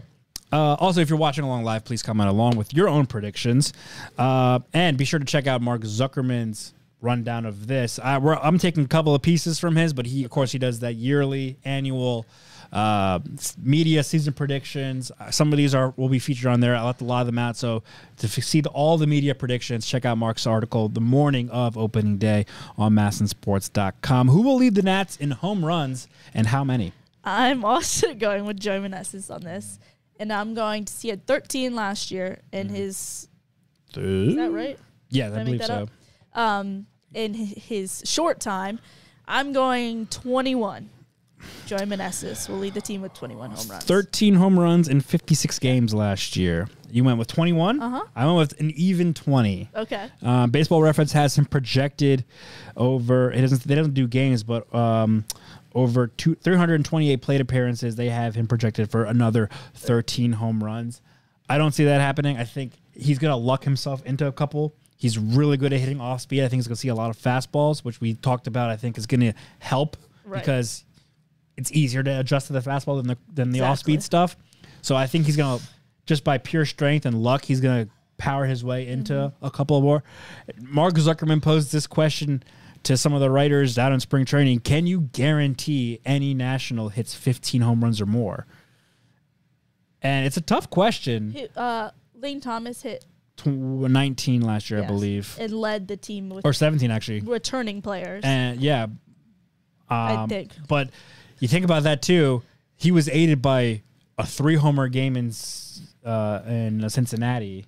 Uh, 0.54 0.76
also, 0.76 1.02
if 1.02 1.10
you're 1.10 1.18
watching 1.18 1.44
along 1.44 1.64
live, 1.64 1.84
please 1.84 2.04
comment 2.04 2.30
along 2.30 2.56
with 2.56 2.72
your 2.74 2.88
own 2.88 3.08
predictions, 3.08 3.74
uh, 4.18 4.60
and 4.74 4.96
be 4.96 5.04
sure 5.04 5.20
to 5.20 5.26
check 5.26 5.48
out 5.48 5.62
Mark 5.62 5.82
Zuckerman's 5.82 6.74
rundown 7.02 7.46
of 7.46 7.68
this. 7.68 8.00
I, 8.00 8.18
we're, 8.18 8.36
I'm 8.36 8.58
taking 8.58 8.84
a 8.84 8.88
couple 8.88 9.14
of 9.14 9.22
pieces 9.22 9.60
from 9.60 9.76
his, 9.76 9.94
but 9.94 10.06
he, 10.06 10.24
of 10.24 10.32
course, 10.32 10.52
he 10.52 10.60
does 10.60 10.80
that 10.80 10.96
yearly, 10.96 11.58
annual 11.64 12.26
uh, 12.72 13.20
media 13.62 14.04
season 14.04 14.34
predictions. 14.34 15.12
Uh, 15.20 15.32
Some 15.32 15.52
of 15.54 15.58
these 15.58 15.74
are 15.74 15.94
will 15.98 16.10
be 16.10 16.20
featured 16.20 16.48
on 16.48 16.60
there. 16.60 16.76
I 16.76 16.84
left 16.84 17.02
a 17.02 17.06
lot 17.06 17.22
of 17.22 17.28
them 17.28 17.40
out. 17.40 17.56
So 17.56 17.84
to 18.18 18.28
see 18.28 18.62
the, 18.62 18.70
all 18.70 18.98
the 18.98 19.08
media 19.08 19.36
predictions, 19.36 19.86
check 19.86 20.04
out 20.06 20.18
Mark's 20.18 20.46
article 20.46 20.90
the 20.90 21.02
morning 21.02 21.50
of 21.52 21.78
opening 21.78 22.18
day 22.18 22.46
on 22.78 22.94
masnsports.com. 22.94 24.30
Who 24.30 24.42
will 24.42 24.58
lead 24.58 24.76
the 24.76 24.82
Nats 24.82 25.18
in 25.18 25.32
home 25.32 25.64
runs 25.64 26.08
and 26.34 26.48
how 26.48 26.64
many? 26.64 26.92
I'm 27.24 27.64
also 27.64 28.14
going 28.16 28.46
with 28.46 28.60
Joe 28.60 28.82
Meneses 28.82 29.34
on 29.34 29.42
this. 29.42 29.80
And 30.20 30.32
I'm 30.32 30.54
going 30.54 30.86
to 30.86 30.94
see 30.94 31.12
a 31.12 31.18
13 31.18 31.76
last 31.76 32.10
year 32.10 32.40
in 32.54 32.70
his. 32.70 33.28
Is 33.98 34.36
that 34.36 34.52
right? 34.52 34.80
Yeah, 35.10 35.30
I 35.30 35.42
I 35.42 35.44
believe 35.44 35.60
that 35.60 35.68
so. 35.68 35.74
up? 35.74 35.90
Um, 36.36 36.86
in 37.13 37.34
his 37.34 38.04
short 38.06 38.39
time, 38.39 38.80
I'm 39.28 39.54
going 39.54 40.06
21. 40.08 40.89
Joey 41.65 41.80
Meneses 41.82 42.50
will 42.50 42.58
lead 42.58 42.74
the 42.74 42.82
team 42.82 43.02
with 43.02 43.13
21 43.13 43.52
home 43.52 43.67
runs. 43.69 43.84
13 43.84 44.36
home 44.36 44.60
runs 44.60 44.88
in 44.88 45.02
56 45.02 45.60
games 45.60 45.93
last 45.93 46.36
year. 46.36 46.67
You 46.91 47.04
went 47.04 47.17
with 47.17 47.28
21? 47.28 47.82
Uh-huh. 47.82 48.04
I 48.15 48.26
went 48.26 48.38
with 48.38 48.60
an 48.60 48.71
even 48.71 49.13
20. 49.13 49.69
Okay. 49.76 50.10
Um, 50.21 50.52
Baseball 50.52 50.82
Reference 50.82 51.12
has 51.13 51.38
him 51.38 51.45
projected 51.45 52.26
over. 52.76 53.32
It 53.32 53.41
doesn't. 53.41 53.63
They 53.63 53.76
don't 53.76 53.93
do 53.93 54.08
games, 54.08 54.43
but 54.43 54.74
um, 54.74 55.26
over 55.74 56.08
two, 56.08 56.36
328 56.36 57.21
plate 57.21 57.41
appearances. 57.41 57.95
They 57.95 58.10
have 58.10 58.36
him 58.36 58.48
projected 58.48 58.89
for 58.89 59.06
another 59.06 59.50
13 59.76 60.34
home 60.34 60.63
runs. 60.63 61.02
I 61.50 61.58
don't 61.58 61.74
see 61.74 61.86
that 61.86 62.02
happening. 62.02 62.38
I 62.38 62.43
think 62.43 62.74
he's 62.93 63.19
gonna 63.19 63.38
luck 63.38 63.63
himself 63.63 64.04
into 64.06 64.26
a 64.26 64.32
couple. 64.32 64.74
He's 64.98 65.18
really 65.18 65.58
good 65.58 65.74
at 65.74 65.80
hitting 65.80 66.00
off 66.00 66.22
speed. 66.22 66.44
I 66.44 66.48
think 66.48 66.60
he's 66.60 66.68
gonna 66.68 66.76
see 66.78 66.88
a 66.88 66.96
lot 66.96 67.10
of 67.10 67.18
fastballs, 67.18 67.80
which 67.84 68.00
we 68.02 68.14
talked 68.14 68.48
about. 68.48 68.70
I 68.70 68.78
think 68.78 68.98
is 68.98 69.06
gonna 69.08 69.34
help 69.60 69.98
Right. 70.24 70.42
because 70.42 70.84
it's 71.58 71.72
easier 71.72 72.02
to 72.04 72.20
adjust 72.20 72.48
to 72.48 72.54
the 72.54 72.60
fastball 72.62 72.98
than 72.98 73.08
the 73.08 73.18
than 73.34 73.52
the 73.52 73.60
Exactly. 73.60 73.72
off 73.72 73.80
speed 73.80 74.04
stuff. 74.04 74.38
So 74.82 74.96
I 74.96 75.08
think 75.08 75.26
he's 75.26 75.36
gonna 75.38 75.62
just 76.06 76.24
by 76.24 76.38
pure 76.38 76.66
strength 76.66 77.06
and 77.06 77.22
luck, 77.22 77.46
he's 77.46 77.60
gonna 77.62 77.88
power 78.18 78.46
his 78.46 78.64
way 78.64 78.88
into 78.88 79.14
Mm-hmm. 79.14 79.46
a 79.46 79.52
couple 79.52 79.76
of 79.78 79.84
more. 79.84 80.04
Mark 80.62 80.94
Zuckerman 80.96 81.42
posed 81.42 81.72
this 81.74 81.88
question 81.88 82.42
to 82.84 82.96
some 82.96 83.14
of 83.14 83.20
the 83.20 83.30
writers 83.32 83.78
out 83.78 83.92
in 83.92 84.00
spring 84.00 84.24
training: 84.26 84.60
Can 84.60 84.88
you 84.88 85.02
guarantee 85.12 86.00
any 86.06 86.34
national 86.34 86.90
hits 86.90 87.14
15 87.16 87.62
home 87.62 87.84
runs 87.84 88.00
or 88.00 88.06
more? 88.06 88.46
And 90.02 90.26
it's 90.26 90.38
a 90.38 90.42
tough 90.42 90.70
question. 90.70 91.36
Uh, 91.56 91.90
Lane 92.14 92.40
Thomas 92.40 92.84
hit 92.84 93.06
19 93.45 94.41
last 94.41 94.69
year, 94.69 94.84
I 94.84 94.86
believe, 94.86 95.38
and 95.39 95.52
led 95.52 95.88
the 95.88 95.98
team 95.98 96.30
with 96.30 96.45
or 96.45 96.54
17 96.54 96.89
actually. 96.91 97.21
returning 97.21 97.82
players. 97.82 98.24
And 98.24 98.62
yeah, 98.62 98.88
I 99.89 100.15
um, 100.15 100.30
think. 100.30 100.52
But 100.67 100.89
you 101.39 101.48
think 101.48 101.65
about 101.65 101.84
that 101.84 102.02
too. 102.02 102.43
He 102.76 102.91
was 102.91 103.10
aided 103.10 103.41
by 103.41 103.82
a 104.17 104.26
three 104.26 104.56
homer 104.56 104.88
game 104.88 105.17
in 105.17 105.32
uh, 106.04 106.41
in 106.48 106.89
Cincinnati. 106.89 107.65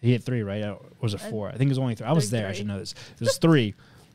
He 0.00 0.12
hit 0.12 0.22
three, 0.22 0.42
right? 0.42 0.64
Or 0.64 0.78
was 1.00 1.14
it 1.14 1.20
four? 1.20 1.48
I 1.48 1.56
think 1.56 1.68
it 1.68 1.72
was 1.72 1.78
only 1.78 1.94
three. 1.94 2.06
I 2.06 2.12
was 2.12 2.30
there. 2.30 2.48
I 2.48 2.52
should 2.52 2.66
know 2.66 2.78
this. 2.78 2.94
It 3.14 3.20
was 3.20 3.38
three. 3.38 3.74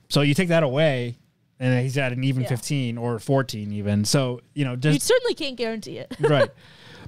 So 0.09 0.21
you 0.21 0.33
take 0.33 0.49
that 0.49 0.63
away, 0.63 1.17
and 1.59 1.81
he's 1.81 1.97
at 1.97 2.13
an 2.13 2.23
even 2.23 2.43
Yeah. 2.43 2.49
15 2.49 2.97
or 2.97 3.19
14 3.19 3.71
even. 3.73 4.05
So 4.05 4.41
you 4.53 4.65
know, 4.65 4.77
you 4.81 4.99
certainly 4.99 5.33
can't 5.33 5.55
guarantee 5.57 5.97
it. 5.97 6.15
right. 6.19 6.49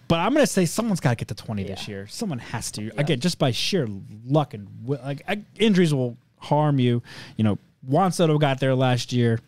But 0.08 0.20
I'm 0.20 0.34
gonna 0.34 0.46
say 0.48 0.66
someone's 0.66 1.00
got 1.00 1.10
to 1.12 1.16
get 1.16 1.28
to 1.30 1.36
20 1.36 1.64
this 1.64 1.88
year. 1.88 2.08
Someone 2.08 2.40
has 2.40 2.72
to. 2.72 2.92
Again, 2.98 3.20
just 3.20 3.40
by 3.40 3.52
sheer 3.52 3.88
luck 4.28 4.54
and 4.54 4.68
like 4.88 5.24
injuries 5.58 5.94
will 5.94 6.18
harm 6.40 6.80
you. 6.80 7.02
You 7.38 7.44
know, 7.44 7.58
Juan 7.88 8.12
Soto 8.12 8.38
got 8.38 8.60
there 8.60 8.76
last 8.76 9.12
year. 9.14 9.40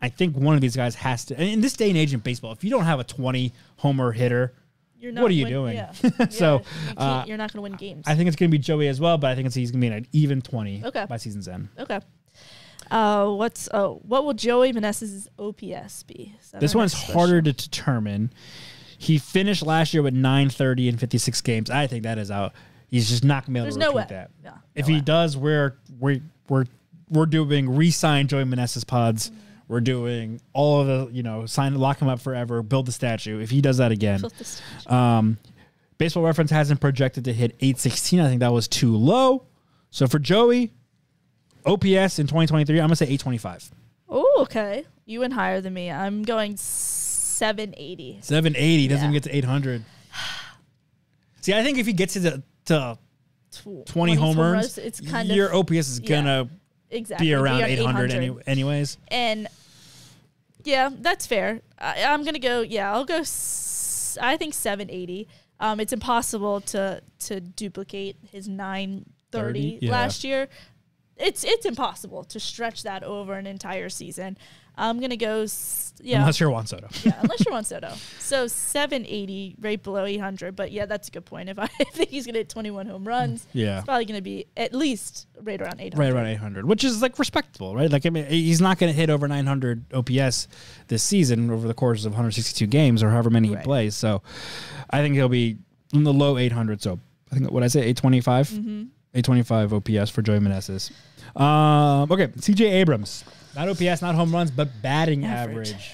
I 0.00 0.08
think 0.08 0.36
one 0.36 0.54
of 0.54 0.60
these 0.60 0.74
guys 0.74 0.94
has 0.96 1.24
to. 1.26 1.34
And 1.38 1.48
in 1.48 1.60
this 1.60 1.74
day 1.74 1.88
and 1.88 1.96
age 1.98 2.12
in 2.12 2.20
baseball, 2.20 2.52
if 2.52 2.64
you 2.64 2.70
don't 2.70 2.84
have 2.84 2.98
a 3.00 3.04
20 3.04 3.52
homer 3.76 4.10
hitter, 4.12 4.52
You're 4.98 5.12
What 5.12 5.30
are 5.30 5.34
you 5.34 5.44
win- 5.44 5.52
doing? 5.52 5.76
Yeah. 5.76 5.92
So, 6.30 6.54
Yeah, 6.54 6.58
you 6.58 6.64
can't- 6.86 6.98
uh, 6.98 7.24
you're 7.28 7.36
not 7.36 7.52
going 7.52 7.58
to 7.58 7.70
win 7.70 7.72
games. 7.74 8.04
I 8.06 8.14
think 8.16 8.26
it's 8.28 8.36
gonna 8.36 8.48
be 8.48 8.58
Joey 8.58 8.88
as 8.88 9.00
well. 9.00 9.16
But 9.18 9.30
I 9.30 9.34
think 9.36 9.46
it's, 9.46 9.54
he's 9.54 9.70
gonna 9.70 9.80
be 9.82 9.88
an 9.88 10.06
even 10.12 10.42
20 10.42 10.82
Okay. 10.86 11.06
by 11.08 11.18
season's 11.18 11.46
end. 11.48 11.68
okay. 11.78 12.00
Uh, 12.90 13.30
what's 13.32 13.68
oh, 13.72 14.00
what 14.06 14.24
will 14.24 14.34
Joey 14.34 14.72
Meneses' 14.72 15.26
OPS 15.38 16.02
be? 16.02 16.34
This 16.58 16.74
one's 16.74 16.92
harder 16.92 17.40
to 17.40 17.52
determine. 17.52 18.30
He 19.02 19.18
finished 19.18 19.66
last 19.66 19.92
year 19.92 20.02
with 20.02 20.14
930 20.14 20.88
in 20.88 20.96
56 20.96 21.40
games. 21.40 21.70
I 21.70 21.86
think 21.88 22.04
that 22.04 22.18
is 22.18 22.30
out. 22.30 22.52
He's 22.86 23.08
just 23.08 23.24
not 23.24 23.44
gonna 23.46 23.54
be 23.54 23.58
able 23.58 23.64
There's 23.64 23.74
to 23.74 23.80
no 23.80 23.86
repeat 23.88 23.96
way. 23.96 24.06
that. 24.10 24.30
Yeah, 24.44 24.52
if 24.74 24.86
no 24.86 24.92
he 24.94 24.98
way. 25.00 25.04
does, 25.04 25.36
we're 25.36 25.76
we're 25.98 26.20
we're 26.48 26.66
we're 27.10 27.26
doing 27.26 27.74
re-sign 27.74 28.28
Joey 28.28 28.44
Meneses 28.44 28.86
pods. 28.86 29.32
We're 29.68 29.80
doing 29.80 30.40
all 30.52 30.80
of 30.82 30.86
the 30.86 31.14
you 31.14 31.22
know 31.22 31.46
sign 31.46 31.74
lock 31.74 32.00
him 32.00 32.08
up 32.08 32.20
forever, 32.20 32.62
build 32.62 32.86
the 32.86 32.92
statue. 32.92 33.40
If 33.40 33.50
he 33.50 33.60
does 33.60 33.78
that 33.78 33.90
again, 33.92 34.20
Flip 34.20 34.32
the 34.36 34.44
stage. 34.44 34.86
um, 34.86 35.38
Baseball 35.98 36.22
Reference 36.22 36.50
hasn't 36.50 36.80
projected 36.80 37.24
to 37.24 37.32
hit 37.32 37.52
816. 37.60 38.20
I 38.20 38.28
think 38.28 38.40
that 38.40 38.52
was 38.52 38.68
too 38.68 38.94
low. 38.96 39.44
So 39.90 40.06
for 40.06 40.18
Joey, 40.18 40.72
OPS 41.64 42.18
in 42.18 42.26
2023, 42.26 42.78
I'm 42.78 42.84
gonna 42.88 42.96
say 42.96 43.06
825. 43.06 43.70
Oh, 44.08 44.38
okay. 44.42 44.84
You 45.06 45.20
went 45.20 45.32
higher 45.32 45.60
than 45.60 45.72
me. 45.74 45.90
I'm 45.90 46.22
going 46.22 46.56
780. 47.42 48.18
780 48.22 48.88
doesn't 48.88 49.02
Yeah. 49.02 49.08
even 49.08 49.12
get 49.12 49.22
to 49.24 49.36
800. 49.36 49.84
See, 51.40 51.52
I 51.52 51.64
think 51.64 51.78
if 51.78 51.86
he 51.86 51.92
gets 51.92 52.12
to 52.12 52.20
the, 52.20 52.42
to 52.66 52.98
Tw- 53.50 53.84
20 53.86 54.14
homers, 54.14 54.78
it's 54.78 55.00
kind 55.00 55.28
your 55.28 55.48
of 55.48 55.56
OPS 55.70 55.88
is 55.88 55.98
gonna 55.98 56.48
exactly 56.90 57.26
be 57.26 57.34
around 57.34 57.62
on 57.64 57.68
800, 57.68 58.12
any, 58.12 58.32
anyways. 58.46 58.96
And 59.08 59.48
yeah, 60.62 60.90
that's 61.00 61.26
fair. 61.26 61.62
I, 61.78 62.04
I'm 62.04 62.22
gonna 62.24 62.38
go. 62.38 62.60
Yeah, 62.60 62.92
I'll 62.92 63.04
go. 63.04 63.16
S- 63.16 64.16
I 64.20 64.36
think 64.36 64.54
780. 64.54 65.26
Um, 65.58 65.80
it's 65.80 65.92
impossible 65.92 66.60
to 66.60 67.02
to 67.26 67.40
duplicate 67.40 68.16
his 68.30 68.48
930 68.48 69.78
30, 69.78 69.78
yeah. 69.86 69.90
last 69.92 70.22
year. 70.22 70.48
It's 71.16 71.42
it's 71.42 71.66
impossible 71.66 72.22
to 72.24 72.38
stretch 72.38 72.84
that 72.84 73.02
over 73.02 73.34
an 73.34 73.46
entire 73.48 73.88
season. 73.88 74.38
I'm 74.76 75.00
gonna 75.00 75.16
go. 75.16 75.46
Yeah, 76.04 76.20
Unless 76.20 76.40
you're 76.40 76.50
Juan 76.50 76.66
Soto. 76.66 76.88
yeah, 77.04 77.12
unless 77.22 77.44
you're 77.44 77.54
on 77.54 77.64
Soto. 77.72 77.92
So 78.18 78.46
780, 78.48 79.56
right 79.60 79.80
below 79.80 80.04
800. 80.04 80.56
But 80.56 80.72
yeah, 80.72 80.86
that's 80.86 81.08
a 81.08 81.10
good 81.10 81.24
point. 81.26 81.48
If 81.48 81.58
I 81.60 81.66
think 81.68 82.08
he's 82.10 82.26
gonna 82.26 82.38
hit 82.38 82.48
21 82.48 82.86
home 82.86 83.06
runs, 83.06 83.46
Yeah. 83.52 83.76
it's 83.78 83.84
probably 83.84 84.06
gonna 84.06 84.22
be 84.22 84.46
at 84.56 84.74
least 84.74 85.28
right 85.42 85.60
around 85.60 85.80
800. 85.80 85.98
Right 85.98 86.12
around 86.12 86.26
800, 86.26 86.64
which 86.66 86.82
is 86.84 87.02
like 87.02 87.18
respectable, 87.18 87.76
right? 87.76 87.90
Like 87.90 88.06
I 88.06 88.10
mean, 88.10 88.24
he's 88.26 88.60
not 88.60 88.78
going 88.78 88.92
to 88.92 88.98
hit 88.98 89.10
over 89.10 89.28
900 89.28 89.92
OPS 89.94 90.48
this 90.88 91.02
season 91.02 91.50
over 91.50 91.68
the 91.68 91.74
course 91.74 92.04
of 92.04 92.12
162 92.12 92.66
games 92.66 93.02
or 93.02 93.10
however 93.10 93.30
many 93.30 93.48
he 93.48 93.56
plays. 93.56 93.94
So, 93.94 94.22
I 94.90 94.98
think 95.02 95.14
he'll 95.14 95.28
be 95.28 95.58
in 95.92 96.04
the 96.04 96.12
low 96.12 96.38
800. 96.38 96.80
So, 96.82 96.98
I 97.30 97.36
think 97.36 97.50
what 97.50 97.62
I 97.62 97.68
say 97.68 97.80
825, 97.80 98.48
Mm-hmm. 98.48 98.82
825 99.14 99.72
OPS 99.74 100.10
for 100.10 100.22
Joey 100.22 100.38
Meneses. 100.38 100.90
Um, 101.38 102.10
okay, 102.10 102.28
CJ 102.28 102.60
Abrams, 102.72 103.24
not 103.54 103.68
OPS, 103.68 104.02
not 104.02 104.14
home 104.14 104.32
runs, 104.32 104.50
but 104.50 104.68
batting 104.82 105.24
Average. 105.24 105.72
average. 105.72 105.90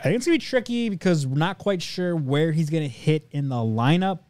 I 0.00 0.04
think 0.04 0.16
it's 0.16 0.26
gonna 0.26 0.34
be 0.36 0.44
tricky 0.44 0.88
because 0.88 1.26
we're 1.26 1.38
not 1.38 1.58
quite 1.58 1.80
sure 1.82 2.16
where 2.16 2.52
he's 2.52 2.70
gonna 2.70 2.88
hit 2.88 3.28
in 3.30 3.48
the 3.48 3.56
lineup. 3.56 4.20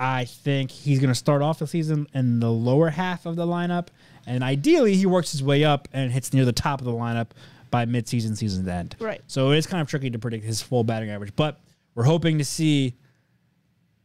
I 0.00 0.24
think 0.24 0.70
he's 0.70 0.98
going 0.98 1.10
to 1.10 1.14
start 1.14 1.42
off 1.42 1.58
the 1.58 1.66
season 1.66 2.06
in 2.14 2.40
the 2.40 2.50
lower 2.50 2.88
half 2.88 3.26
of 3.26 3.36
the 3.36 3.46
lineup, 3.46 3.88
and 4.26 4.42
ideally 4.42 4.96
he 4.96 5.04
works 5.04 5.30
his 5.30 5.42
way 5.42 5.62
up 5.62 5.88
and 5.92 6.10
hits 6.10 6.32
near 6.32 6.46
the 6.46 6.54
top 6.54 6.80
of 6.80 6.86
the 6.86 6.92
lineup 6.92 7.32
by 7.70 7.84
midseason 7.84 8.34
season's 8.34 8.66
end. 8.66 8.96
Right. 8.98 9.20
So 9.26 9.50
it's 9.50 9.66
kind 9.66 9.82
of 9.82 9.88
tricky 9.88 10.08
to 10.08 10.18
predict 10.18 10.44
his 10.44 10.62
full 10.62 10.84
batting 10.84 11.10
average, 11.10 11.36
but 11.36 11.60
we're 11.94 12.04
hoping 12.04 12.38
to 12.38 12.46
see 12.46 12.94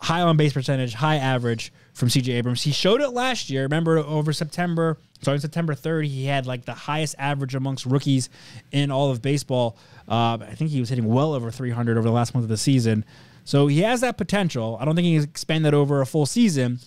high 0.01 0.19
on 0.19 0.35
base 0.35 0.51
percentage, 0.51 0.93
high 0.93 1.15
average 1.15 1.71
from 1.95 2.09
CJ 2.09 2.35
Abrams. 2.35 2.61
He 2.61 2.71
showed 2.71 3.01
it 3.01 3.09
last 3.09 3.49
year. 3.49 3.63
Remember 3.63 3.97
over 3.97 4.31
September, 4.33 4.97
starting 5.21 5.41
September 5.41 5.73
3rd, 5.73 6.05
he 6.07 6.25
had 6.25 6.45
like 6.45 6.65
the 6.65 6.73
highest 6.73 7.15
average 7.17 7.55
amongst 7.55 7.85
rookies 7.87 8.29
in 8.71 8.91
all 8.91 9.09
of 9.09 9.21
baseball. 9.23 9.77
Uh, 10.07 10.37
I 10.41 10.53
think 10.55 10.69
he 10.69 10.79
was 10.79 10.89
hitting 10.89 11.05
well 11.05 11.33
over 11.33 11.49
300 11.49 11.97
over 11.97 12.07
the 12.07 12.13
last 12.13 12.33
month 12.35 12.43
of 12.43 12.49
the 12.49 12.57
season. 12.57 13.03
So 13.45 13.65
he 13.67 13.81
has 13.81 14.01
that 14.01 14.17
potential. 14.17 14.77
I 14.79 14.85
don't 14.85 14.95
think 14.95 15.05
he 15.05 15.15
can 15.15 15.23
expand 15.23 15.65
that 15.65 15.73
over 15.73 16.01
a 16.01 16.05
full 16.05 16.25
season. 16.27 16.79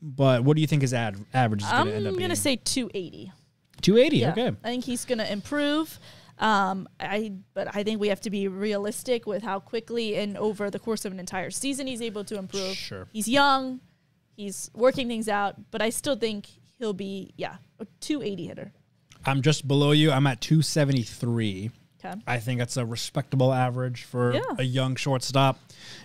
but 0.00 0.44
what 0.44 0.56
do 0.56 0.60
you 0.60 0.66
think 0.66 0.82
his 0.82 0.92
ad- 0.94 1.16
average 1.32 1.62
is 1.62 1.68
going 1.70 1.86
to 1.86 1.94
end 1.94 2.06
up 2.06 2.12
I'm 2.14 2.18
gonna 2.20 2.36
say 2.36 2.56
280. 2.56 3.32
280. 3.80 4.16
Yeah, 4.18 4.30
Okay. 4.32 4.56
I 4.62 4.68
think 4.68 4.84
he's 4.84 5.04
gonna 5.04 5.24
improve. 5.24 5.98
Um, 6.38 6.88
I 6.98 7.32
but 7.54 7.68
I 7.74 7.82
think 7.84 8.00
we 8.00 8.08
have 8.08 8.20
to 8.22 8.30
be 8.30 8.48
realistic 8.48 9.26
with 9.26 9.42
how 9.44 9.60
quickly 9.60 10.16
and 10.16 10.36
over 10.36 10.70
the 10.70 10.78
course 10.80 11.04
of 11.04 11.12
an 11.12 11.20
entire 11.20 11.50
season 11.50 11.86
he's 11.86 12.02
able 12.02 12.24
to 12.24 12.36
improve. 12.38 12.74
Sure. 12.76 13.06
He's 13.12 13.28
young, 13.28 13.80
he's 14.36 14.70
working 14.74 15.08
things 15.08 15.28
out, 15.28 15.56
but 15.70 15.82
I 15.82 15.90
still 15.90 16.16
think 16.16 16.46
he'll 16.78 16.92
be 16.92 17.32
yeah 17.36 17.56
a 17.78 17.86
280 18.00 18.46
hitter. 18.46 18.72
I'm 19.24 19.42
just 19.42 19.68
below 19.68 19.92
you. 19.92 20.10
I'm 20.10 20.26
at 20.26 20.40
273. 20.40 21.70
Okay. 22.04 22.20
I 22.26 22.38
think 22.38 22.58
that's 22.58 22.76
a 22.76 22.84
respectable 22.84 23.52
average 23.52 24.02
for 24.02 24.34
Yeah. 24.34 24.40
a 24.58 24.64
young 24.64 24.96
shortstop. 24.96 25.58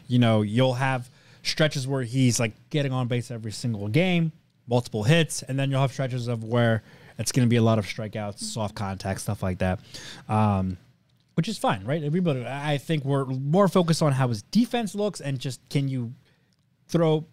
You 0.07 0.19
know, 0.19 0.43
you'll 0.43 0.75
have 0.75 1.09
stretches 1.41 1.88
where 1.88 2.03
he's 2.03 2.39
like 2.39 2.53
getting 2.69 2.91
on 2.91 3.07
base 3.07 3.32
every 3.32 3.51
single 3.51 3.88
game, 3.88 4.32
multiple 4.67 5.03
hits, 5.03 5.41
and 5.41 5.57
then 5.57 5.71
you'll 5.71 5.82
have 5.82 5.91
stretches 5.91 6.28
of 6.28 6.43
where 6.43 6.84
it's 7.17 7.32
going 7.32 7.47
to 7.47 7.49
be 7.49 7.55
a 7.55 7.63
lot 7.63 7.80
of 7.80 7.86
strikeouts, 7.88 8.39
soft 8.39 8.75
contact, 8.75 9.21
stuff 9.21 9.41
like 9.41 9.57
that. 9.59 9.80
Um, 10.30 10.78
which 11.34 11.47
is 11.47 11.57
fine, 11.57 11.84
right? 11.86 12.03
Everybody, 12.03 12.45
I 12.45 12.78
think 12.78 13.03
we're 13.05 13.25
more 13.25 13.67
focused 13.67 14.01
on 14.03 14.11
how 14.11 14.28
his 14.28 14.43
defense 14.43 14.93
looks 14.93 15.19
and 15.21 15.39
just 15.39 15.59
can 15.69 15.88
you 15.88 16.13
throw 16.88 17.25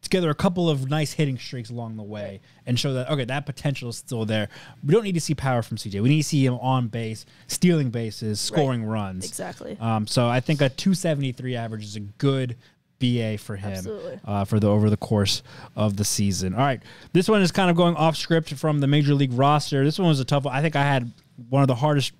together 0.00 0.30
a 0.30 0.34
couple 0.34 0.68
of 0.70 0.88
nice 0.88 1.12
hitting 1.12 1.38
streaks 1.38 1.70
along 1.70 1.96
the 1.96 2.02
way 2.02 2.40
and 2.66 2.78
show 2.78 2.92
that 2.94 3.10
okay 3.10 3.24
that 3.24 3.46
potential 3.46 3.90
is 3.90 3.96
still 3.96 4.24
there. 4.24 4.48
We 4.84 4.92
don't 4.92 5.04
need 5.04 5.14
to 5.14 5.20
see 5.20 5.34
power 5.34 5.62
from 5.62 5.76
CJ. 5.76 6.02
We 6.02 6.08
need 6.08 6.22
to 6.22 6.28
see 6.28 6.44
him 6.44 6.54
on 6.54 6.88
base, 6.88 7.26
stealing 7.46 7.90
bases, 7.90 8.40
scoring 8.40 8.84
runs. 8.84 9.26
Exactly. 9.26 9.76
Um, 9.80 10.06
so 10.06 10.28
I 10.28 10.40
think 10.40 10.60
a 10.60 10.68
273 10.68 11.56
average 11.56 11.84
is 11.84 11.96
a 11.96 12.00
good 12.00 12.56
BA 12.98 13.38
for 13.38 13.56
him 13.56 13.72
Absolutely. 13.72 14.20
uh, 14.24 14.44
for 14.44 14.60
the 14.60 14.68
over 14.68 14.90
the 14.90 14.96
course 14.96 15.42
of 15.74 15.96
the 15.96 16.04
season. 16.04 16.54
All 16.54 16.60
right, 16.60 16.82
this 17.12 17.28
one 17.28 17.42
is 17.42 17.50
kind 17.50 17.70
of 17.70 17.76
going 17.76 17.96
off 17.96 18.16
script 18.16 18.52
from 18.54 18.80
the 18.80 18.86
major 18.86 19.14
league 19.14 19.32
roster. 19.32 19.84
This 19.84 19.98
one 19.98 20.08
was 20.08 20.20
a 20.20 20.24
tough 20.24 20.44
one. 20.44 20.54
I 20.54 20.60
think 20.60 20.76
I 20.76 20.82
had 20.82 21.10
one 21.48 21.62
of 21.62 21.68
the 21.68 21.74
hardest 21.74 22.12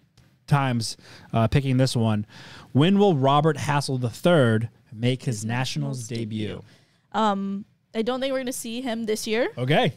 times 0.47 0.97
uh, 1.33 1.47
picking 1.49 1.77
this 1.77 1.95
one. 1.95 2.27
When 2.73 2.99
will 2.99 3.15
Robert 3.15 3.57
Hassell 3.57 4.03
III 4.03 4.69
make 4.93 5.23
his 5.25 5.45
Nationals 5.45 6.09
debut? 6.09 6.63
I 7.95 8.03
don't 8.03 8.21
think 8.21 8.33
we're 8.33 8.41
gonna 8.41 8.53
see 8.53 8.81
him 8.81 9.05
this 9.05 9.27
year. 9.27 9.49
Okay, 9.59 9.93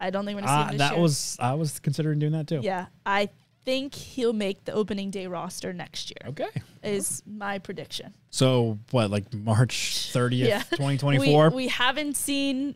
I 0.00 0.10
don't 0.10 0.24
think 0.24 0.36
we're 0.36 0.46
gonna 0.46 0.52
see 0.52 0.62
uh, 0.62 0.64
him 0.64 0.70
this 0.72 0.78
that 0.78 0.92
year. 0.94 1.02
was 1.02 1.36
I 1.40 1.54
was 1.54 1.78
considering 1.80 2.18
doing 2.18 2.32
that 2.32 2.46
too. 2.48 2.60
yeah. 2.62 2.86
I 3.04 3.28
think 3.64 3.94
he'll 3.94 4.34
make 4.34 4.64
the 4.66 4.72
opening 4.72 5.10
day 5.10 5.26
roster 5.26 5.72
next 5.72 6.10
year. 6.10 6.30
Okay. 6.30 6.50
Is 6.82 7.22
my 7.26 7.58
prediction. 7.58 8.12
So 8.28 8.78
what, 8.90 9.10
like 9.10 9.32
March 9.32 10.10
30th, 10.12 10.46
Yeah. 10.46 10.62
2024? 10.70 11.48
We, 11.48 11.56
we 11.56 11.68
haven't 11.68 12.16
seen 12.16 12.74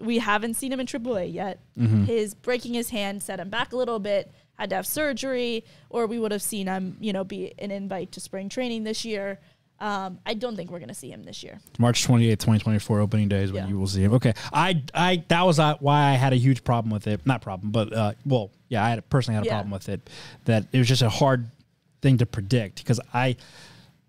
we 0.00 0.18
haven't 0.18 0.54
seen 0.54 0.72
him 0.72 0.80
in 0.80 0.86
AAA 0.86 1.32
yet. 1.32 1.60
Mm-hmm. 1.78 2.04
His 2.04 2.34
breaking 2.34 2.74
his 2.74 2.90
hand 2.90 3.22
set 3.22 3.40
him 3.40 3.48
back 3.50 3.72
a 3.72 3.76
little 3.76 3.98
bit. 3.98 4.30
Had 4.58 4.70
to 4.70 4.76
have 4.76 4.86
surgery, 4.86 5.64
or 5.90 6.06
we 6.06 6.18
would 6.18 6.30
have 6.32 6.42
seen 6.42 6.66
him, 6.66 6.96
you 7.00 7.12
know, 7.12 7.24
be 7.24 7.52
an 7.58 7.70
invite 7.70 8.12
to 8.12 8.20
spring 8.20 8.48
training 8.48 8.84
this 8.84 9.04
year. 9.04 9.40
Um, 9.82 10.20
I 10.24 10.34
don't 10.34 10.54
think 10.54 10.70
we're 10.70 10.78
going 10.78 10.90
to 10.90 10.94
see 10.94 11.10
him 11.10 11.24
this 11.24 11.42
year. 11.42 11.58
March 11.76 12.06
28th, 12.06 12.38
2024 12.38 13.00
opening 13.00 13.28
day 13.28 13.42
is 13.42 13.50
when 13.52 13.64
Yeah. 13.64 13.68
you 13.68 13.78
will 13.78 13.88
see 13.88 14.04
him. 14.04 14.14
Okay. 14.14 14.32
I 14.52 14.80
I 14.94 15.24
that 15.26 15.42
was 15.44 15.58
uh, 15.58 15.74
why 15.80 16.10
I 16.10 16.12
had 16.12 16.32
a 16.32 16.36
huge 16.36 16.62
problem 16.62 16.92
with 16.92 17.08
it. 17.08 17.26
Not 17.26 17.42
problem, 17.42 17.72
but 17.72 17.92
uh 17.92 18.12
well, 18.24 18.52
yeah, 18.68 18.84
I 18.84 18.90
had 18.90 19.10
personally 19.10 19.34
had 19.34 19.44
a 19.44 19.46
Yeah. 19.46 19.54
problem 19.54 19.72
with 19.72 19.88
it 19.88 20.08
that 20.44 20.66
it 20.72 20.78
was 20.78 20.86
just 20.86 21.02
a 21.02 21.08
hard 21.08 21.50
thing 22.00 22.18
to 22.18 22.26
predict 22.26 22.78
because 22.78 23.00
I 23.12 23.34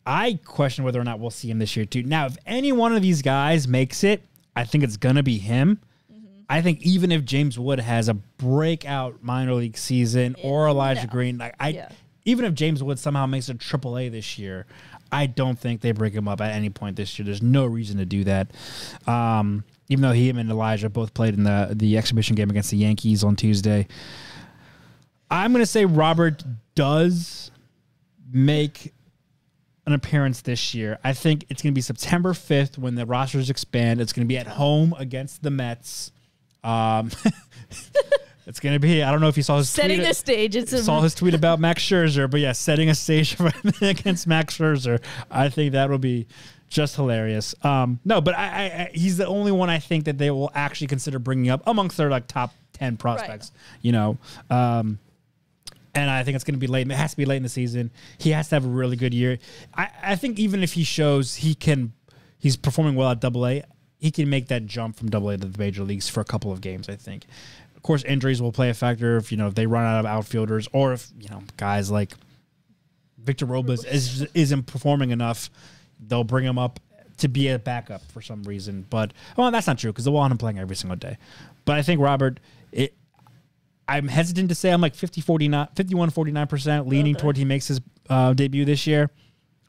I 0.05 0.38
question 0.45 0.84
whether 0.84 1.01
or 1.01 1.03
not 1.05 1.19
we'll 1.19 1.32
see 1.32 1.49
him 1.49 1.57
this 1.57 1.76
year 1.76 1.86
too. 1.86 2.03
Now, 2.03 2.28
if 2.28 2.38
any 2.45 2.71
one 2.71 2.95
of 2.95 3.01
these 3.01 3.21
guys 3.24 3.67
makes 3.67 4.03
it, 4.03 4.21
I 4.55 4.65
think 4.65 4.84
it's 4.84 4.97
going 4.97 5.15
to 5.15 5.24
be 5.24 5.38
him. 5.39 5.80
Mm-hmm. 6.11 6.26
I 6.49 6.61
think 6.61 6.82
even 6.84 7.11
if 7.11 7.24
James 7.26 7.57
Wood 7.57 7.80
has 7.80 8.09
a 8.09 8.13
breakout 8.13 9.24
minor 9.24 9.53
league 9.55 9.78
season 9.78 10.36
or 10.43 10.67
Elijah 10.67 11.05
no. 11.07 11.11
Green, 11.11 11.38
like 11.39 11.55
I 11.59 11.69
Yeah. 11.69 11.89
Even 12.26 12.45
if 12.45 12.53
James 12.53 12.82
Wood 12.82 12.99
somehow 12.99 13.26
makes 13.26 13.49
a 13.49 13.53
triple 13.53 13.97
A 13.97 14.09
this 14.09 14.38
year, 14.38 14.65
I 15.11 15.26
don't 15.28 15.59
think 15.59 15.82
they 15.82 15.91
break 15.91 16.13
him 16.13 16.28
up 16.28 16.41
at 16.41 16.51
any 16.51 16.69
point 16.69 16.95
this 16.95 17.17
year. 17.17 17.26
There's 17.26 17.41
no 17.41 17.65
reason 17.65 17.97
to 17.97 18.05
do 18.05 18.24
that. 18.24 18.51
Um, 19.07 19.63
even 19.89 20.01
though 20.01 20.11
he 20.11 20.30
and 20.30 20.49
Elijah 20.49 20.89
both 20.89 21.13
played 21.13 21.34
in 21.34 21.43
the 21.43 21.69
the 21.71 21.97
exhibition 21.97 22.36
game 22.36 22.49
against 22.49 22.71
the 22.71 22.78
Yankees 22.78 23.24
on 23.24 23.36
Tuesday. 23.36 23.88
I'm 25.30 25.51
going 25.51 25.63
to 25.63 25.67
say 25.69 25.86
Robert 25.86 26.43
does 26.76 27.51
make 28.32 28.93
an 29.86 29.93
appearance 29.93 30.41
this 30.41 30.74
year. 30.74 30.99
I 31.03 31.13
think 31.13 31.45
it's 31.49 31.61
going 31.61 31.74
to 31.74 31.76
be 31.76 31.82
September 31.82 32.34
5th 32.34 32.78
when 32.78 32.95
the 32.95 33.05
rosters 33.05 33.49
expand. 33.49 33.99
It's 33.99 34.13
going 34.13 34.26
to 34.26 34.28
be 34.28 34.38
at 34.38 34.47
home 34.47 34.95
against 34.97 35.43
the 35.43 35.49
Mets. 35.49 36.11
Um, 36.63 37.11
it's 38.46 38.60
going 38.60 38.74
to 38.74 38.80
be. 38.80 39.04
I 39.04 39.12
don't 39.12 39.22
know 39.22 39.28
if 39.28 39.38
you 39.38 39.44
saw 39.44 39.58
his 39.58 39.70
Setting 39.70 39.98
tweet. 39.98 40.08
the 40.08 40.14
stage. 40.14 40.56
It's 40.56 40.86
saw 40.86 41.02
his 41.02 41.16
tweet 41.16 41.34
about 41.36 41.60
Max 41.60 41.84
Scherzer, 41.84 42.30
but 42.30 42.39
yeah, 42.39 42.52
setting 42.52 42.89
a 42.89 42.96
stage 42.96 43.38
against 43.82 44.28
Max 44.28 44.58
Scherzer. 44.58 45.02
I 45.32 45.50
think 45.50 45.74
that 45.74 45.89
will 45.89 45.98
be 45.98 46.28
just 46.70 46.96
hilarious. 46.96 47.56
Um, 47.64 48.00
no, 48.04 48.20
but 48.20 48.36
I, 48.36 48.44
I, 48.44 48.64
I, 48.64 48.91
he's 48.94 49.18
the 49.18 49.28
only 49.28 49.52
one 49.52 49.70
I 49.70 49.80
think 49.80 50.06
that 50.06 50.18
they 50.18 50.32
will 50.32 50.52
actually 50.54 50.88
consider 50.88 51.20
bringing 51.20 51.50
up 51.50 51.62
amongst 51.66 51.98
their 51.98 52.10
like 52.10 52.28
top 52.28 52.54
ten 52.74 52.98
prospects. 52.98 53.52
You 53.82 53.94
know, 53.94 54.18
um, 54.50 55.00
and 55.96 56.10
I 56.10 56.24
think 56.24 56.36
it's 56.36 56.44
going 56.44 56.56
to 56.56 56.60
be 56.60 56.68
late. 56.68 56.89
It 56.89 56.96
has 56.96 57.12
to 57.12 57.18
be 57.18 57.26
late 57.26 57.38
in 57.38 57.44
the 57.44 57.50
season. 57.50 57.91
He 58.18 58.32
has 58.32 58.50
to 58.50 58.56
have 58.56 58.66
a 58.66 58.70
really 58.70 58.98
good 58.98 59.14
year. 59.14 59.39
I, 59.74 59.89
I 60.02 60.16
think 60.16 60.39
even 60.39 60.64
if 60.64 60.74
he 60.74 60.84
shows 60.84 61.36
he 61.36 61.56
can, 61.56 61.94
he's 62.39 62.58
performing 62.58 62.96
well 62.96 63.12
at 63.12 63.22
Double 63.22 63.46
A. 63.48 63.64
He 64.00 64.12
can 64.12 64.30
make 64.30 64.50
that 64.50 64.66
jump 64.66 64.98
from 64.98 65.10
Double 65.10 65.30
A 65.30 65.38
to 65.38 65.46
the 65.46 65.58
major 65.58 65.84
leagues 65.84 66.10
for 66.10 66.20
a 66.20 66.26
couple 66.26 66.52
of 66.52 66.60
games. 66.60 66.89
I 66.89 66.96
think. 66.96 67.26
Of 67.84 67.88
course, 67.88 68.04
injuries 68.06 68.42
will 68.42 68.54
play 68.54 68.70
a 68.70 68.74
factor 68.74 69.18
if 69.18 69.30
you 69.30 69.38
know 69.38 69.48
if 69.48 69.56
they 69.56 69.68
run 69.68 69.84
out 69.86 70.00
of 70.00 70.06
outfielders 70.06 70.70
or 70.72 70.94
if 70.94 71.10
you 71.20 71.28
know 71.28 71.44
guys 71.58 71.92
like 71.92 72.14
Victor 73.22 73.46
Robles 73.46 73.84
is 73.84 74.26
isn't 74.34 74.68
performing 74.68 75.10
enough. 75.12 75.50
They'll 76.00 76.24
bring 76.24 76.46
him 76.46 76.58
up 76.58 76.80
to 77.18 77.28
be 77.28 77.50
a 77.50 77.60
backup 77.60 78.02
for 78.12 78.22
some 78.22 78.44
reason. 78.44 78.86
But 78.90 79.12
well, 79.36 79.52
that's 79.52 79.68
not 79.68 79.78
true 79.80 79.92
because 79.92 80.06
they'll 80.06 80.14
want 80.14 80.32
him 80.32 80.38
playing 80.38 80.60
every 80.60 80.78
single 80.78 80.96
day. 80.96 81.18
But 81.66 81.76
I 81.76 81.82
think 81.82 82.00
Robert, 82.00 82.40
it, 82.72 82.94
I'm 83.88 84.08
hesitant 84.08 84.48
to 84.48 84.56
say 84.56 84.72
I'm 84.72 84.80
like 84.80 84.96
50, 84.96 85.20
49, 85.20 85.68
51, 85.76 86.12
49% 86.12 86.88
leaning 86.88 87.16
Okay. 87.16 87.22
toward 87.22 87.36
he 87.38 87.44
makes 87.44 87.68
his 87.68 87.82
uh, 88.10 88.32
debut 88.34 88.64
this 88.64 88.88
year. 88.88 89.10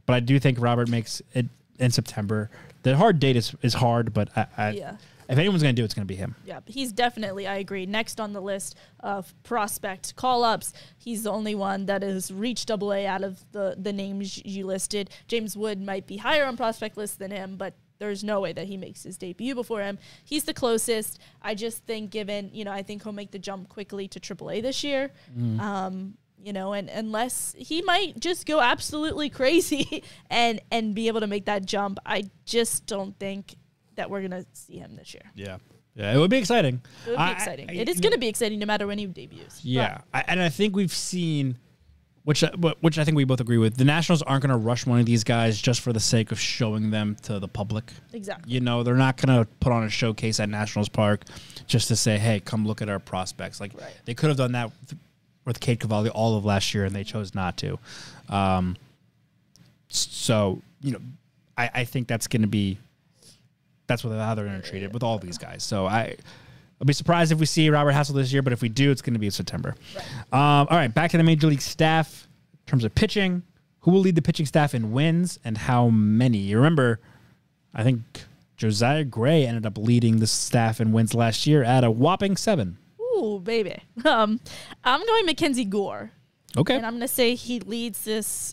But 0.07 0.13
I 0.15 0.21
do 0.21 0.39
think 0.39 0.61
Robert 0.61 0.89
makes 0.89 1.21
it 1.33 1.47
in 1.81 1.91
September. 1.91 2.49
The 2.85 2.97
hard 2.97 3.19
date 3.19 3.37
is, 3.37 3.55
is 3.63 3.75
hard, 3.75 4.13
but 4.15 4.29
I, 4.37 4.47
I, 4.57 4.71
Yeah. 4.71 4.97
If 5.29 5.39
anyone's 5.39 5.63
going 5.63 5.75
to 5.75 5.81
do 5.81 5.83
it, 5.83 5.87
it's 5.87 5.95
going 5.95 6.07
to 6.07 6.13
be 6.13 6.17
him. 6.17 6.35
Yeah, 6.45 6.61
he's 6.67 6.93
definitely, 6.93 7.47
I 7.47 7.57
agree, 7.57 7.87
next 7.87 8.21
on 8.21 8.33
the 8.33 8.41
list 8.41 8.77
of 9.01 9.35
prospect 9.43 10.17
call 10.17 10.45
ups. 10.45 10.73
He's 10.97 11.25
the 11.25 11.31
only 11.33 11.55
one 11.55 11.87
that 11.87 12.03
has 12.03 12.31
reached 12.33 12.69
double 12.69 12.93
A 12.93 13.07
out 13.07 13.23
of 13.23 13.45
the, 13.53 13.77
the 13.79 13.93
names 13.93 14.45
you 14.45 14.67
listed. 14.67 15.11
James 15.29 15.57
Wood 15.57 15.81
might 15.81 16.07
be 16.07 16.17
higher 16.17 16.45
on 16.45 16.57
prospect 16.57 16.97
list 16.97 17.19
than 17.19 17.31
him, 17.31 17.57
but 17.57 17.75
there's 17.99 18.25
no 18.25 18.41
way 18.41 18.53
that 18.53 18.67
he 18.67 18.77
makes 18.77 19.03
his 19.05 19.17
debut 19.17 19.55
before 19.55 19.81
him. 19.81 19.99
He's 20.25 20.45
the 20.45 20.55
closest. 20.55 21.19
I 21.41 21.55
just 21.55 21.85
think, 21.85 22.11
given, 22.11 22.51
you 22.53 22.65
know, 22.65 22.73
I 22.73 22.83
think 22.83 23.03
he'll 23.03 23.13
make 23.13 23.31
the 23.31 23.39
jump 23.39 23.69
quickly 23.69 24.09
to 24.09 24.21
triple 24.21 24.51
A 24.51 24.61
this 24.61 24.83
year. 24.85 25.11
Um, 25.61 26.15
you 26.43 26.53
know, 26.53 26.75
and 26.75 26.91
unless 26.91 27.55
he 27.57 27.81
might 27.81 28.21
just 28.21 28.47
go 28.47 28.61
absolutely 28.61 29.31
crazy 29.41 30.03
and 30.29 30.61
and 30.71 30.95
be 30.95 31.09
able 31.09 31.21
to 31.21 31.27
make 31.27 31.47
that 31.47 31.65
jump, 31.65 31.99
I 32.05 32.25
just 32.45 32.85
don't 32.87 33.19
think 33.19 33.55
that 33.97 34.11
we're 34.11 34.23
gonna 34.23 34.45
see 34.53 34.77
him 34.79 34.97
this 34.97 35.15
year. 35.15 35.25
Yeah. 35.35 35.59
Yeah, 35.97 36.13
it 36.13 36.19
would 36.19 36.31
be 36.31 36.39
exciting. 36.39 36.83
It 37.07 37.11
would 37.11 37.17
be 37.17 37.23
I- 37.23 37.31
exciting. 37.33 37.71
I- 37.71 37.75
it 37.75 37.89
is 37.89 38.01
going 38.01 38.11
to 38.13 38.19
be 38.19 38.27
exciting 38.27 38.59
no 38.59 38.67
matter 38.67 38.85
when 38.85 38.99
he 38.99 39.07
debuts. 39.07 39.65
Yeah, 39.65 39.99
I, 40.13 40.25
and 40.27 40.43
I 40.43 40.49
think 40.49 40.75
we've 40.75 40.93
seen, 40.93 41.57
which 42.25 42.43
I- 42.43 42.51
which 42.81 42.99
I 42.99 43.05
think 43.05 43.17
we 43.17 43.23
both 43.23 43.39
agree 43.41 43.59
with. 43.59 43.77
The 43.77 43.85
Nationals 43.85 44.21
aren't 44.23 44.43
going 44.43 44.51
to 44.51 44.57
rush 44.57 44.87
one 44.87 44.99
of 44.99 45.07
these 45.07 45.23
guys 45.23 45.61
just 45.63 45.81
for 45.83 45.93
the 45.93 46.01
sake 46.01 46.33
of 46.33 46.41
showing 46.41 46.91
them 46.91 47.15
to 47.23 47.39
the 47.39 47.47
public. 47.47 47.93
Exactly. 48.13 48.53
You 48.53 48.59
know, 48.59 48.83
they're 48.83 48.97
not 48.97 49.19
going 49.19 49.39
to 49.39 49.49
put 49.61 49.73
on 49.73 49.85
a 49.85 49.89
showcase 49.89 50.41
at 50.41 50.49
Nationals 50.49 50.89
Park 50.89 51.27
just 51.69 51.87
to 51.87 51.95
say, 51.95 52.19
"Hey, 52.19 52.41
come 52.41 52.67
look 52.67 52.83
at 52.83 52.89
our 52.89 52.99
prospects." 52.99 53.61
Like 53.61 53.73
Right. 53.81 53.95
they 54.05 54.15
could 54.15 54.31
have 54.31 54.37
done 54.37 54.51
that 54.51 54.73
with, 54.81 54.99
with 55.45 55.61
Cade 55.61 55.79
Cavalli 55.79 56.11
all 56.11 56.37
of 56.37 56.45
last 56.45 56.75
year, 56.75 56.85
and 56.87 56.93
they 56.97 57.05
chose 57.05 57.37
not 57.37 57.57
to. 57.59 57.79
Um, 58.29 58.77
so 59.89 60.61
you 60.81 60.91
know, 60.91 61.01
I, 61.57 61.71
I 61.73 61.85
think 61.85 62.09
that's 62.09 62.27
going 62.27 62.43
to 62.43 62.49
be 62.49 62.79
that's 63.87 64.05
what 64.05 64.17
how 64.19 64.35
they're 64.35 64.45
going 64.47 64.61
to 64.61 64.69
treat 64.69 64.83
it 64.83 64.93
with 64.93 65.03
all 65.03 65.19
these 65.19 65.39
guys. 65.39 65.63
So 65.65 65.87
I. 65.87 66.17
I'll 66.81 66.87
be 66.87 66.93
surprised 66.93 67.31
if 67.31 67.39
we 67.39 67.47
see 67.47 67.71
Robert 67.71 67.93
Hassell 67.93 68.15
this 68.15 68.33
year, 68.33 68.43
but 68.43 68.53
if 68.53 68.61
we 68.61 68.69
do, 68.69 68.91
it's 68.91 69.01
going 69.01 69.13
to 69.15 69.21
be 69.21 69.27
in 69.27 69.33
September. 69.33 69.77
Um, 70.33 70.67
all 70.69 70.77
right, 70.77 70.93
back 70.93 71.13
to 71.13 71.17
the 71.17 71.23
major 71.23 71.47
league 71.47 71.61
staff 71.61 72.27
in 72.53 72.67
terms 72.71 72.85
of 72.85 72.93
pitching. 72.97 73.45
Who 73.83 73.93
will 73.93 74.01
lead 74.01 74.17
the 74.17 74.23
pitching 74.23 74.45
staff 74.45 74.75
in 74.75 74.91
wins 74.91 75.39
and 75.45 75.57
how 75.57 75.89
many? 75.89 76.39
You 76.39 76.57
remember, 76.57 76.99
I 77.73 77.85
think 77.85 78.01
Josiah 78.57 79.05
Gray 79.05 79.47
ended 79.47 79.65
up 79.67 79.79
leading 79.79 80.19
the 80.19 80.27
staff 80.27 80.81
in 80.81 80.91
wins 80.91 81.15
last 81.15 81.47
year 81.47 81.63
at 81.63 81.85
a 81.85 81.91
whopping 81.93 82.37
seven. 82.37 82.77
Ooh, 83.01 83.41
baby. 83.43 83.77
Um, 84.05 84.41
I'm 84.83 85.07
going 85.07 85.27
Mackenzie 85.27 85.65
Gore, 85.65 86.11
Okay. 86.59 86.75
and 86.75 86.85
I'm 86.85 86.95
going 86.95 87.03
to 87.03 87.09
say 87.09 87.37
he 87.37 87.61
leads 87.61 88.03
this 88.05 88.53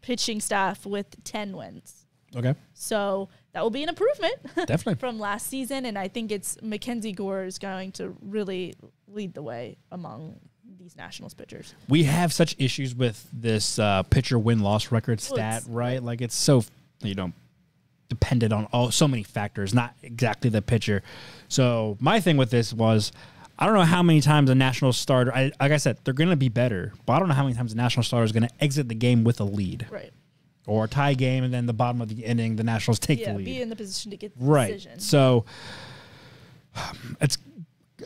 pitching 0.00 0.40
staff 0.40 0.86
with 0.86 1.22
10 1.24 1.54
wins. 1.56 2.06
Okay. 2.34 2.54
So 2.72 3.28
that 3.52 3.62
will 3.62 3.70
be 3.70 3.82
an 3.82 3.88
improvement 3.88 4.34
Definitely. 4.54 4.94
from 4.96 5.18
last 5.18 5.46
season. 5.48 5.84
And 5.86 5.98
I 5.98 6.08
think 6.08 6.30
it's 6.30 6.56
Mackenzie 6.62 7.12
Gore 7.12 7.44
is 7.44 7.58
going 7.58 7.92
to 7.92 8.16
really 8.22 8.74
lead 9.08 9.34
the 9.34 9.42
way 9.42 9.76
among 9.90 10.36
these 10.78 10.96
Nationals 10.96 11.34
pitchers. 11.34 11.74
we 11.88 12.04
have 12.04 12.32
such 12.32 12.54
issues 12.58 12.94
with 12.94 13.26
this 13.32 13.78
uh, 13.78 14.02
pitcher 14.04 14.38
win 14.38 14.60
loss 14.60 14.90
record 14.92 15.20
stat, 15.20 15.62
it's- 15.62 15.68
right? 15.68 16.02
Like 16.02 16.20
it's 16.20 16.34
so 16.36 16.64
you 17.02 17.14
know 17.14 17.32
dependent 18.08 18.52
on 18.52 18.66
all 18.72 18.90
so 18.90 19.06
many 19.06 19.22
factors, 19.22 19.72
not 19.74 19.94
exactly 20.02 20.50
the 20.50 20.62
pitcher. 20.62 21.02
So 21.48 21.96
my 22.00 22.20
thing 22.20 22.36
with 22.36 22.50
this 22.50 22.72
was. 22.72 23.12
I 23.62 23.66
don't 23.66 23.74
know 23.74 23.82
how 23.82 24.02
many 24.02 24.22
times 24.22 24.48
a 24.48 24.54
national 24.54 24.94
starter. 24.94 25.34
I, 25.34 25.52
like 25.60 25.70
I 25.70 25.76
said, 25.76 25.98
they're 26.02 26.14
going 26.14 26.30
to 26.30 26.36
be 26.36 26.48
better, 26.48 26.94
but 27.04 27.12
I 27.12 27.18
don't 27.18 27.28
know 27.28 27.34
how 27.34 27.42
many 27.42 27.54
times 27.54 27.74
a 27.74 27.76
national 27.76 28.04
starter 28.04 28.24
is 28.24 28.32
going 28.32 28.44
to 28.48 28.54
exit 28.58 28.88
the 28.88 28.94
game 28.94 29.22
with 29.22 29.38
a 29.38 29.44
lead 29.44 29.86
Right. 29.90 30.12
Or 30.70 30.84
a 30.84 30.88
tie 30.88 31.14
game, 31.14 31.42
and 31.42 31.52
then 31.52 31.66
the 31.66 31.72
bottom 31.72 32.00
of 32.00 32.08
the 32.08 32.24
inning, 32.24 32.54
the 32.56 32.62
Nationals 32.64 32.98
take 33.00 33.18
Yeah, 33.18 33.32
the 33.32 33.38
lead. 33.38 33.44
be 33.44 33.60
in 33.60 33.68
the 33.68 33.76
position 33.76 34.10
to 34.12 34.16
get 34.16 34.38
the 34.38 34.44
right. 34.44 34.72
decision. 34.72 35.00
So 35.00 35.44
it's 37.20 37.38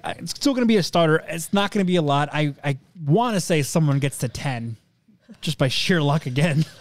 it's 0.04 0.30
still 0.32 0.54
going 0.54 0.62
to 0.64 0.68
be 0.68 0.76
a 0.78 0.82
starter. 0.82 1.22
It's 1.28 1.52
not 1.52 1.70
going 1.70 1.84
to 1.84 1.86
be 1.86 1.96
a 1.96 2.02
lot. 2.02 2.28
I 2.32 2.54
I 2.64 2.78
want 3.04 3.34
to 3.34 3.40
say 3.40 3.62
someone 3.62 3.98
gets 3.98 4.18
to 4.18 4.28
ten, 4.28 4.76
just 5.40 5.58
by 5.58 5.68
sheer 5.68 6.00
luck 6.02 6.26
again. 6.26 6.64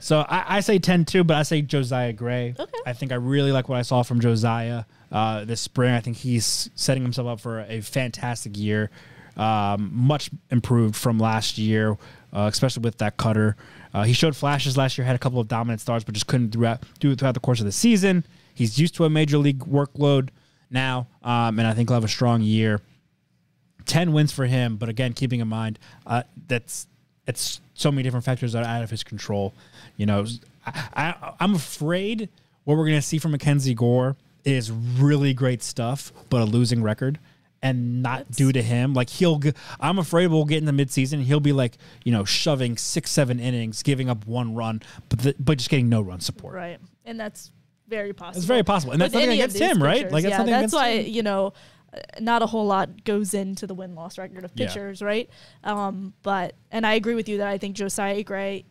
So 0.00 0.20
I, 0.20 0.58
I 0.58 0.60
say 0.60 0.78
ten 0.78 1.04
too, 1.04 1.24
but 1.24 1.36
I 1.36 1.42
say 1.42 1.60
Josiah 1.60 2.12
Gray. 2.12 2.54
Okay. 2.56 2.78
I 2.86 2.92
think 2.92 3.10
I 3.10 3.16
really 3.16 3.50
like 3.50 3.68
what 3.68 3.78
I 3.78 3.82
saw 3.82 4.04
from 4.04 4.20
Josiah 4.20 4.84
uh, 5.10 5.44
this 5.44 5.60
spring. 5.60 5.92
I 5.92 5.98
think 5.98 6.16
he's 6.16 6.70
setting 6.76 7.02
himself 7.02 7.26
up 7.26 7.40
for 7.40 7.60
a 7.68 7.80
fantastic 7.80 8.56
year. 8.56 8.90
Um, 9.36 9.90
much 9.92 10.30
improved 10.50 10.94
from 10.94 11.18
last 11.18 11.58
year, 11.58 11.98
uh, 12.32 12.48
especially 12.50 12.82
with 12.82 12.98
that 12.98 13.16
cutter. 13.16 13.56
Uh, 13.94 14.04
he 14.04 14.12
showed 14.12 14.36
flashes 14.36 14.76
last 14.76 14.98
year, 14.98 15.04
had 15.04 15.16
a 15.16 15.18
couple 15.18 15.40
of 15.40 15.48
dominant 15.48 15.80
starts, 15.80 16.04
but 16.04 16.14
just 16.14 16.26
couldn't 16.26 16.52
throughout, 16.52 16.82
do 17.00 17.10
it 17.10 17.18
throughout 17.18 17.34
the 17.34 17.40
course 17.40 17.60
of 17.60 17.66
the 17.66 17.72
season. 17.72 18.24
He's 18.54 18.78
used 18.78 18.94
to 18.96 19.04
a 19.04 19.10
major 19.10 19.38
league 19.38 19.60
workload 19.60 20.30
now, 20.70 21.06
um, 21.22 21.58
and 21.58 21.66
I 21.66 21.74
think 21.74 21.88
he'll 21.88 21.96
have 21.96 22.04
a 22.04 22.08
strong 22.08 22.42
year. 22.42 22.80
10 23.86 24.12
wins 24.12 24.32
for 24.32 24.44
him, 24.44 24.76
but 24.76 24.88
again, 24.88 25.14
keeping 25.14 25.40
in 25.40 25.48
mind 25.48 25.78
uh, 26.06 26.22
that's 26.46 26.86
it's 27.26 27.60
so 27.74 27.92
many 27.92 28.02
different 28.02 28.24
factors 28.24 28.52
that 28.54 28.64
are 28.64 28.68
out 28.68 28.82
of 28.82 28.90
his 28.90 29.04
control. 29.04 29.52
You 29.96 30.06
know, 30.06 30.26
I, 30.66 31.34
I'm 31.38 31.54
afraid 31.54 32.28
what 32.64 32.76
we're 32.76 32.86
going 32.86 32.98
to 32.98 33.02
see 33.02 33.18
from 33.18 33.32
Mackenzie 33.32 33.74
Gore 33.74 34.16
is 34.44 34.70
really 34.72 35.34
great 35.34 35.62
stuff, 35.62 36.12
but 36.30 36.40
a 36.40 36.44
losing 36.44 36.82
record. 36.82 37.18
And 37.60 38.02
not 38.02 38.30
due 38.30 38.52
to 38.52 38.62
him, 38.62 38.94
like 38.94 39.10
he'll. 39.10 39.40
I'm 39.80 39.98
afraid 39.98 40.28
we'll 40.28 40.44
get 40.44 40.58
in 40.58 40.64
the 40.64 40.72
midseason. 40.84 41.22
He'll 41.24 41.40
be 41.40 41.52
like, 41.52 41.76
you 42.04 42.12
know, 42.12 42.24
shoving 42.24 42.76
six, 42.76 43.10
seven 43.10 43.40
innings, 43.40 43.82
giving 43.82 44.08
up 44.08 44.26
one 44.26 44.54
run, 44.54 44.80
but 45.08 45.18
the, 45.18 45.34
but 45.40 45.58
just 45.58 45.68
getting 45.68 45.88
no 45.88 46.00
run 46.00 46.20
support. 46.20 46.54
Right. 46.54 46.78
And 47.04 47.18
that's 47.18 47.50
very 47.88 48.12
possible. 48.12 48.38
It's 48.38 48.46
very 48.46 48.62
possible, 48.62 48.92
and 48.92 49.00
that's 49.02 49.12
With 49.12 49.24
nothing 49.24 49.40
against 49.40 49.58
him, 49.58 49.82
right? 49.82 50.10
Like 50.10 50.22
that's 50.22 50.38
yeah, 50.38 50.44
that's 50.60 50.72
why 50.72 50.98
him. 50.98 51.12
you 51.12 51.22
know, 51.24 51.52
uh, 51.92 51.98
not 52.20 52.42
a 52.42 52.46
whole 52.46 52.66
lot 52.66 53.02
goes 53.04 53.34
into 53.34 53.66
the 53.66 53.74
win 53.74 53.94
loss 53.96 54.18
record 54.18 54.44
of 54.44 54.52
Yeah. 54.54 54.66
pitchers, 54.68 55.02
right? 55.02 55.28
Um, 55.64 56.12
but 56.22 56.54
and 56.70 56.86
I 56.86 56.94
agree 56.94 57.14
with 57.14 57.28
you 57.28 57.38
that 57.38 57.48
I 57.48 57.58
think 57.58 57.74
Josiah 57.76 58.22
Gray, 58.22 58.66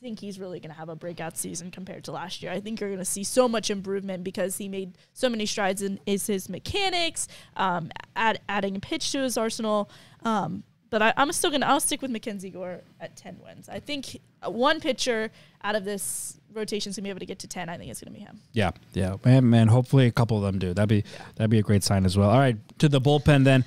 think 0.00 0.20
he's 0.20 0.38
really 0.38 0.60
going 0.60 0.70
to 0.70 0.76
have 0.76 0.88
a 0.88 0.96
breakout 0.96 1.36
season 1.36 1.70
compared 1.70 2.04
to 2.04 2.12
last 2.12 2.42
year. 2.42 2.52
I 2.52 2.60
think 2.60 2.80
you're 2.80 2.88
going 2.88 2.98
to 2.98 3.04
see 3.04 3.24
so 3.24 3.48
much 3.48 3.70
improvement 3.70 4.24
because 4.24 4.56
he 4.56 4.68
made 4.68 4.96
so 5.12 5.28
many 5.28 5.46
strides 5.46 5.82
in 5.82 5.98
is 6.06 6.26
his 6.26 6.48
mechanics, 6.48 7.28
um, 7.56 7.90
add, 8.14 8.40
adding 8.48 8.76
a 8.76 8.80
pitch 8.80 9.12
to 9.12 9.18
his 9.22 9.36
arsenal. 9.36 9.90
Um, 10.24 10.62
but 10.90 11.02
I, 11.02 11.12
I'm 11.16 11.32
still 11.32 11.50
gonna 11.50 11.66
I'll 11.66 11.80
stick 11.80 12.02
with 12.02 12.10
Mackenzie 12.10 12.50
Gore 12.50 12.80
at 13.00 13.16
10 13.16 13.38
wins. 13.44 13.68
I 13.68 13.80
think 13.80 14.20
uh, 14.42 14.50
one 14.50 14.80
pitcher 14.80 15.30
out 15.62 15.74
of 15.74 15.84
this 15.84 16.40
rotation 16.52 16.90
is 16.90 16.96
gonna 16.96 17.04
be 17.04 17.10
able 17.10 17.20
to 17.20 17.26
get 17.26 17.40
to 17.40 17.46
10. 17.46 17.68
I 17.68 17.76
think 17.76 17.90
it's 17.90 18.00
gonna 18.00 18.16
be 18.16 18.20
him. 18.20 18.40
Yeah, 18.52 18.70
yeah, 18.94 19.16
man, 19.24 19.48
man. 19.50 19.68
Hopefully, 19.68 20.06
a 20.06 20.10
couple 20.12 20.36
of 20.38 20.42
them 20.44 20.58
do. 20.58 20.72
That'd 20.72 20.88
be 20.88 21.04
that'd 21.36 21.50
be 21.50 21.58
a 21.58 21.62
great 21.62 21.84
sign 21.84 22.04
as 22.04 22.16
well. 22.16 22.30
All 22.30 22.38
right, 22.38 22.56
to 22.78 22.88
the 22.88 23.00
bullpen 23.00 23.44
then. 23.44 23.64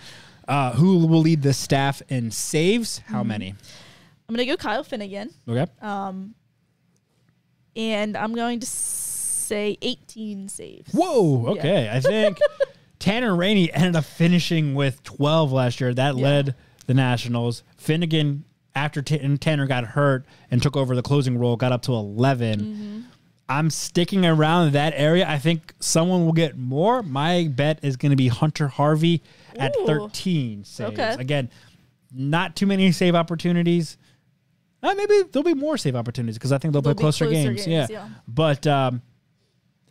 Uh, 0.47 0.73
who 0.73 1.05
will 1.05 1.21
lead 1.21 1.43
the 1.43 1.53
staff 1.53 2.01
in 2.09 2.31
saves? 2.31 2.99
Mm-hmm. 2.99 3.13
How 3.13 3.23
many? 3.23 3.55
I'm 4.31 4.37
gonna 4.37 4.45
go 4.45 4.55
Kyle 4.55 4.83
Finnegan, 4.85 5.29
Okay, 5.45 5.65
Um, 5.81 6.35
and 7.75 8.15
I'm 8.15 8.33
going 8.33 8.61
to 8.61 8.65
say 8.65 9.77
18 9.81 10.47
saves. 10.47 10.93
Whoa. 10.93 11.47
Okay. 11.47 11.89
I 11.91 11.99
think 11.99 12.39
Tanner 12.97 13.35
Rainey 13.35 13.71
ended 13.73 13.97
up 13.97 14.05
finishing 14.05 14.73
with 14.73 15.03
12 15.03 15.51
last 15.51 15.81
year. 15.81 15.93
That 15.93 16.15
Yeah. 16.15 16.23
led 16.23 16.55
the 16.85 16.93
Nationals. 16.93 17.63
Finnegan, 17.75 18.45
after 18.73 19.01
T- 19.01 19.19
and 19.19 19.39
Tanner 19.41 19.67
got 19.67 19.83
hurt 19.83 20.25
and 20.49 20.61
took 20.63 20.77
over 20.77 20.95
the 20.95 21.01
closing 21.01 21.37
role, 21.37 21.57
got 21.57 21.73
up 21.73 21.81
to 21.83 21.93
11. 21.93 22.59
Mm-hmm. 22.61 22.99
I'm 23.49 23.69
sticking 23.69 24.25
around 24.25 24.71
that 24.71 24.93
area. 24.95 25.27
I 25.27 25.37
think 25.39 25.73
someone 25.81 26.23
will 26.25 26.31
get 26.31 26.57
more. 26.57 27.03
My 27.03 27.49
bet 27.53 27.79
is 27.81 27.97
going 27.97 28.11
to 28.11 28.15
be 28.15 28.29
Hunter 28.29 28.69
Harvey 28.69 29.21
at 29.57 29.75
13 29.85 30.63
saves. 30.63 30.89
Okay. 30.93 31.15
Again, 31.19 31.49
not 32.13 32.55
too 32.55 32.65
many 32.65 32.93
save 32.93 33.13
opportunities. 33.13 33.97
Uh, 34.83 34.93
maybe 34.95 35.21
there'll 35.31 35.43
be 35.43 35.53
more 35.53 35.77
save 35.77 35.95
opportunities 35.95 36.37
because 36.37 36.51
I 36.51 36.57
think 36.57 36.73
they'll, 36.73 36.81
They'll 36.81 36.95
play 36.95 37.01
closer, 37.03 37.25
closer 37.25 37.43
games. 37.53 37.65
games, 37.65 37.67
Yeah. 37.67 37.87
yeah. 37.89 38.09
But 38.27 38.65
um, 38.67 39.01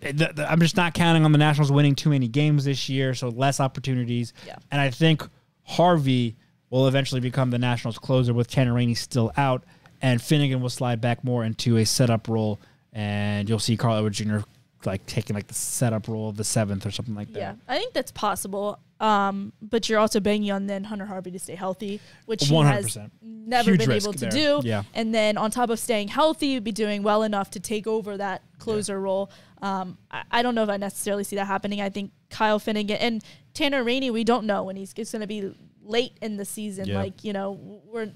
th- 0.01 0.17
th- 0.17 0.33
I'm 0.39 0.61
just 0.61 0.77
not 0.77 0.95
counting 0.95 1.25
on 1.25 1.33
the 1.33 1.39
Nationals 1.39 1.71
winning 1.71 1.95
too 1.95 2.11
many 2.11 2.27
games 2.29 2.65
this 2.65 2.89
year, 2.89 3.15
so 3.15 3.29
less 3.29 3.61
opportunities. 3.61 4.33
Yeah. 4.47 4.57
And 4.71 4.81
I 4.81 4.91
think 4.91 5.23
Harvey 5.65 6.37
will 6.71 6.89
eventually 6.89 7.21
become 7.21 7.51
the 7.51 7.59
Nationals 7.59 7.99
closer 7.99 8.33
with 8.35 8.49
Tanner 8.49 8.75
Rainey 8.75 8.95
still 8.95 9.33
out, 9.37 9.65
and 10.03 10.21
Finnegan 10.21 10.61
will 10.61 10.71
slide 10.71 11.01
back 11.01 11.23
more 11.25 11.45
into 11.45 11.77
a 11.77 11.85
setup 11.87 12.29
role, 12.29 12.61
and 12.93 13.49
you'll 13.49 13.59
see 13.59 13.77
Carl 13.77 13.97
Edwards 13.97 14.19
Jr. 14.19 14.39
like 14.85 15.05
taking 15.07 15.35
like 15.35 15.47
the 15.47 15.55
setup 15.55 16.09
role 16.09 16.29
of 16.29 16.37
the 16.37 16.45
seventh 16.45 16.87
or 16.87 16.91
something 16.91 17.15
like 17.15 17.33
that. 17.35 17.39
Yeah, 17.39 17.55
I 17.69 17.79
think 17.79 17.93
that's 17.93 18.11
possible. 18.13 18.79
Um, 19.01 19.55
but 19.63 19.89
you're 19.89 19.99
also 19.99 20.21
banging 20.21 20.53
on 20.53 20.67
then 20.67 20.85
Hunter 20.85 21.07
Harvey 21.07 21.31
to 21.31 21.39
stay 21.39 21.55
healthy, 21.55 22.01
which 22.27 22.45
he 22.47 22.55
has 22.55 22.97
100%. 22.97 23.11
never 23.23 23.71
Huge 23.71 23.81
been 23.81 23.93
able 23.93 24.13
to 24.13 24.19
there. 24.19 24.31
do. 24.31 24.61
Yeah. 24.63 24.83
And 24.93 25.15
then 25.15 25.39
on 25.39 25.51
top 25.51 25.71
of 25.71 25.79
staying 25.79 26.09
healthy, 26.09 26.49
you'd 26.49 26.65
be 26.65 26.73
doing 26.73 27.03
well 27.03 27.23
enough 27.23 27.51
to 27.53 27.61
take 27.61 27.87
over 27.87 28.19
that 28.19 28.43
closer 28.59 29.01
role. 29.01 29.31
Um, 29.63 29.97
I, 30.11 30.23
I 30.31 30.43
don't 30.43 30.55
know 30.55 30.63
if 30.63 30.69
I 30.69 30.77
necessarily 30.77 31.25
see 31.25 31.37
that 31.37 31.47
happening. 31.47 31.81
I 31.81 31.89
think 31.89 32.13
Kyle 32.29 32.59
Finnegan 32.59 32.99
and 32.99 33.25
Tanner 33.55 33.83
Rainey, 33.83 34.11
we 34.11 34.23
don't 34.23 34.45
know 34.45 34.65
when 34.65 34.77
he's 34.77 34.93
going 34.93 35.07
to 35.21 35.27
be 35.27 35.51
late 35.83 36.13
in 36.21 36.37
the 36.37 36.45
season. 36.45 36.87
Yeah. 36.87 36.99
Like 36.99 37.25
you 37.25 37.33
know, 37.33 37.81
we're 37.87 38.13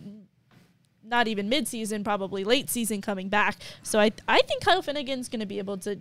not 1.03 1.28
even 1.28 1.49
mid-season, 1.49 2.03
probably 2.05 2.45
late 2.45 2.70
season 2.70 3.01
coming 3.01 3.28
back. 3.28 3.57
So 3.82 3.99
I 3.99 4.12
I 4.28 4.41
think 4.43 4.62
Kyle 4.62 4.82
Finnegan's 4.82 5.28
going 5.28 5.41
to 5.41 5.47
be 5.47 5.59
able 5.59 5.78
to 5.78 5.99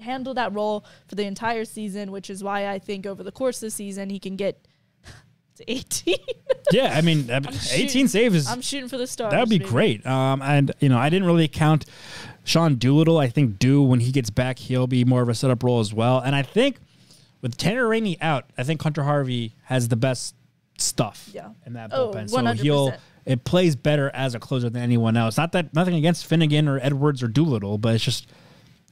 handle 0.00 0.34
that 0.34 0.52
role 0.52 0.84
for 1.08 1.14
the 1.14 1.24
entire 1.24 1.64
season, 1.64 2.10
which 2.12 2.30
is 2.30 2.42
why 2.44 2.68
I 2.68 2.78
think 2.78 3.06
over 3.06 3.22
the 3.22 3.32
course 3.32 3.56
of 3.58 3.66
the 3.68 3.70
season 3.70 4.10
he 4.10 4.18
can 4.18 4.36
get 4.36 4.66
to 5.56 5.70
18. 5.70 6.16
Yeah, 6.72 6.92
I 6.96 7.00
mean, 7.00 7.30
I 7.30 7.40
mean, 7.40 7.48
18 7.50 7.58
shooting- 7.88 8.08
saves. 8.08 8.46
I'm 8.48 8.60
shooting 8.60 8.88
for 8.88 8.98
the 8.98 9.06
stars. 9.06 9.32
That 9.32 9.40
would 9.40 9.48
be 9.48 9.58
great. 9.58 10.04
Um, 10.06 10.42
and 10.42 10.72
you 10.80 10.88
know, 10.88 10.98
I 10.98 11.08
didn't 11.08 11.26
really 11.26 11.48
count 11.48 11.86
Sean 12.44 12.76
Doolittle. 12.76 13.18
I 13.18 13.28
think 13.28 13.58
Do 13.58 13.82
when 13.82 14.00
he 14.00 14.12
gets 14.12 14.30
back, 14.30 14.58
he'll 14.58 14.86
be 14.86 15.04
more 15.04 15.22
of 15.22 15.28
a 15.28 15.34
setup 15.34 15.62
role 15.62 15.80
as 15.80 15.92
well. 15.94 16.18
And 16.20 16.34
I 16.36 16.42
think 16.42 16.76
with 17.40 17.56
Tanner 17.56 17.86
Rainey 17.88 18.20
out, 18.20 18.44
I 18.58 18.62
think 18.64 18.82
Hunter 18.82 19.02
Harvey 19.04 19.54
has 19.64 19.88
the 19.88 19.96
best 19.96 20.34
stuff 20.78 21.30
Yeah. 21.32 21.50
in 21.64 21.72
that 21.74 21.90
Oh, 21.92 22.10
bullpen. 22.12 22.28
so 22.28 22.44
he'll 22.62 22.92
it 23.24 23.42
plays 23.44 23.74
better 23.74 24.08
as 24.14 24.34
a 24.36 24.38
closer 24.38 24.70
than 24.70 24.82
anyone 24.82 25.16
else. 25.16 25.36
Not 25.36 25.50
that 25.52 25.74
nothing 25.74 25.94
against 25.96 26.26
Finnegan 26.26 26.68
or 26.68 26.78
Edwards 26.80 27.22
or 27.24 27.28
Doolittle, 27.28 27.76
but 27.78 27.94
it's 27.94 28.04
just 28.04 28.28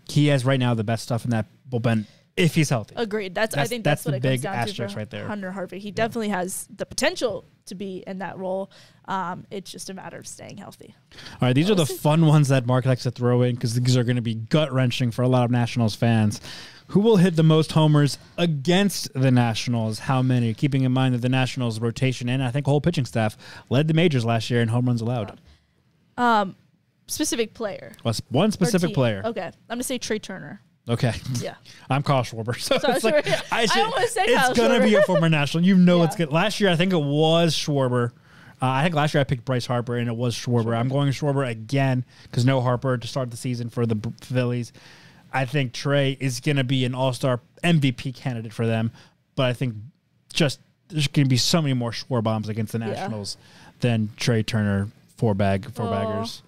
he 0.08 0.28
has 0.28 0.44
right 0.44 0.60
now 0.60 0.74
the 0.74 0.84
best 0.84 1.02
stuff 1.02 1.24
in 1.24 1.30
that 1.30 1.46
bullpen 1.68 2.06
if 2.36 2.54
he's 2.54 2.68
healthy. 2.68 2.94
Agreed. 2.96 3.34
That's, 3.34 3.56
I 3.56 3.66
think 3.66 3.84
that's 3.84 4.02
that's, 4.02 4.06
what 4.06 4.22
the 4.22 4.28
it 4.28 4.32
big 4.32 4.42
comes 4.42 4.42
down 4.42 4.54
asterisk 4.54 4.76
to 4.76 4.94
for 4.94 4.98
right 4.98 5.10
there. 5.10 5.26
Hunter 5.26 5.52
Harvey. 5.52 5.78
He 5.78 5.90
definitely 5.90 6.30
has 6.30 6.66
the 6.74 6.86
potential 6.86 7.44
to 7.66 7.74
be 7.74 8.02
in 8.06 8.18
that 8.18 8.36
role. 8.38 8.70
Um, 9.06 9.46
it's 9.50 9.70
just 9.70 9.90
a 9.90 9.94
matter 9.94 10.18
of 10.18 10.26
staying 10.26 10.56
healthy. 10.56 10.94
All 11.14 11.48
right, 11.48 11.54
these 11.54 11.70
are 11.70 11.74
the 11.74 11.86
fun 11.86 12.26
ones 12.26 12.48
that 12.48 12.66
Mark 12.66 12.86
likes 12.86 13.04
to 13.04 13.10
throw 13.10 13.42
in 13.42 13.54
because 13.54 13.74
these 13.74 13.96
are 13.96 14.04
going 14.04 14.16
to 14.16 14.22
be 14.22 14.34
gut 14.34 14.72
wrenching 14.72 15.10
for 15.10 15.22
a 15.22 15.28
lot 15.28 15.44
of 15.44 15.50
Nationals 15.50 15.94
fans. 15.94 16.40
Who 16.88 17.00
will 17.00 17.16
hit 17.16 17.36
the 17.36 17.42
most 17.42 17.72
homers 17.72 18.18
against 18.36 19.12
the 19.14 19.30
Nationals? 19.30 20.00
How 20.00 20.20
many? 20.20 20.52
Keeping 20.52 20.82
in 20.82 20.92
mind 20.92 21.14
that 21.14 21.22
the 21.22 21.30
Nationals 21.30 21.80
rotation 21.80 22.28
and 22.28 22.42
I 22.42 22.50
think 22.50 22.66
whole 22.66 22.80
pitching 22.80 23.06
staff 23.06 23.36
led 23.70 23.88
the 23.88 23.94
majors 23.94 24.24
last 24.24 24.50
year 24.50 24.60
in 24.60 24.68
home 24.68 24.86
runs 24.86 25.00
allowed. 25.00 25.40
Specific 27.06 27.54
player. 27.54 27.92
Was 28.04 28.22
one 28.30 28.50
specific 28.52 28.88
team. 28.88 28.94
player. 28.94 29.22
Okay. 29.24 29.42
I'm 29.46 29.52
going 29.68 29.78
to 29.78 29.84
say 29.84 29.98
Trey 29.98 30.18
Turner. 30.18 30.60
Okay. 30.88 31.14
Yeah. 31.40 31.54
I'm 31.90 32.02
Kyle 32.02 32.22
Schwarber. 32.22 32.56
So 32.60 32.76
it's 32.90 33.04
like. 33.04 33.26
I 33.52 33.62
I 33.62 33.66
should, 33.66 33.82
almost 33.82 34.14
said 34.14 34.24
it's 34.26 34.58
going 34.58 34.80
to 34.80 34.86
be 34.86 34.94
a 34.94 35.02
former 35.02 35.28
National. 35.28 35.64
You 35.64 35.76
know 35.76 35.98
Yeah. 35.98 36.04
it's 36.04 36.16
good. 36.16 36.30
Last 36.32 36.60
year, 36.60 36.70
I 36.70 36.76
think 36.76 36.92
it 36.92 37.00
was 37.02 37.54
Schwarber. 37.54 38.10
Uh, 38.62 38.66
I 38.68 38.82
think 38.82 38.94
last 38.94 39.12
year 39.14 39.20
I 39.20 39.24
picked 39.24 39.44
Bryce 39.44 39.66
Harper 39.66 39.96
and 39.96 40.08
it 40.08 40.16
was 40.16 40.34
Schwarber. 40.34 40.76
I'm 40.76 40.88
going 40.88 41.10
Schwarber 41.10 41.48
again 41.48 42.04
because 42.24 42.44
no 42.46 42.60
Harper 42.60 42.96
to 42.96 43.06
start 43.06 43.30
the 43.30 43.36
season 43.36 43.68
for 43.68 43.84
the 43.84 43.96
Phillies. 44.22 44.72
I 45.32 45.44
think 45.44 45.72
Trey 45.72 46.16
is 46.20 46.40
going 46.40 46.56
to 46.56 46.64
be 46.64 46.84
an 46.84 46.94
all 46.94 47.12
star 47.12 47.40
MVP 47.62 48.14
candidate 48.14 48.52
for 48.52 48.66
them. 48.66 48.92
But 49.36 49.46
I 49.46 49.52
think 49.52 49.74
just 50.32 50.60
there's 50.88 51.08
going 51.08 51.26
to 51.26 51.30
be 51.30 51.36
so 51.36 51.60
many 51.60 51.74
more 51.74 51.90
Schwar 51.90 52.22
bombs 52.22 52.48
against 52.48 52.72
the 52.72 52.78
Yeah. 52.78 52.86
Nationals 52.86 53.36
than 53.80 54.10
Trey 54.16 54.42
Turner 54.42 54.88
four 55.16 55.34
bag 55.34 55.70
four 55.72 55.90
baggers. 55.90 56.42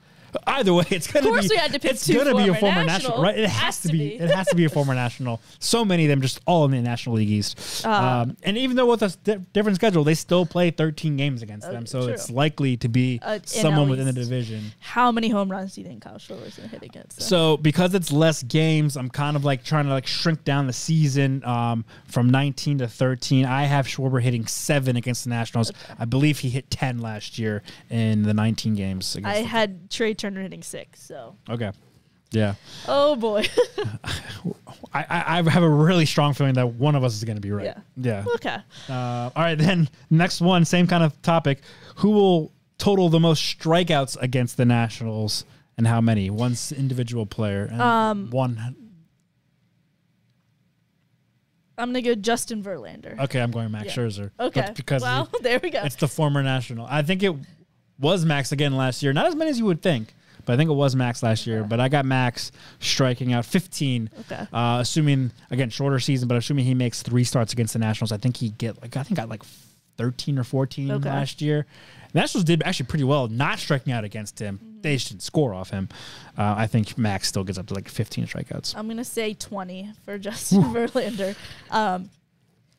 Either 0.47 0.75
way, 0.75 0.85
it's 0.91 1.07
gonna 1.11 1.27
Of 1.29 1.33
course 1.35 1.49
be. 1.49 1.55
we 1.55 1.57
had 1.57 1.73
to 1.73 1.79
pick 1.79 1.93
it's 1.93 2.07
two 2.07 2.15
gonna 2.15 2.35
be 2.35 2.49
a 2.49 2.55
former 2.55 2.85
national. 2.85 3.11
national, 3.19 3.23
right? 3.23 3.39
It 3.39 3.49
has, 3.51 3.81
to 3.83 3.89
be. 3.89 4.15
It 4.15 4.31
has 4.31 4.47
to 4.49 4.57
be 4.57 4.65
a 4.65 4.69
former 4.69 4.95
national. 5.07 5.41
So 5.59 5.85
many 5.85 6.05
of 6.05 6.09
them, 6.09 6.21
just 6.21 6.41
all 6.47 6.65
in 6.65 6.71
the 6.73 6.81
National 6.81 7.17
League 7.17 7.31
East. 7.31 7.85
um, 7.87 8.37
and 8.43 8.57
even 8.59 8.77
though 8.77 8.87
with 8.87 9.03
a 9.03 9.09
di- 9.25 9.37
different 9.53 9.77
schedule, 9.77 10.05
they 10.05 10.15
still 10.15 10.47
play 10.47 10.71
13 10.71 11.17
games 11.17 11.43
against 11.43 11.71
them. 11.71 11.87
So 11.87 12.05
true. 12.05 12.13
it's 12.13 12.31
likely 12.31 12.77
to 12.79 12.89
be 12.89 13.19
Uh, 13.23 13.39
someone 13.45 13.89
within 13.89 14.07
the 14.07 14.13
division. 14.13 14.73
How 14.81 15.13
many 15.13 15.29
home 15.29 15.51
runs 15.51 15.75
do 15.75 15.81
you 15.81 15.87
think 15.87 16.03
Kyle 16.03 16.19
Schwarber's 16.19 16.57
gonna 16.57 16.69
hit 16.69 16.83
against? 16.83 17.19
them? 17.19 17.27
So 17.27 17.57
because 17.59 17.95
it's 17.95 18.11
less 18.13 18.43
games, 18.43 18.97
I'm 18.97 19.11
kind 19.11 19.37
of 19.37 19.45
like 19.45 19.65
trying 19.65 19.85
to 19.87 19.91
like 19.91 20.07
shrink 20.07 20.45
down 20.45 20.67
the 20.67 20.73
season 20.73 21.45
um, 21.45 21.85
from 22.07 22.31
19 22.31 22.79
to 22.79 22.89
13. 22.89 23.45
I 23.47 23.65
have 23.65 23.87
Schwarber 23.87 24.21
hitting 24.23 24.47
seven 24.47 24.97
against 24.97 25.25
the 25.25 25.31
Nationals. 25.31 25.73
I 25.99 26.05
believe 26.05 26.39
he 26.41 26.51
hit 26.51 26.71
10 26.71 26.99
last 26.99 27.39
year 27.39 27.63
in 27.91 28.23
the 28.23 28.35
19 28.35 28.75
games. 28.75 29.15
Against 29.17 29.37
I 29.37 29.43
the- 29.43 29.49
had 29.49 29.91
Trey 29.91 30.15
Turner 30.15 30.26
hitting 30.35 30.63
six. 30.63 31.03
So 31.03 31.37
okay. 31.49 31.73
Yeah, 32.33 32.55
oh 32.89 33.15
boy. 33.15 33.47
I, 34.93 35.05
I 35.09 35.39
I 35.39 35.51
have 35.51 35.63
a 35.63 35.69
really 35.69 36.07
strong 36.07 36.35
feeling 36.35 36.55
that 36.55 36.67
one 36.75 36.97
of 36.97 37.05
us 37.05 37.15
is 37.15 37.23
going 37.23 37.37
to 37.37 37.41
be 37.41 37.53
right. 37.53 37.67
Yeah. 37.67 37.79
Yeah. 37.97 38.25
okay. 38.35 38.57
Uh, 38.89 39.31
all 39.35 39.43
right, 39.43 39.55
then 39.57 39.89
next 40.11 40.41
one, 40.41 40.65
same 40.65 40.89
kind 40.89 41.05
of 41.05 41.21
topic. 41.23 41.61
Who 41.97 42.11
will 42.11 42.53
total 42.79 43.09
the 43.09 43.21
most 43.21 43.41
strikeouts 43.59 44.21
against 44.21 44.57
the 44.57 44.65
Nationals, 44.65 45.45
and 45.79 45.87
how 45.87 46.01
many? 46.01 46.29
One 46.29 46.57
individual 46.77 47.27
player. 47.27 47.69
And 47.71 47.81
Um, 47.81 48.31
one. 48.31 48.75
I'm 51.79 51.89
gonna 51.91 52.03
go 52.03 52.15
Justin 52.15 52.63
Verlander. 52.63 53.19
Okay, 53.21 53.41
I'm 53.41 53.51
going 53.51 53.71
Max 53.71 53.87
Yeah. 53.87 53.93
Scherzer. 54.03 54.31
Okay. 54.41 54.73
Because 54.75 55.03
well, 55.03 55.29
there 55.43 55.61
we 55.63 55.71
go. 55.71 55.83
it's 55.85 55.97
the 55.97 56.09
former 56.09 56.43
National. 56.43 56.87
I 56.89 57.03
think 57.03 57.23
it 57.23 57.35
was 57.99 58.25
Max 58.25 58.53
again 58.53 58.77
last 58.77 59.03
year. 59.03 59.13
Not 59.13 59.27
as 59.27 59.35
many 59.35 59.51
as 59.51 59.59
you 59.59 59.65
would 59.67 59.83
think, 59.83 60.15
but 60.45 60.53
I 60.53 60.57
think 60.57 60.71
it 60.71 60.75
was 60.75 60.95
Max 60.97 61.23
last 61.23 61.47
year. 61.47 61.65
But 61.65 61.81
I 61.81 61.89
got 61.89 62.05
Max 62.05 62.53
striking 62.79 63.33
out 63.33 63.45
15. 63.45 64.11
Okay. 64.21 64.47
Uh, 64.53 64.79
assuming 64.81 65.33
again 65.51 65.71
shorter 65.71 65.99
season, 65.99 66.29
but 66.29 66.37
assuming 66.37 66.65
he 66.65 66.75
makes 66.75 67.03
three 67.03 67.25
starts 67.25 67.53
against 67.53 67.73
the 67.73 67.79
Nationals, 67.79 68.13
I 68.13 68.17
think 68.19 68.37
he 68.37 68.51
get 68.51 68.81
like 68.83 68.97
I 68.97 69.03
think 69.03 69.17
got 69.17 69.29
like 69.29 69.43
13 69.97 70.39
or 70.39 70.45
14 70.45 70.91
Okay. 70.91 71.09
last 71.09 71.41
year. 71.41 71.65
The 72.13 72.21
Nationals 72.21 72.45
did 72.45 72.63
actually 72.65 72.87
pretty 72.87 73.05
well 73.05 73.29
not 73.29 73.59
striking 73.59 73.93
out 73.93 74.05
against 74.05 74.39
him. 74.39 74.59
Mm-hmm. 74.63 74.81
They 74.83 74.95
just 74.97 75.09
didn't 75.09 75.23
score 75.23 75.53
off 75.55 75.71
him. 75.71 75.89
Uh, 76.39 76.55
I 76.57 76.67
think 76.67 76.97
Max 76.99 77.29
still 77.29 77.45
gets 77.45 77.59
up 77.59 77.67
to 77.69 77.75
like 77.75 77.89
15 77.89 78.27
strikeouts. 78.27 78.77
I'm 78.77 78.87
gonna 78.89 79.05
say 79.05 79.33
20 79.35 79.91
for 80.05 80.19
Justin 80.19 80.63
Verlander. 80.65 81.35
Um, 81.71 82.11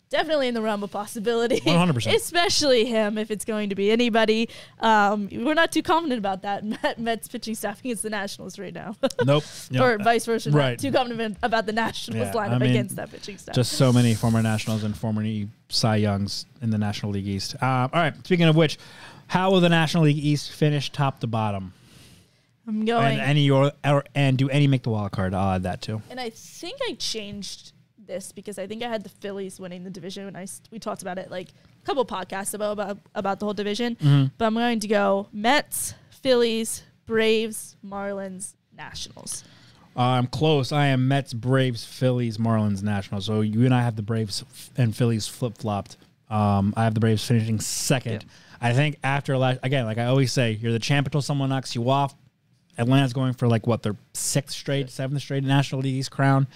definitely 0.09 0.47
in 0.47 0.53
the 0.53 0.61
realm 0.61 0.83
of 0.83 0.91
possibility. 0.91 1.59
100%. 1.61 2.13
Especially 2.13 2.85
him 2.85 3.17
if 3.17 3.31
it's 3.31 3.45
going 3.45 3.69
to 3.69 3.75
be 3.75 3.91
anybody. 3.91 4.49
Um, 4.79 5.29
we're 5.31 5.53
not 5.53 5.71
too 5.71 5.83
confident 5.83 6.19
about 6.19 6.41
that. 6.43 6.63
Met, 6.83 6.99
Mets 6.99 7.27
pitching 7.27 7.55
staff 7.55 7.79
against 7.79 8.03
the 8.03 8.09
Nationals 8.09 8.57
right 8.59 8.73
now, 8.73 8.95
nope. 9.25 9.43
Yeah. 9.69 9.83
or 9.83 9.97
vice 9.97 10.25
versa. 10.25 10.51
Right. 10.51 10.77
Too 10.77 10.91
confident 10.91 11.37
about 11.43 11.65
the 11.65 11.73
Nationals 11.73 12.27
Yeah, 12.27 12.33
lineup 12.33 12.55
I 12.55 12.57
mean, 12.59 12.69
against 12.71 12.95
that 12.95 13.11
pitching 13.11 13.37
staff. 13.37 13.55
Just 13.55 13.73
so 13.73 13.91
many 13.91 14.13
former 14.13 14.41
Nationals 14.41 14.83
and 14.83 14.97
former 14.97 15.23
Cy 15.69 15.97
Youngs 15.97 16.45
in 16.61 16.69
the 16.69 16.77
National 16.77 17.11
League 17.11 17.27
East. 17.27 17.55
Uh, 17.61 17.65
all 17.65 17.89
right. 17.93 18.13
Speaking 18.25 18.47
of 18.47 18.55
which, 18.55 18.77
how 19.27 19.51
will 19.51 19.61
the 19.61 19.69
National 19.69 20.03
League 20.03 20.17
East 20.17 20.51
finish 20.51 20.91
top 20.91 21.19
to 21.19 21.27
bottom? 21.27 21.73
I'm 22.67 22.83
going. 22.85 23.19
And 23.19 23.21
any 23.21 23.49
or, 23.49 23.71
or 23.85 24.03
and 24.13 24.37
do 24.37 24.49
any 24.49 24.67
make 24.67 24.83
the 24.83 24.89
wild 24.89 25.11
card? 25.11 25.33
I'll 25.33 25.55
add 25.55 25.63
that 25.63 25.81
too. 25.81 26.01
And 26.09 26.19
I 26.19 26.29
think 26.29 26.79
I 26.87 26.93
changed 26.93 27.71
this 28.07 28.31
because 28.31 28.57
I 28.57 28.67
think 28.67 28.83
I 28.83 28.87
had 28.87 29.03
the 29.03 29.09
Phillies 29.09 29.59
winning 29.59 29.83
the 29.83 29.89
division 29.89 30.25
when 30.25 30.35
I 30.35 30.47
we 30.71 30.79
talked 30.79 31.01
about 31.01 31.17
it 31.17 31.29
like 31.29 31.49
a 31.49 31.85
couple 31.85 32.05
podcasts 32.05 32.53
about 32.53 32.73
about, 32.73 32.97
about 33.13 33.39
the 33.39 33.45
whole 33.45 33.53
division. 33.53 33.95
Mm-hmm. 33.95 34.25
But 34.37 34.45
I'm 34.45 34.53
going 34.53 34.79
to 34.79 34.87
go 34.87 35.27
Mets, 35.31 35.93
Phillies, 36.09 36.83
Braves, 37.05 37.77
Marlins, 37.85 38.53
Nationals. 38.75 39.43
I'm 39.95 40.27
close. 40.27 40.71
I 40.71 40.87
am 40.87 41.07
Mets, 41.07 41.33
Braves, 41.33 41.83
Phillies, 41.83 42.37
Marlins, 42.37 42.83
Nationals. 42.83 43.25
So 43.25 43.41
you 43.41 43.65
and 43.65 43.73
I 43.73 43.81
have 43.81 43.95
the 43.95 44.03
Braves 44.03 44.43
and 44.77 44.95
Phillies 44.95 45.27
flip 45.27 45.57
flopped. 45.57 45.97
Um, 46.29 46.73
I 46.77 46.83
have 46.83 46.93
the 46.93 46.99
Braves 46.99 47.25
finishing 47.25 47.59
second. 47.59 48.25
I 48.61 48.73
think 48.73 48.97
after 49.03 49.37
last 49.37 49.59
again, 49.63 49.85
like 49.85 49.97
I 49.97 50.05
always 50.05 50.31
say, 50.31 50.51
you're 50.51 50.71
the 50.71 50.79
champ 50.79 51.07
until 51.07 51.21
someone 51.21 51.49
knocks 51.49 51.73
you 51.73 51.89
off. 51.89 52.13
Atlanta's 52.77 53.13
going 53.13 53.33
for 53.33 53.47
like 53.47 53.65
what 53.65 53.81
their 53.81 53.95
sixth 54.13 54.55
straight, 54.55 54.89
seventh 54.89 55.21
straight 55.21 55.43
National 55.43 55.81
League 55.81 55.95
East 55.95 56.11
crown. 56.11 56.47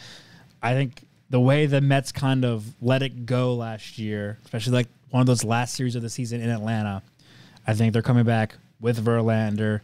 I 0.62 0.74
think 0.74 1.04
the 1.32 1.40
way 1.40 1.66
the 1.66 1.82
Mets 1.82 2.12
kind 2.12 2.46
of 2.46 2.66
let 2.82 3.02
it 3.02 3.26
go 3.26 3.56
last 3.56 3.98
year, 3.98 4.38
especially 4.46 4.74
like 4.74 4.88
one 5.10 5.22
of 5.22 5.28
those 5.28 5.44
last 5.44 5.74
series 5.74 5.96
of 5.96 6.02
the 6.04 6.10
season 6.10 6.42
in 6.42 6.50
Atlanta, 6.50 7.02
I 7.66 7.74
think 7.74 7.94
they're 7.94 8.02
coming 8.04 8.26
back 8.26 8.56
with 8.80 9.04
Verlander, 9.04 9.82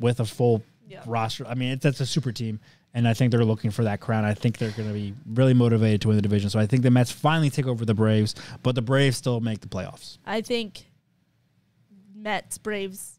with 0.00 0.18
a 0.18 0.24
full 0.24 0.62
Yeah. 0.88 1.02
roster. 1.06 1.46
I 1.46 1.54
mean, 1.54 1.72
it's, 1.72 1.82
that's 1.82 2.00
a 2.00 2.06
super 2.06 2.32
team, 2.32 2.58
and 2.94 3.06
I 3.06 3.14
think 3.14 3.30
they're 3.32 3.44
looking 3.44 3.70
for 3.70 3.84
that 3.84 4.00
crown. 4.00 4.24
I 4.24 4.34
think 4.34 4.58
they're 4.58 4.70
going 4.72 4.88
to 4.88 4.94
be 4.94 5.14
really 5.34 5.54
motivated 5.54 6.00
to 6.02 6.08
win 6.08 6.16
the 6.16 6.22
division. 6.22 6.50
So 6.50 6.58
I 6.58 6.66
think 6.66 6.82
the 6.82 6.90
Mets 6.90 7.12
finally 7.12 7.50
take 7.50 7.66
over 7.66 7.84
the 7.84 7.94
Braves, 7.94 8.34
but 8.62 8.74
the 8.74 8.82
Braves 8.82 9.16
still 9.16 9.40
make 9.40 9.60
the 9.60 9.68
playoffs. 9.68 10.18
I 10.26 10.40
think 10.40 10.86
Mets, 12.14 12.58
Braves, 12.58 13.18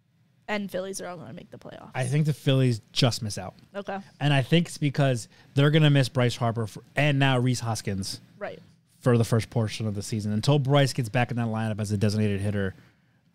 and 0.54 0.70
Phillies 0.72 1.02
are 1.02 1.08
all 1.08 1.18
going 1.18 1.30
to 1.30 1.34
make 1.34 1.50
the 1.50 1.58
playoffs. 1.58 1.92
I 1.96 2.06
think 2.06 2.26
the 2.26 2.34
Phillies 2.34 2.82
just 2.92 3.22
miss 3.22 3.38
out. 3.38 3.56
okay, 3.76 4.00
And 4.20 4.34
I 4.34 4.42
think 4.42 4.68
it's 4.68 4.78
because 4.78 5.28
they're 5.56 5.72
going 5.72 5.84
to 5.84 5.90
miss 5.90 6.10
Bryce 6.10 6.36
Harper 6.36 6.68
for, 6.68 6.84
and 6.96 7.20
now 7.20 7.38
Rhys 7.40 7.60
Hoskins 7.60 8.22
right. 8.38 8.60
for 9.00 9.18
the 9.18 9.24
first 9.24 9.50
portion 9.50 9.88
of 9.88 9.96
the 9.96 10.04
season. 10.04 10.32
Until 10.32 10.60
Bryce 10.60 10.94
gets 10.94 11.10
back 11.10 11.32
in 11.32 11.38
that 11.38 11.48
lineup 11.48 11.80
as 11.80 11.92
a 11.92 11.98
designated 11.98 12.42
hitter, 12.42 12.76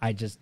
I 0.00 0.12
just 0.12 0.38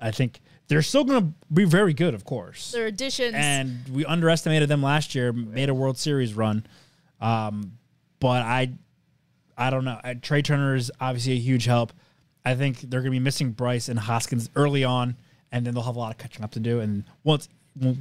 I 0.00 0.10
think 0.10 0.40
they're 0.68 0.82
still 0.82 1.04
going 1.04 1.20
to 1.20 1.52
be 1.52 1.64
very 1.64 1.94
good, 1.94 2.14
of 2.14 2.24
course. 2.24 2.72
Their 2.72 2.86
additions. 2.86 3.34
and 3.34 3.88
we 3.88 4.04
underestimated 4.04 4.68
them 4.68 4.82
last 4.82 5.14
year, 5.14 5.32
made 5.32 5.68
a 5.68 5.74
World 5.74 5.98
Series 5.98 6.34
run. 6.34 6.66
Um, 7.20 7.78
but 8.20 8.42
I 8.42 8.72
I 9.56 9.70
don't 9.70 9.84
know. 9.84 9.98
Uh, 10.04 10.14
Trey 10.20 10.42
Turner 10.42 10.76
is 10.76 10.90
obviously 11.00 11.32
a 11.32 11.38
huge 11.38 11.64
help. 11.64 11.92
I 12.44 12.54
think 12.54 12.80
they're 12.80 13.00
going 13.00 13.12
to 13.12 13.18
be 13.18 13.18
missing 13.18 13.50
Bryce 13.50 13.88
and 13.88 13.98
Hoskins 13.98 14.48
early 14.54 14.84
on, 14.84 15.16
and 15.52 15.66
then 15.66 15.74
they'll 15.74 15.82
have 15.82 15.96
a 15.96 15.98
lot 15.98 16.10
of 16.12 16.18
catching 16.18 16.44
up 16.44 16.52
to 16.52 16.60
do. 16.60 16.80
And 16.80 17.04
once, 17.24 17.48
well, 17.80 17.96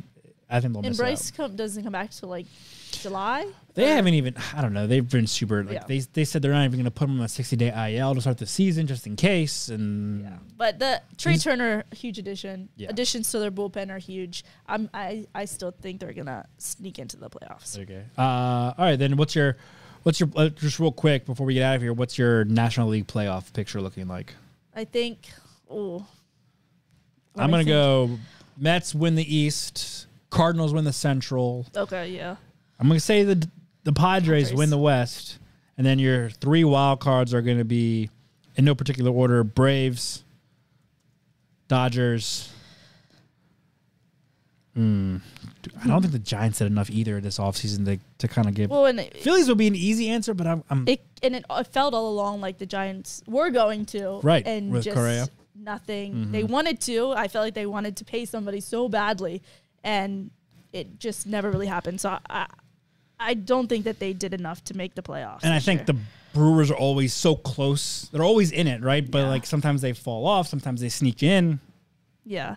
I 0.49 0.59
think 0.61 0.73
they'll 0.73 0.79
and 0.81 0.89
miss 0.89 0.97
Bryce 0.97 1.31
come, 1.31 1.55
doesn't 1.55 1.83
come 1.83 1.91
back 1.91 2.11
till 2.11 2.29
like 2.29 2.45
July. 2.91 3.45
They 3.73 3.89
haven't 3.89 4.13
even. 4.13 4.33
I 4.55 4.61
don't 4.61 4.73
know. 4.73 4.87
They've 4.87 5.07
been 5.07 5.27
super. 5.27 5.63
Like 5.63 5.73
Yeah. 5.73 5.83
they 5.87 5.99
they 5.99 6.23
said 6.25 6.41
they're 6.41 6.53
not 6.53 6.63
even 6.63 6.77
going 6.79 6.85
to 6.85 6.91
put 6.91 7.09
him 7.09 7.19
on 7.19 7.25
a 7.25 7.27
sixty 7.27 7.55
day 7.57 7.95
IL 7.97 8.15
to 8.15 8.21
start 8.21 8.37
the 8.37 8.45
season 8.47 8.87
just 8.87 9.05
in 9.05 9.15
case. 9.17 9.67
And 9.69 10.23
yeah, 10.23 10.37
But 10.57 10.79
the 10.79 11.01
Trey 11.17 11.37
Turner, 11.37 11.83
huge 11.93 12.17
addition. 12.17 12.69
Yeah. 12.77 12.89
Additions 12.89 13.29
to 13.31 13.39
their 13.39 13.51
bullpen 13.51 13.91
are 13.91 13.99
huge. 13.99 14.45
I'm, 14.67 14.89
I 14.93 15.25
I 15.35 15.45
still 15.45 15.71
think 15.71 15.99
they're 15.99 16.13
gonna 16.13 16.45
sneak 16.57 16.97
into 16.97 17.17
the 17.17 17.29
playoffs. 17.29 17.77
okay. 17.77 18.03
Uh, 18.17 18.21
all 18.21 18.73
right. 18.77 18.95
Then 18.97 19.17
what's 19.17 19.35
your 19.35 19.57
what's 20.03 20.19
your 20.21 20.29
uh, 20.37 20.47
just 20.49 20.79
real 20.79 20.91
quick 20.93 21.25
before 21.25 21.45
we 21.45 21.53
get 21.55 21.63
out 21.63 21.75
of 21.75 21.81
here? 21.81 21.93
What's 21.93 22.17
your 22.17 22.45
National 22.45 22.87
League 22.87 23.07
playoff 23.07 23.51
picture 23.53 23.81
looking 23.81 24.07
like? 24.07 24.33
I 24.73 24.85
think. 24.85 25.27
Oh, 25.69 26.05
I'm 27.37 27.51
gonna 27.51 27.63
go. 27.63 28.17
Mets 28.57 28.95
win 28.95 29.15
the 29.15 29.35
East. 29.35 30.07
Cardinals 30.29 30.73
win 30.73 30.83
the 30.83 30.93
Central. 30.93 31.65
Okay, 31.75 32.09
yeah. 32.09 32.35
I'm 32.79 32.87
gonna 32.87 32.99
say 32.99 33.23
the 33.23 33.47
the 33.83 33.93
Padres, 33.93 34.49
Padres. 34.49 34.53
win 34.57 34.69
the 34.69 34.77
West, 34.77 35.39
and 35.77 35.85
then 35.85 35.99
your 35.99 36.29
three 36.29 36.63
wild 36.63 36.99
cards 36.99 37.33
are 37.33 37.41
gonna 37.41 37.65
be, 37.65 38.09
in 38.55 38.65
no 38.65 38.75
particular 38.75 39.11
order: 39.11 39.43
Braves, 39.43 40.23
Dodgers. 41.67 42.51
Hmm. 44.73 45.17
I 45.83 45.87
don't 45.87 46.01
think 46.01 46.13
the 46.13 46.19
Giants 46.19 46.59
did 46.59 46.67
enough 46.67 46.89
either 46.89 47.19
this 47.19 47.39
offseason 47.39 47.85
to 47.85 47.99
to 48.19 48.27
kind 48.27 48.47
of 48.47 48.53
give. 48.53 48.69
Well, 48.69 48.85
and 48.85 48.99
it, 48.99 49.17
Phillies 49.17 49.49
would 49.49 49.57
be 49.57 49.67
an 49.67 49.75
easy 49.75 50.09
answer, 50.09 50.33
but 50.33 50.47
I'm, 50.47 50.63
I'm 50.69 50.87
it 50.87 51.01
and 51.23 51.35
it, 51.35 51.45
it 51.49 51.67
felt 51.67 51.93
all 51.93 52.09
along 52.09 52.41
like 52.41 52.57
the 52.57 52.65
Giants 52.65 53.23
were 53.27 53.49
going 53.49 53.85
to, 53.87 54.19
Right, 54.21 54.45
And 54.45 54.71
with 54.71 54.83
just 54.83 54.95
Correa. 54.95 55.27
Mm-hmm. 55.57 55.63
nothing. 55.63 56.31
They 56.31 56.43
wanted 56.43 56.79
to. 56.81 57.11
I 57.11 57.27
felt 57.27 57.45
like 57.45 57.53
they 57.53 57.65
wanted 57.65 57.97
to 57.97 58.05
pay 58.05 58.25
somebody 58.25 58.59
so 58.59 58.87
badly, 58.87 59.41
and 59.83 60.31
it 60.73 60.99
just 60.99 61.27
never 61.27 61.49
really 61.49 61.67
happened. 61.67 61.99
So 62.01 62.17
I, 62.29 62.47
I, 63.19 63.33
don't 63.33 63.67
think 63.67 63.85
that 63.85 63.99
they 63.99 64.13
did 64.13 64.33
enough 64.33 64.63
to 64.65 64.75
make 64.75 64.95
the 64.95 65.01
playoffs. 65.01 65.39
And 65.43 65.53
I 65.53 65.59
think 65.59 65.79
year. 65.79 65.85
the 65.85 65.97
Brewers 66.33 66.69
are 66.69 66.75
always 66.77 67.13
so 67.13 67.35
close. 67.35 68.09
They're 68.11 68.23
always 68.23 68.51
in 68.51 68.67
it, 68.67 68.81
right? 68.81 69.09
But 69.09 69.19
Yeah. 69.19 69.29
like 69.29 69.45
sometimes 69.45 69.81
they 69.81 69.93
fall 69.93 70.27
off, 70.27 70.47
sometimes 70.47 70.81
they 70.81 70.89
sneak 70.89 71.23
in. 71.23 71.59
yeah. 72.25 72.55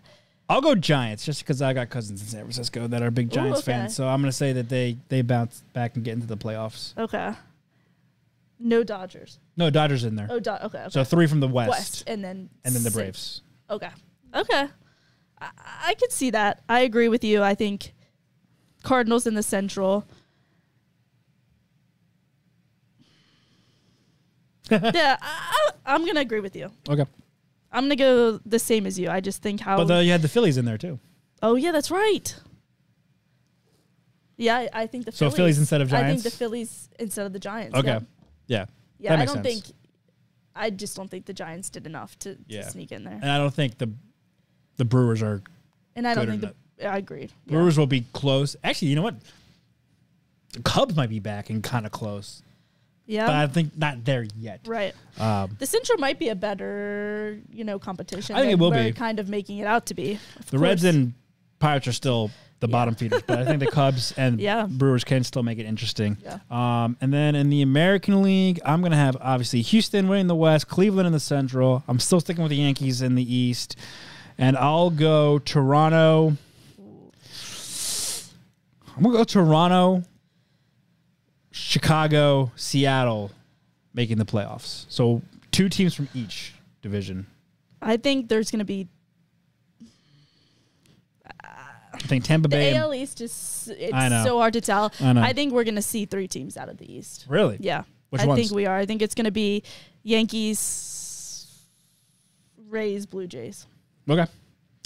I'll 0.49 0.61
go 0.61 0.75
Giants 0.75 1.25
just 1.25 1.45
because 1.45 1.63
I 1.63 1.73
got 1.73 1.91
cousins 1.91 2.21
in 2.21 2.27
San 2.27 2.41
Francisco 2.41 2.89
that 2.89 3.03
are 3.03 3.13
big 3.13 3.31
Giants 3.31 3.61
okay. 3.61 3.71
fans. 3.71 3.95
So 3.95 4.09
I'm 4.09 4.21
going 4.21 4.33
to 4.33 4.37
say 4.37 4.53
that 4.55 4.69
they 4.69 4.99
they 5.09 5.23
bounce 5.23 5.63
back 5.73 5.95
and 5.95 6.05
get 6.05 6.15
into 6.15 6.27
the 6.27 6.37
playoffs. 6.37 6.99
Okay. 6.99 7.33
No 8.61 8.85
Dodgers. 8.85 9.39
No, 9.57 9.71
Dodgers 9.71 10.05
in 10.05 10.17
there. 10.17 10.29
Oh, 10.31 10.39
Do- 10.39 10.51
okay. 10.51 10.65
okay. 10.65 10.87
So 10.91 11.03
three 11.03 11.27
from 11.27 11.41
the 11.41 11.49
West, 11.49 11.71
West, 11.71 12.05
and 12.07 12.23
then 12.23 12.51
and 12.65 12.75
then 12.75 12.83
the 12.83 12.91
six. 12.91 12.95
Braves. 12.95 13.43
Okay. 13.71 13.89
Okay. 14.35 14.69
I, 15.41 15.51
I 15.87 15.95
could 15.95 16.13
see 16.13 16.31
that. 16.31 16.63
I 16.69 16.81
agree 16.81 17.09
with 17.09 17.25
you. 17.25 17.43
I 17.43 17.55
think 17.55 17.95
Cardinals 18.83 19.27
in 19.27 19.35
the 19.35 19.43
Central. 19.43 20.07
yeah, 24.71 25.17
I, 25.21 25.21
I, 25.23 25.71
I'm 25.95 26.07
gonna 26.07 26.21
agree 26.21 26.41
with 26.41 26.55
you. 26.55 26.71
Okay. 26.89 27.07
I'm 27.73 27.85
gonna 27.85 27.97
go 27.97 28.39
the 28.45 28.59
same 28.59 28.87
as 28.87 28.99
you. 28.99 29.09
I 29.09 29.21
just 29.21 29.43
think 29.43 29.61
how. 29.61 29.79
But 29.85 29.91
uh, 29.91 29.99
you 30.01 30.13
had 30.13 30.23
the 30.23 30.29
Phillies 30.29 30.59
in 30.59 30.67
there 30.67 30.79
too. 30.79 31.01
Oh 31.43 31.55
yeah, 31.55 31.73
that's 31.73 31.91
right. 31.91 32.37
Yeah, 34.37 34.57
I, 34.57 34.69
I 34.73 34.87
think 34.87 35.07
the 35.07 35.13
So 35.13 35.27
Phillies, 35.27 35.37
Phillies 35.37 35.59
instead 35.59 35.81
of 35.81 35.93
I 35.93 36.09
think 36.09 36.23
the 36.23 36.31
Phillies 36.31 36.89
instead 36.99 37.27
of 37.27 37.33
the 37.33 37.39
Giants. 37.39 37.77
Okay. 37.77 37.89
Yeah, 37.89 38.01
Yeah. 38.51 38.67
yeah 38.99 39.15
I 39.15 39.25
don't 39.25 39.43
sense. 39.43 39.47
think. 39.47 39.65
I 40.55 40.69
just 40.71 40.97
don't 40.97 41.09
think 41.11 41.25
the 41.27 41.33
Giants 41.33 41.71
did 41.71 41.87
enough 41.87 42.19
to, 42.21 42.35
to 42.35 42.41
Yeah. 42.49 42.69
sneak 42.69 42.91
in 42.93 43.05
there, 43.05 43.15
And 43.23 43.31
I 43.31 43.39
don't 43.39 43.55
think 43.55 43.79
the 43.79 43.91
the 44.77 44.85
Brewers 44.85 45.23
are 45.23 45.43
and 45.97 46.07
I 46.07 46.15
don't 46.15 46.27
think 46.27 46.41
the. 46.43 46.55
I 46.89 46.97
agreed. 46.99 47.31
Yeah. 47.47 47.53
Brewers 47.53 47.79
will 47.79 47.87
be 47.87 48.05
close. 48.13 48.57
Actually, 48.65 48.89
you 48.89 48.97
know 48.97 49.03
what? 49.03 49.15
The 50.55 50.63
Cubs 50.63 50.97
might 50.97 51.11
be 51.11 51.21
back 51.21 51.49
and 51.51 51.63
kind 51.63 51.85
of 51.87 51.93
close, 51.93 52.43
Yeah. 53.07 53.27
but 53.27 53.37
I 53.37 53.47
think 53.47 53.77
not 53.79 54.05
there 54.05 54.27
yet. 54.37 54.61
right. 54.67 54.95
Um, 55.19 55.55
The 55.59 55.67
Central 55.67 55.99
might 55.99 56.19
be 56.19 56.29
a 56.31 56.35
better, 56.35 57.39
you 57.53 57.63
know, 57.65 57.79
competition. 57.79 58.35
I 58.35 58.41
think 58.41 58.53
it 58.53 58.59
will 58.59 58.73
be. 58.73 58.93
kind 58.93 59.21
of 59.21 59.29
making 59.29 59.59
it 59.59 59.67
out 59.67 59.87
to 59.87 59.95
be. 59.95 60.19
The 60.51 60.59
Reds 60.59 60.83
and 60.85 61.13
Pirates 61.61 61.87
are 61.87 61.93
still 61.93 62.31
the 62.61 62.69
bottom 62.69 62.95
feeders, 62.95 63.23
but 63.27 63.39
I 63.39 63.45
think 63.45 63.61
the 63.61 63.67
Cubs 63.71 64.13
and 64.17 64.39
Yeah. 64.41 64.67
Brewers 64.69 65.03
can 65.03 65.25
still 65.25 65.43
make 65.43 65.59
it 65.59 65.65
interesting. 65.67 66.17
Yeah. 66.23 66.39
Um, 66.51 66.97
and 67.01 67.13
then 67.13 67.35
in 67.35 67.51
the 67.51 67.63
American 67.63 68.23
League, 68.23 68.61
I'm 68.65 68.81
going 68.81 68.93
to 68.93 68.97
have 68.99 69.17
obviously 69.21 69.63
Houston 69.63 70.09
winning 70.09 70.27
the 70.27 70.35
West, 70.35 70.69
Cleveland 70.69 71.07
in 71.07 71.13
the 71.13 71.21
Central. 71.21 71.83
I'm 71.89 71.99
still 71.99 72.21
sticking 72.21 72.43
with 72.43 72.51
the 72.51 72.59
Yankees 72.59 73.01
in 73.03 73.15
the 73.15 73.35
East, 73.35 73.77
and 74.39 74.57
I'll 74.57 74.91
go 74.91 75.39
Toronto. 75.39 76.37
I'm 78.97 79.05
gonna 79.05 79.17
go 79.19 79.25
Toronto, 79.25 80.03
Chicago, 81.53 82.53
Seattle, 82.57 83.31
making 83.95 84.19
the 84.19 84.25
playoffs. 84.27 84.85
So 84.89 85.23
two 85.51 85.69
teams 85.69 85.95
from 85.95 86.09
each 86.15 86.53
division. 86.83 87.27
I 87.81 87.97
think 87.97 88.29
there's 88.29 88.51
going 88.51 88.59
to 88.59 88.65
be 88.67 88.89
I 92.03 92.07
think 92.07 92.25
Tampa 92.25 92.49
the 92.49 92.57
Bay. 92.57 92.75
AL 92.77 92.95
East. 92.95 93.21
Is 93.21 93.71
it's 93.79 94.25
so 94.25 94.39
hard 94.39 94.55
to 94.55 94.61
tell. 94.61 94.93
I 95.01 95.13
know. 95.13 95.33
think 95.33 95.53
we're 95.53 95.65
going 95.65 95.75
to 95.77 95.83
see 95.83 96.05
three 96.07 96.27
teams 96.29 96.57
out 96.57 96.69
of 96.69 96.79
the 96.79 96.91
East. 96.93 97.27
Really? 97.29 97.57
Yeah, 97.61 97.83
Which 98.11 98.23
I 98.23 98.27
ones? 98.27 98.41
think 98.41 98.53
we 98.53 98.67
are. 98.67 98.77
I 98.77 98.87
think 98.87 99.03
it's 99.03 99.15
going 99.15 99.27
to 99.27 99.31
be 99.31 99.63
Yankees, 100.03 101.47
Rays, 102.69 103.07
Blue 103.07 103.27
Jays. 103.27 103.67
Okay. 104.09 104.27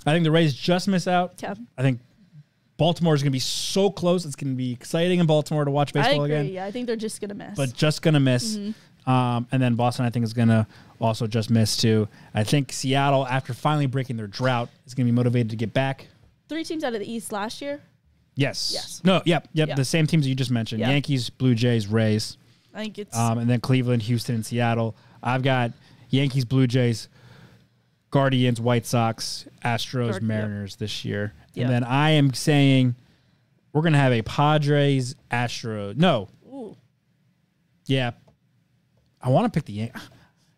I 0.06 0.12
think 0.12 0.24
the 0.24 0.30
Rays 0.30 0.54
just 0.54 0.88
miss 0.88 1.06
out. 1.08 1.34
Yeah. 1.42 1.54
I 1.78 1.82
think 1.82 2.00
Baltimore 2.76 3.14
is 3.14 3.22
going 3.22 3.30
to 3.30 3.36
be 3.36 3.38
so 3.38 3.90
close. 3.90 4.24
It's 4.26 4.36
going 4.36 4.52
to 4.52 4.56
be 4.56 4.72
exciting 4.72 5.20
in 5.20 5.26
Baltimore 5.26 5.64
to 5.64 5.70
watch 5.70 5.90
I 5.94 6.02
baseball 6.02 6.24
agree. 6.24 6.36
again, 6.36 6.52
Yeah, 6.52 6.64
I 6.66 6.70
think 6.70 6.86
they're 6.86 6.96
just 6.96 7.20
going 7.20 7.30
to 7.30 7.34
miss. 7.34 7.56
but 7.56 7.72
just 7.72 8.02
going 8.02 8.14
to 8.14 8.20
miss. 8.20 8.58
Um, 9.06 9.46
and 9.52 9.62
then 9.62 9.74
Boston, 9.74 10.04
I 10.06 10.10
think, 10.10 10.24
is 10.24 10.32
going 10.32 10.48
to 10.48 10.66
also 11.00 11.26
just 11.26 11.50
miss 11.50 11.76
too. 11.76 12.08
I 12.34 12.42
think 12.44 12.72
Seattle, 12.72 13.26
after 13.26 13.54
finally 13.54 13.86
breaking 13.86 14.16
their 14.16 14.26
drought, 14.26 14.68
is 14.86 14.94
going 14.94 15.06
to 15.06 15.12
be 15.12 15.14
motivated 15.16 15.50
to 15.50 15.56
get 15.56 15.72
back. 15.72 16.08
Three 16.48 16.64
teams 16.64 16.84
out 16.84 16.94
of 16.94 17.00
the 17.00 17.10
East 17.10 17.32
last 17.32 17.60
year. 17.62 17.80
Yes. 18.36 18.70
Yes. 18.74 19.00
No. 19.04 19.22
Yep. 19.24 19.48
Yep. 19.52 19.68
Yeah. 19.68 19.74
The 19.74 19.84
same 19.84 20.06
teams 20.06 20.26
you 20.26 20.34
just 20.34 20.50
mentioned: 20.50 20.80
Yeah. 20.80 20.90
Yankees, 20.90 21.30
Blue 21.30 21.54
Jays, 21.54 21.86
Rays, 21.86 22.36
I 22.74 22.82
think 22.82 22.98
it's 22.98 23.16
um, 23.16 23.38
and 23.38 23.48
then 23.48 23.60
Cleveland, 23.60 24.02
Houston, 24.02 24.36
and 24.36 24.46
Seattle. 24.46 24.96
I've 25.22 25.42
got 25.42 25.72
Yankees, 26.10 26.44
Blue 26.44 26.66
Jays, 26.66 27.08
Guardians, 28.10 28.60
White 28.60 28.86
Sox, 28.86 29.46
Astros, 29.64 30.10
Guard- 30.10 30.14
yep. 30.14 30.22
Mariners 30.22 30.76
this 30.76 31.04
year. 31.04 31.32
Yep. 31.54 31.66
And 31.66 31.74
then 31.74 31.84
I 31.84 32.10
am 32.10 32.34
saying 32.34 32.96
we're 33.72 33.82
gonna 33.82 33.98
have 33.98 34.12
a 34.12 34.22
Padres, 34.22 35.14
Astros. 35.30 35.96
No, 35.96 36.28
ooh, 36.52 36.76
yeah, 37.86 38.12
I 39.22 39.28
want 39.28 39.52
to 39.52 39.56
pick 39.56 39.66
the. 39.66 39.72
Yan- 39.74 39.92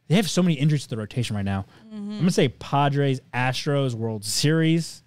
They 0.09 0.15
have 0.15 0.31
so 0.31 0.41
many 0.41 0.55
injuries 0.55 0.85
to 0.85 0.89
the 0.91 0.97
rotation 0.97 1.35
right 1.35 1.45
now. 1.45 1.67
Mm-hmm. 1.89 2.13
I'm 2.13 2.19
gonna 2.19 2.31
say 2.31 2.47
Padres, 2.49 3.21
Astros, 3.35 3.93
World 3.95 4.25
Series. 4.25 5.03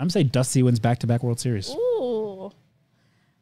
I'm 0.00 0.04
gonna 0.04 0.10
say 0.12 0.22
Dusty 0.22 0.62
wins 0.62 0.80
back-to-back 0.80 1.22
World 1.22 1.38
Series. 1.38 1.68
ooh. 1.70 2.50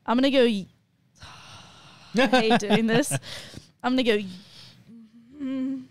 I'm 0.04 0.16
gonna 0.16 0.30
go. 0.30 0.42
I 0.44 2.26
hate 2.26 2.58
doing 2.60 2.86
this. 2.88 3.12
I'm 3.82 3.92
gonna 3.92 4.02
go. 4.02 4.18
mm. 5.40 5.84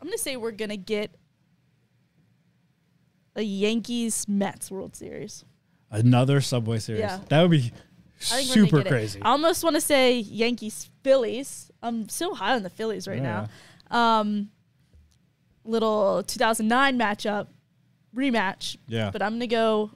I'm 0.00 0.06
gonna 0.06 0.16
say 0.18 0.36
we're 0.36 0.52
gonna 0.52 0.76
get 0.78 1.10
a 3.36 3.42
Yankees 3.42 4.26
Mets 4.26 4.70
World 4.70 4.96
Series. 4.96 5.44
Another 5.90 6.40
Subway 6.40 6.78
Series. 6.78 7.00
Yeah. 7.00 7.20
That 7.28 7.42
would 7.42 7.50
be 7.50 7.58
I 7.58 7.62
think 7.62 8.30
we're 8.30 8.36
gonna 8.36 8.44
super 8.66 8.76
get 8.78 8.86
it. 8.86 8.88
crazy. 8.90 9.22
I 9.22 9.28
almost 9.30 9.62
want 9.64 9.76
to 9.76 9.80
say 9.82 10.18
Yankees 10.18 10.88
Phillies. 11.02 11.70
I'm 11.82 12.08
so 12.08 12.34
high 12.34 12.54
on 12.54 12.62
the 12.62 12.70
Phillies 12.70 13.06
right 13.06 13.20
Yeah. 13.20 13.46
now. 13.90 14.20
Um, 14.20 14.50
little 15.64 16.22
2009 16.22 16.98
matchup 16.98 17.46
rematch. 18.14 18.76
Yeah. 18.88 19.10
But 19.10 19.22
I'm 19.22 19.32
gonna 19.34 19.46
go 19.46 19.90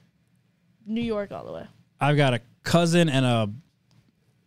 New 0.85 1.01
York 1.01 1.31
all 1.31 1.45
the 1.45 1.51
way. 1.53 1.65
I've 1.99 2.17
got 2.17 2.33
a 2.33 2.41
cousin 2.63 3.09
and 3.09 3.25
a 3.25 3.49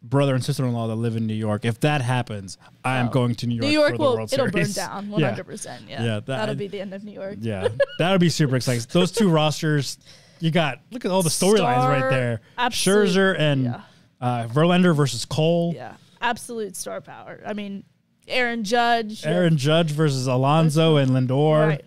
brother 0.03 0.35
and 0.35 0.45
sister 0.45 0.65
in 0.65 0.73
law 0.73 0.87
that 0.87 0.95
live 0.95 1.17
in 1.17 1.27
New 1.27 1.35
York. 1.35 1.65
If 1.65 1.81
that 1.81 2.01
happens, 2.03 2.57
I 2.85 2.99
am 2.99 3.09
Oh. 3.09 3.11
going 3.11 3.35
to 3.37 3.47
New 3.47 3.57
York. 3.57 3.65
New 3.65 3.71
York 3.73 3.99
will 3.99 4.19
it'll 4.31 4.47
burn 4.47 4.53
Series. 4.65 4.75
down 4.77 5.07
Yeah. 5.07 5.13
100. 5.13 5.45
percent 5.45 5.83
Yeah, 5.89 6.03
Yeah, 6.03 6.15
that- 6.15 6.27
that'll 6.27 6.55
be 6.55 6.69
the 6.69 6.81
end 6.81 6.95
of 6.95 7.03
New 7.05 7.13
York. 7.13 7.39
Yeah, 7.41 7.69
that'll 7.99 8.19
be 8.19 8.29
super 8.29 8.57
exciting. 8.57 8.87
Those 8.93 9.11
two 9.11 9.29
rosters, 9.31 9.99
you 10.41 10.51
got 10.53 10.81
look 10.93 11.05
at 11.05 11.11
all 11.11 11.23
the 11.23 11.29
storylines 11.31 11.89
right 11.89 12.09
there. 12.11 12.41
absolute- 12.57 13.09
Scherzer 13.09 13.39
and 13.39 13.65
yeah. 13.65 13.81
uh, 14.21 14.47
Verlander 14.47 14.95
versus 14.95 15.25
Cole. 15.25 15.73
Yeah, 15.75 15.95
absolute 16.21 16.77
star 16.77 17.01
power. 17.01 17.41
I 17.45 17.53
mean, 17.55 17.83
Aaron 18.29 18.65
Judge. 18.65 19.25
Aaron 19.27 19.57
Judge 19.57 19.91
versus 19.91 20.27
Alonso 20.27 20.97
and 20.97 21.11
Lindor. 21.11 21.69
Right. 21.69 21.85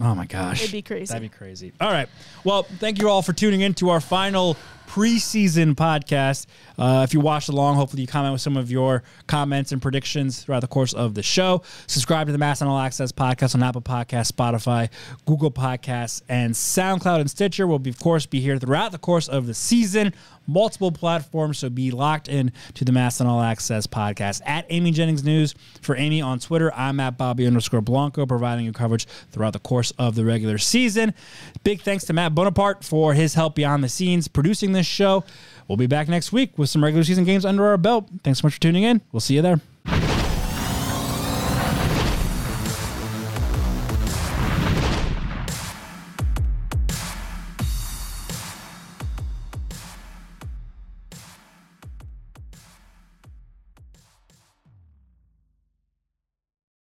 Oh 0.00 0.14
my 0.14 0.26
gosh. 0.26 0.62
It'd 0.62 0.72
be 0.72 0.82
crazy. 0.82 1.06
That'd 1.06 1.22
be 1.22 1.34
crazy. 1.34 1.72
All 1.80 1.90
right. 1.90 2.08
Well, 2.42 2.64
thank 2.64 3.00
you 3.00 3.08
all 3.08 3.22
for 3.22 3.32
tuning 3.32 3.60
in 3.60 3.74
to 3.74 3.90
our 3.90 4.00
final 4.00 4.56
preseason 4.88 5.74
podcast. 5.74 6.46
Uh, 6.78 7.02
if 7.04 7.14
you 7.14 7.20
watched 7.20 7.48
along, 7.48 7.76
hopefully 7.76 8.02
you 8.02 8.08
comment 8.08 8.32
with 8.32 8.40
some 8.40 8.56
of 8.56 8.70
your 8.70 9.02
comments 9.26 9.72
and 9.72 9.80
predictions 9.80 10.42
throughout 10.42 10.60
the 10.60 10.66
course 10.68 10.92
of 10.92 11.14
the 11.14 11.22
show. 11.22 11.62
Subscribe 11.86 12.26
to 12.26 12.32
the 12.32 12.38
MASN 12.38 12.66
All 12.66 12.78
Access 12.78 13.12
podcast 13.12 13.54
on 13.54 13.62
Apple 13.62 13.82
Podcasts, 13.82 14.32
Spotify, 14.32 14.88
Google 15.26 15.50
Podcasts, 15.50 16.22
and 16.28 16.54
SoundCloud 16.54 17.20
and 17.20 17.30
Stitcher. 17.30 17.66
We'll, 17.66 17.78
be, 17.78 17.90
of 17.90 17.98
course, 17.98 18.26
be 18.26 18.40
here 18.40 18.58
throughout 18.58 18.92
the 18.92 18.98
course 18.98 19.28
of 19.28 19.46
the 19.46 19.54
season, 19.54 20.12
multiple 20.46 20.92
platforms. 20.92 21.58
So 21.58 21.70
be 21.70 21.90
locked 21.90 22.28
in 22.28 22.52
to 22.74 22.84
the 22.84 22.92
MASN 22.92 23.26
All 23.26 23.40
Access 23.40 23.86
podcast. 23.86 24.42
At 24.44 24.66
Amy 24.70 24.90
Jennings 24.90 25.24
News 25.24 25.54
for 25.82 25.96
Amy 25.96 26.20
on 26.20 26.38
Twitter, 26.38 26.72
I'm 26.74 27.00
at 27.00 27.16
Bobby 27.18 27.46
underscore 27.46 27.80
Blanco, 27.80 28.26
providing 28.26 28.64
you 28.64 28.72
coverage 28.72 29.06
throughout 29.30 29.52
the 29.52 29.58
course 29.58 29.92
of 29.98 30.14
the 30.14 30.24
regular 30.24 30.58
season. 30.58 31.14
Big 31.62 31.80
thanks 31.82 32.04
to 32.04 32.12
Matt 32.12 32.34
Bonaparte 32.34 32.84
for 32.84 33.14
his 33.14 33.34
help 33.34 33.54
behind 33.54 33.82
the 33.84 33.88
scenes 33.88 34.28
producing 34.28 34.72
this 34.72 34.86
show. 34.86 35.24
We'll 35.68 35.76
be 35.76 35.86
back 35.86 36.08
next 36.08 36.32
week 36.32 36.58
with 36.58 36.68
some 36.68 36.84
regular 36.84 37.04
season 37.04 37.24
games 37.24 37.44
under 37.44 37.66
our 37.66 37.76
belt. 37.76 38.08
Thanks 38.22 38.40
so 38.40 38.46
much 38.46 38.54
for 38.54 38.60
tuning 38.60 38.82
in. 38.82 39.00
We'll 39.12 39.20
see 39.20 39.34
you 39.34 39.42
there. 39.42 39.60